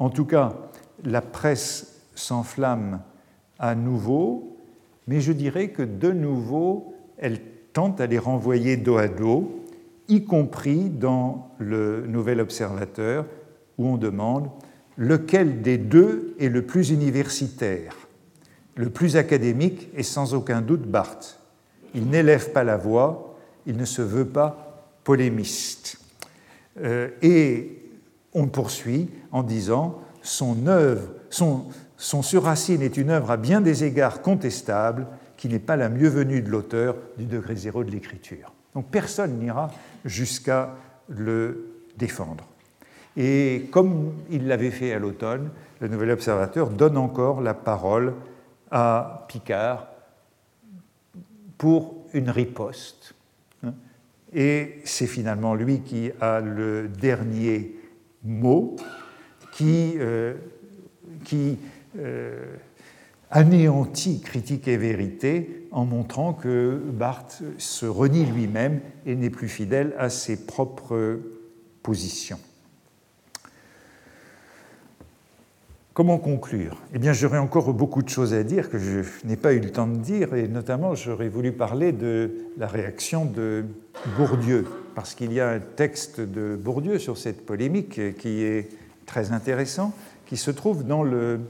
En 0.00 0.10
tout 0.10 0.24
cas, 0.24 0.56
la 1.04 1.20
presse 1.20 1.95
s'enflamme 2.16 3.00
à 3.58 3.74
nouveau, 3.74 4.58
mais 5.06 5.20
je 5.20 5.32
dirais 5.32 5.68
que 5.68 5.82
de 5.82 6.10
nouveau, 6.10 6.94
elle 7.18 7.40
tente 7.72 8.00
à 8.00 8.06
les 8.06 8.18
renvoyer 8.18 8.76
dos 8.76 8.96
à 8.96 9.08
dos, 9.08 9.62
y 10.08 10.24
compris 10.24 10.90
dans 10.90 11.50
le 11.58 12.06
Nouvel 12.06 12.40
Observateur, 12.40 13.26
où 13.78 13.86
on 13.86 13.96
demande 13.96 14.50
lequel 14.96 15.62
des 15.62 15.78
deux 15.78 16.34
est 16.38 16.48
le 16.48 16.62
plus 16.62 16.90
universitaire. 16.90 17.94
Le 18.74 18.90
plus 18.90 19.16
académique 19.16 19.88
est 19.96 20.02
sans 20.02 20.34
aucun 20.34 20.60
doute 20.60 20.82
Barthes. 20.82 21.40
Il 21.94 22.08
n'élève 22.08 22.52
pas 22.52 22.64
la 22.64 22.76
voix, 22.76 23.36
il 23.66 23.76
ne 23.76 23.84
se 23.84 24.02
veut 24.02 24.26
pas 24.26 24.90
polémiste. 25.04 25.98
Euh, 26.82 27.08
et 27.22 27.82
on 28.34 28.48
poursuit 28.48 29.08
en 29.32 29.42
disant 29.42 30.00
son 30.22 30.66
œuvre, 30.66 31.08
son, 31.30 31.66
son 31.96 32.22
surracine 32.22 32.82
est 32.82 32.96
une 32.96 33.10
œuvre 33.10 33.30
à 33.30 33.36
bien 33.36 33.60
des 33.60 33.84
égards 33.84 34.22
contestable, 34.22 35.06
qui 35.36 35.48
n'est 35.48 35.58
pas 35.58 35.76
la 35.76 35.88
mieux 35.88 36.08
venue 36.08 36.42
de 36.42 36.50
l'auteur 36.50 36.96
du 37.18 37.24
degré 37.26 37.56
zéro 37.56 37.84
de 37.84 37.90
l'écriture. 37.90 38.52
Donc 38.74 38.86
personne 38.90 39.38
n'ira 39.38 39.70
jusqu'à 40.04 40.74
le 41.08 41.72
défendre. 41.96 42.44
Et 43.16 43.68
comme 43.70 44.12
il 44.30 44.46
l'avait 44.46 44.70
fait 44.70 44.92
à 44.92 44.98
l'automne, 44.98 45.50
le 45.80 45.88
Nouvel 45.88 46.10
Observateur 46.10 46.70
donne 46.70 46.96
encore 46.96 47.40
la 47.40 47.54
parole 47.54 48.14
à 48.70 49.26
Picard 49.28 49.88
pour 51.56 52.06
une 52.12 52.30
riposte. 52.30 53.14
Et 54.34 54.80
c'est 54.84 55.06
finalement 55.06 55.54
lui 55.54 55.80
qui 55.80 56.10
a 56.20 56.40
le 56.40 56.88
dernier 56.88 57.74
mot 58.24 58.76
qui, 59.52 59.94
euh, 59.96 60.34
qui 61.24 61.58
anéantit 63.30 64.20
critique 64.20 64.68
et 64.68 64.76
vérité 64.76 65.68
en 65.72 65.84
montrant 65.84 66.32
que 66.32 66.80
Barthes 66.92 67.42
se 67.58 67.86
renie 67.86 68.24
lui-même 68.24 68.80
et 69.04 69.16
n'est 69.16 69.30
plus 69.30 69.48
fidèle 69.48 69.94
à 69.98 70.10
ses 70.10 70.46
propres 70.46 71.18
positions. 71.82 72.38
Comment 75.92 76.18
conclure? 76.18 76.82
Eh 76.92 76.98
bien, 76.98 77.14
j'aurais 77.14 77.38
encore 77.38 77.72
beaucoup 77.72 78.02
de 78.02 78.10
choses 78.10 78.34
à 78.34 78.42
dire 78.42 78.68
que 78.68 78.78
je 78.78 79.00
n'ai 79.24 79.36
pas 79.36 79.54
eu 79.54 79.60
le 79.60 79.70
temps 79.70 79.86
de 79.86 79.96
dire, 79.96 80.34
et 80.34 80.46
notamment 80.46 80.94
j'aurais 80.94 81.30
voulu 81.30 81.52
parler 81.52 81.92
de 81.92 82.32
la 82.58 82.66
réaction 82.66 83.24
de 83.24 83.64
Bourdieu, 84.18 84.66
parce 84.94 85.14
qu'il 85.14 85.32
y 85.32 85.40
a 85.40 85.48
un 85.48 85.58
texte 85.58 86.20
de 86.20 86.54
Bourdieu 86.54 86.98
sur 86.98 87.16
cette 87.16 87.46
polémique 87.46 88.14
qui 88.18 88.42
est 88.42 88.68
très 89.06 89.32
intéressant, 89.32 89.94
qui 90.26 90.36
se 90.36 90.50
trouve 90.50 90.84
dans 90.84 91.02
le 91.02 91.40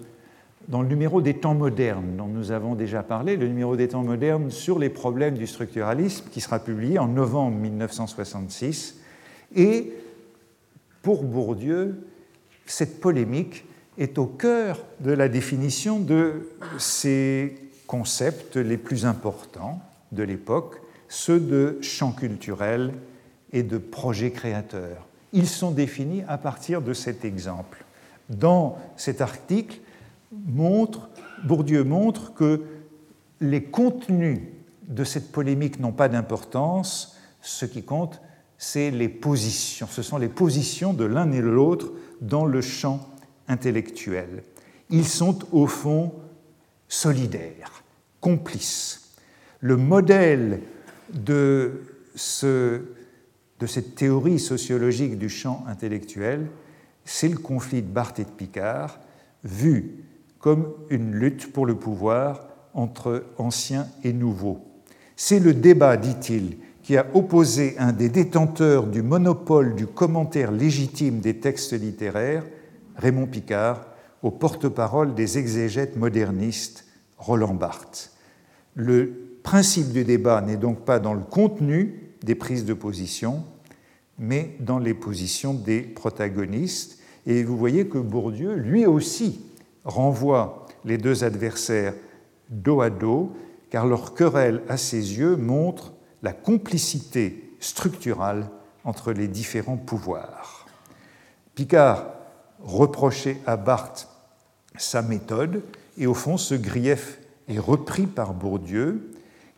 dans 0.68 0.82
le 0.82 0.88
numéro 0.88 1.20
des 1.20 1.34
temps 1.34 1.54
modernes 1.54 2.16
dont 2.16 2.26
nous 2.26 2.50
avons 2.50 2.74
déjà 2.74 3.02
parlé, 3.02 3.36
le 3.36 3.46
numéro 3.46 3.76
des 3.76 3.88
temps 3.88 4.02
modernes 4.02 4.50
sur 4.50 4.78
les 4.78 4.88
problèmes 4.88 5.34
du 5.34 5.46
structuralisme 5.46 6.26
qui 6.30 6.40
sera 6.40 6.58
publié 6.58 6.98
en 6.98 7.08
novembre 7.08 7.56
1966. 7.56 8.98
Et 9.54 9.92
pour 11.02 11.22
Bourdieu, 11.22 12.04
cette 12.66 13.00
polémique 13.00 13.64
est 13.96 14.18
au 14.18 14.26
cœur 14.26 14.84
de 15.00 15.12
la 15.12 15.28
définition 15.28 16.00
de 16.00 16.50
ces 16.78 17.54
concepts 17.86 18.56
les 18.56 18.76
plus 18.76 19.06
importants 19.06 19.80
de 20.12 20.22
l'époque, 20.22 20.80
ceux 21.08 21.38
de 21.38 21.78
champ 21.80 22.10
culturel 22.10 22.92
et 23.52 23.62
de 23.62 23.78
projet 23.78 24.32
créateur. 24.32 25.06
Ils 25.32 25.46
sont 25.46 25.70
définis 25.70 26.22
à 26.28 26.38
partir 26.38 26.82
de 26.82 26.92
cet 26.92 27.24
exemple. 27.24 27.84
Dans 28.28 28.76
cet 28.96 29.20
article, 29.20 29.78
montre, 30.32 31.08
Bourdieu 31.44 31.84
montre 31.84 32.34
que 32.34 32.62
les 33.40 33.62
contenus 33.62 34.40
de 34.88 35.04
cette 35.04 35.32
polémique 35.32 35.80
n'ont 35.80 35.92
pas 35.92 36.08
d'importance. 36.08 37.16
Ce 37.40 37.66
qui 37.66 37.82
compte, 37.82 38.20
c'est 38.58 38.90
les 38.90 39.08
positions. 39.08 39.86
Ce 39.86 40.02
sont 40.02 40.18
les 40.18 40.28
positions 40.28 40.92
de 40.92 41.04
l'un 41.04 41.30
et 41.32 41.40
de 41.40 41.46
l'autre 41.46 41.92
dans 42.20 42.46
le 42.46 42.60
champ 42.60 43.06
intellectuel. 43.48 44.42
Ils 44.90 45.06
sont 45.06 45.38
au 45.52 45.66
fond 45.66 46.12
solidaires, 46.88 47.84
complices. 48.20 49.12
Le 49.60 49.76
modèle 49.76 50.62
de, 51.12 51.82
ce, 52.14 52.82
de 53.58 53.66
cette 53.66 53.94
théorie 53.94 54.38
sociologique 54.38 55.18
du 55.18 55.28
champ 55.28 55.64
intellectuel, 55.66 56.46
c'est 57.04 57.28
le 57.28 57.38
conflit 57.38 57.82
de 57.82 57.88
Barthes 57.88 58.20
et 58.20 58.24
de 58.24 58.30
Picard, 58.30 58.98
vu 59.44 60.05
comme 60.46 60.74
une 60.90 61.12
lutte 61.12 61.52
pour 61.52 61.66
le 61.66 61.74
pouvoir 61.74 62.46
entre 62.72 63.24
anciens 63.36 63.88
et 64.04 64.12
nouveaux. 64.12 64.60
C'est 65.16 65.40
le 65.40 65.52
débat, 65.52 65.96
dit-il, 65.96 66.58
qui 66.84 66.96
a 66.96 67.04
opposé 67.14 67.74
un 67.80 67.92
des 67.92 68.08
détenteurs 68.08 68.86
du 68.86 69.02
monopole 69.02 69.74
du 69.74 69.88
commentaire 69.88 70.52
légitime 70.52 71.18
des 71.18 71.40
textes 71.40 71.72
littéraires, 71.72 72.44
Raymond 72.94 73.26
Picard, 73.26 73.88
au 74.22 74.30
porte-parole 74.30 75.16
des 75.16 75.36
exégètes 75.36 75.96
modernistes, 75.96 76.84
Roland 77.18 77.54
Barthes. 77.54 78.12
Le 78.76 79.40
principe 79.42 79.90
du 79.90 80.04
débat 80.04 80.42
n'est 80.42 80.56
donc 80.56 80.84
pas 80.84 81.00
dans 81.00 81.14
le 81.14 81.24
contenu 81.24 82.12
des 82.22 82.36
prises 82.36 82.64
de 82.64 82.74
position, 82.74 83.42
mais 84.16 84.54
dans 84.60 84.78
les 84.78 84.94
positions 84.94 85.54
des 85.54 85.80
protagonistes. 85.80 87.00
Et 87.26 87.42
vous 87.42 87.58
voyez 87.58 87.88
que 87.88 87.98
Bourdieu, 87.98 88.54
lui 88.54 88.86
aussi, 88.86 89.40
renvoie 89.86 90.66
les 90.84 90.98
deux 90.98 91.24
adversaires 91.24 91.94
dos 92.50 92.82
à 92.82 92.90
dos, 92.90 93.32
car 93.70 93.86
leur 93.86 94.14
querelle 94.14 94.62
à 94.68 94.76
ses 94.76 95.18
yeux 95.18 95.36
montre 95.36 95.94
la 96.22 96.32
complicité 96.32 97.54
structurale 97.60 98.50
entre 98.84 99.12
les 99.12 99.28
différents 99.28 99.76
pouvoirs. 99.76 100.66
Picard 101.54 102.06
reprochait 102.60 103.38
à 103.46 103.56
Barthes 103.56 104.08
sa 104.76 105.02
méthode, 105.02 105.62
et 105.96 106.06
au 106.06 106.14
fond 106.14 106.36
ce 106.36 106.54
grief 106.54 107.18
est 107.48 107.58
repris 107.58 108.06
par 108.06 108.34
Bourdieu, 108.34 109.12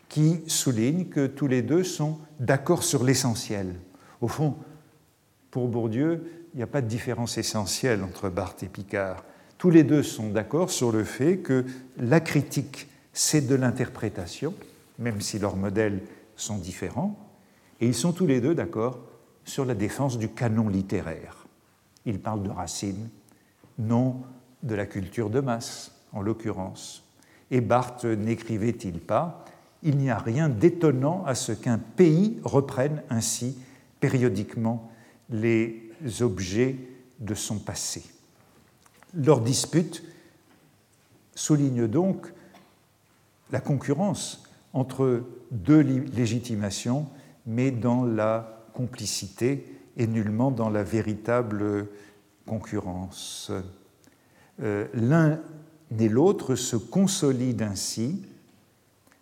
qui 0.08 0.42
soulignent 0.46 1.06
que 1.06 1.26
tous 1.26 1.48
les 1.48 1.62
deux 1.62 1.84
sont 1.84 2.18
d'accord 2.40 2.82
sur 2.82 3.04
l'essentiel. 3.04 3.74
Au 4.20 4.28
fond, 4.28 4.54
pour 5.50 5.68
Bourdieu, 5.68 6.46
il 6.54 6.58
n'y 6.58 6.62
a 6.62 6.68
pas 6.68 6.80
de 6.80 6.86
différence 6.86 7.36
essentielle 7.36 8.02
entre 8.02 8.28
Barthes 8.30 8.62
et 8.62 8.68
Picard. 8.68 9.24
Tous 9.58 9.70
les 9.70 9.82
deux 9.82 10.04
sont 10.04 10.30
d'accord 10.30 10.70
sur 10.70 10.92
le 10.92 11.02
fait 11.02 11.38
que 11.38 11.64
la 11.98 12.20
critique, 12.20 12.88
c'est 13.12 13.46
de 13.46 13.56
l'interprétation, 13.56 14.54
même 15.00 15.20
si 15.20 15.40
leurs 15.40 15.56
modèles 15.56 16.00
sont 16.36 16.58
différents, 16.58 17.18
et 17.80 17.86
ils 17.86 17.94
sont 17.94 18.12
tous 18.12 18.26
les 18.26 18.40
deux 18.40 18.54
d'accord 18.54 19.00
sur 19.44 19.64
la 19.64 19.74
défense 19.74 20.16
du 20.16 20.28
canon 20.28 20.68
littéraire. 20.68 21.46
Ils 22.06 22.20
parlent 22.20 22.44
de 22.44 22.50
Racine, 22.50 23.08
non 23.78 24.22
de 24.62 24.76
la 24.76 24.86
culture 24.86 25.28
de 25.28 25.40
masse, 25.40 25.92
en 26.12 26.22
l'occurrence. 26.22 27.04
Et 27.50 27.60
Barthes 27.60 28.04
n'écrivait-il 28.04 29.00
pas 29.00 29.44
Il 29.82 29.96
n'y 29.98 30.10
a 30.10 30.18
rien 30.18 30.48
d'étonnant 30.48 31.24
à 31.26 31.34
ce 31.34 31.50
qu'un 31.50 31.78
pays 31.78 32.38
reprenne 32.44 33.02
ainsi 33.10 33.58
périodiquement 33.98 34.90
les 35.30 35.90
objets 36.20 36.76
de 37.18 37.34
son 37.34 37.58
passé. 37.58 38.04
Leur 39.14 39.40
dispute 39.40 40.02
souligne 41.34 41.86
donc 41.86 42.32
la 43.50 43.60
concurrence 43.60 44.44
entre 44.72 45.24
deux 45.50 45.80
légitimations, 45.80 47.06
mais 47.46 47.70
dans 47.70 48.04
la 48.04 48.66
complicité 48.74 49.64
et 49.96 50.06
nullement 50.06 50.50
dans 50.50 50.68
la 50.68 50.82
véritable 50.82 51.86
concurrence. 52.46 53.50
Euh, 54.62 54.86
l'un 54.94 55.40
et 55.98 56.08
l'autre 56.08 56.54
se 56.54 56.76
consolident 56.76 57.64
ainsi. 57.64 58.22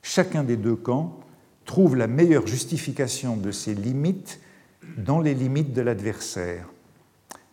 Chacun 0.03 0.45
des 0.45 0.57
deux 0.57 0.76
camps 0.76 1.20
trouve 1.64 1.97
la 1.97 2.07
meilleure 2.07 2.47
justification 2.47 3.37
de 3.37 3.51
ses 3.51 3.74
limites 3.74 4.41
dans 4.99 5.20
les 5.20 5.34
limites 5.34 5.72
de 5.72 5.82
l'adversaire. 5.82 6.68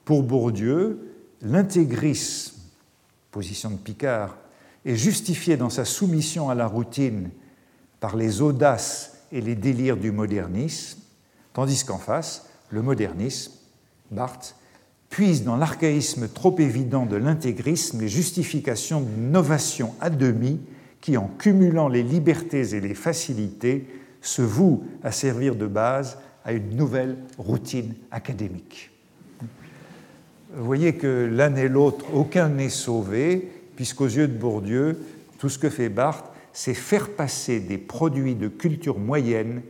Pour 0.06 0.24
Bourdieu, 0.24 1.13
l'intégrisme, 1.44 2.56
position 3.32 3.70
de 3.70 3.78
Picard, 3.78 4.38
est 4.86 4.96
justifié 4.96 5.58
dans 5.58 5.70
sa 5.70 5.86
soumission 5.86 6.50
à 6.50 6.56
la 6.56 6.68
routine 6.68 7.30
par 8.00 8.16
les 8.16 8.42
audaces 8.42 9.26
et 9.32 9.42
les 9.42 9.56
délires 9.56 9.98
du 9.98 10.12
modernisme, 10.12 11.00
tandis 11.54 11.84
qu'en 11.84 11.98
face, 11.98 12.50
le 12.70 12.82
modernisme, 12.82 13.52
Barthes, 14.12 14.56
puise 15.10 15.44
dans 15.44 15.58
l'archaïsme 15.58 16.28
trop 16.28 16.58
évident 16.60 17.06
de 17.06 17.16
l'intégrisme 17.16 18.02
les 18.02 18.10
justifications 18.10 19.02
d'une 19.02 19.32
novation 19.32 19.94
à 20.02 20.10
demi 20.10 20.60
qui, 21.02 21.18
en 21.18 21.28
cumulant 21.28 21.88
les 21.88 22.04
libertés 22.04 22.76
et 22.76 22.82
les 22.82 22.96
facilités, 22.96 23.88
se 24.22 24.42
voue 24.42 24.86
à 25.04 25.12
servir 25.12 25.56
de 25.56 25.68
base 25.68 26.18
à 26.46 26.54
une 26.54 26.76
nouvelle 26.76 27.18
routine 27.38 27.94
académique. 28.12 28.93
Vous 30.56 30.66
voyez 30.66 30.96
que 30.96 31.30
l'un 31.32 31.56
et 31.56 31.68
l'autre, 31.68 32.06
aucun 32.14 32.50
n'est 32.50 32.70
sauvé, 32.70 33.52
puisqu'aux 33.76 34.06
yeux 34.06 34.28
de 34.28 34.38
Bourdieu, 34.38 35.00
tout 35.40 35.50
ce 35.50 35.58
que 35.58 35.70
fait 35.70 35.90
Barthes, 35.90 36.32
c'est 36.54 36.76
faire 36.76 37.10
passer 37.10 37.60
des 37.60 37.80
produits 37.80 38.36
de 38.36 38.48
culture 38.48 39.00
moyenne 39.00 39.64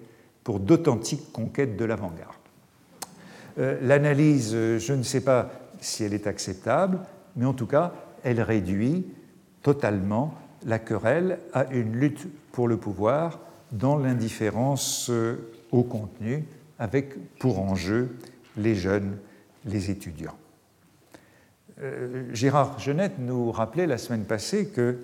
pour 0.44 0.60
d'authentiques 0.60 1.32
conquêtes 1.32 1.78
de 1.78 1.86
l'avant-garde. 1.86 2.34
Euh, 3.60 3.78
l'analyse, 3.82 4.52
je 4.52 4.94
ne 4.94 5.04
sais 5.04 5.22
pas 5.22 5.52
si 5.80 6.04
elle 6.04 6.14
est 6.14 6.28
acceptable, 6.28 7.00
mais 7.38 7.46
en 7.46 7.54
tout 7.54 7.68
cas, 7.68 7.94
elle 8.24 8.42
réduit 8.42 9.08
totalement 9.62 10.34
la 10.66 10.80
querelle 10.80 11.40
à 11.54 11.72
une 11.72 11.94
lutte 11.94 12.28
pour 12.52 12.68
le 12.68 12.76
pouvoir 12.76 13.40
dans 13.72 13.98
l'indifférence 13.98 15.10
euh, 15.10 15.50
au 15.72 15.84
contenu, 15.84 16.44
avec 16.78 17.38
pour 17.40 17.60
enjeu 17.60 18.18
les 18.58 18.76
jeunes, 18.76 19.18
les 19.66 19.90
étudiants. 19.90 20.36
Gérard 22.32 22.80
Genette 22.80 23.20
nous 23.20 23.52
rappelait 23.52 23.88
la 23.88 23.98
semaine 23.98 24.26
passée 24.26 24.68
que, 24.68 25.00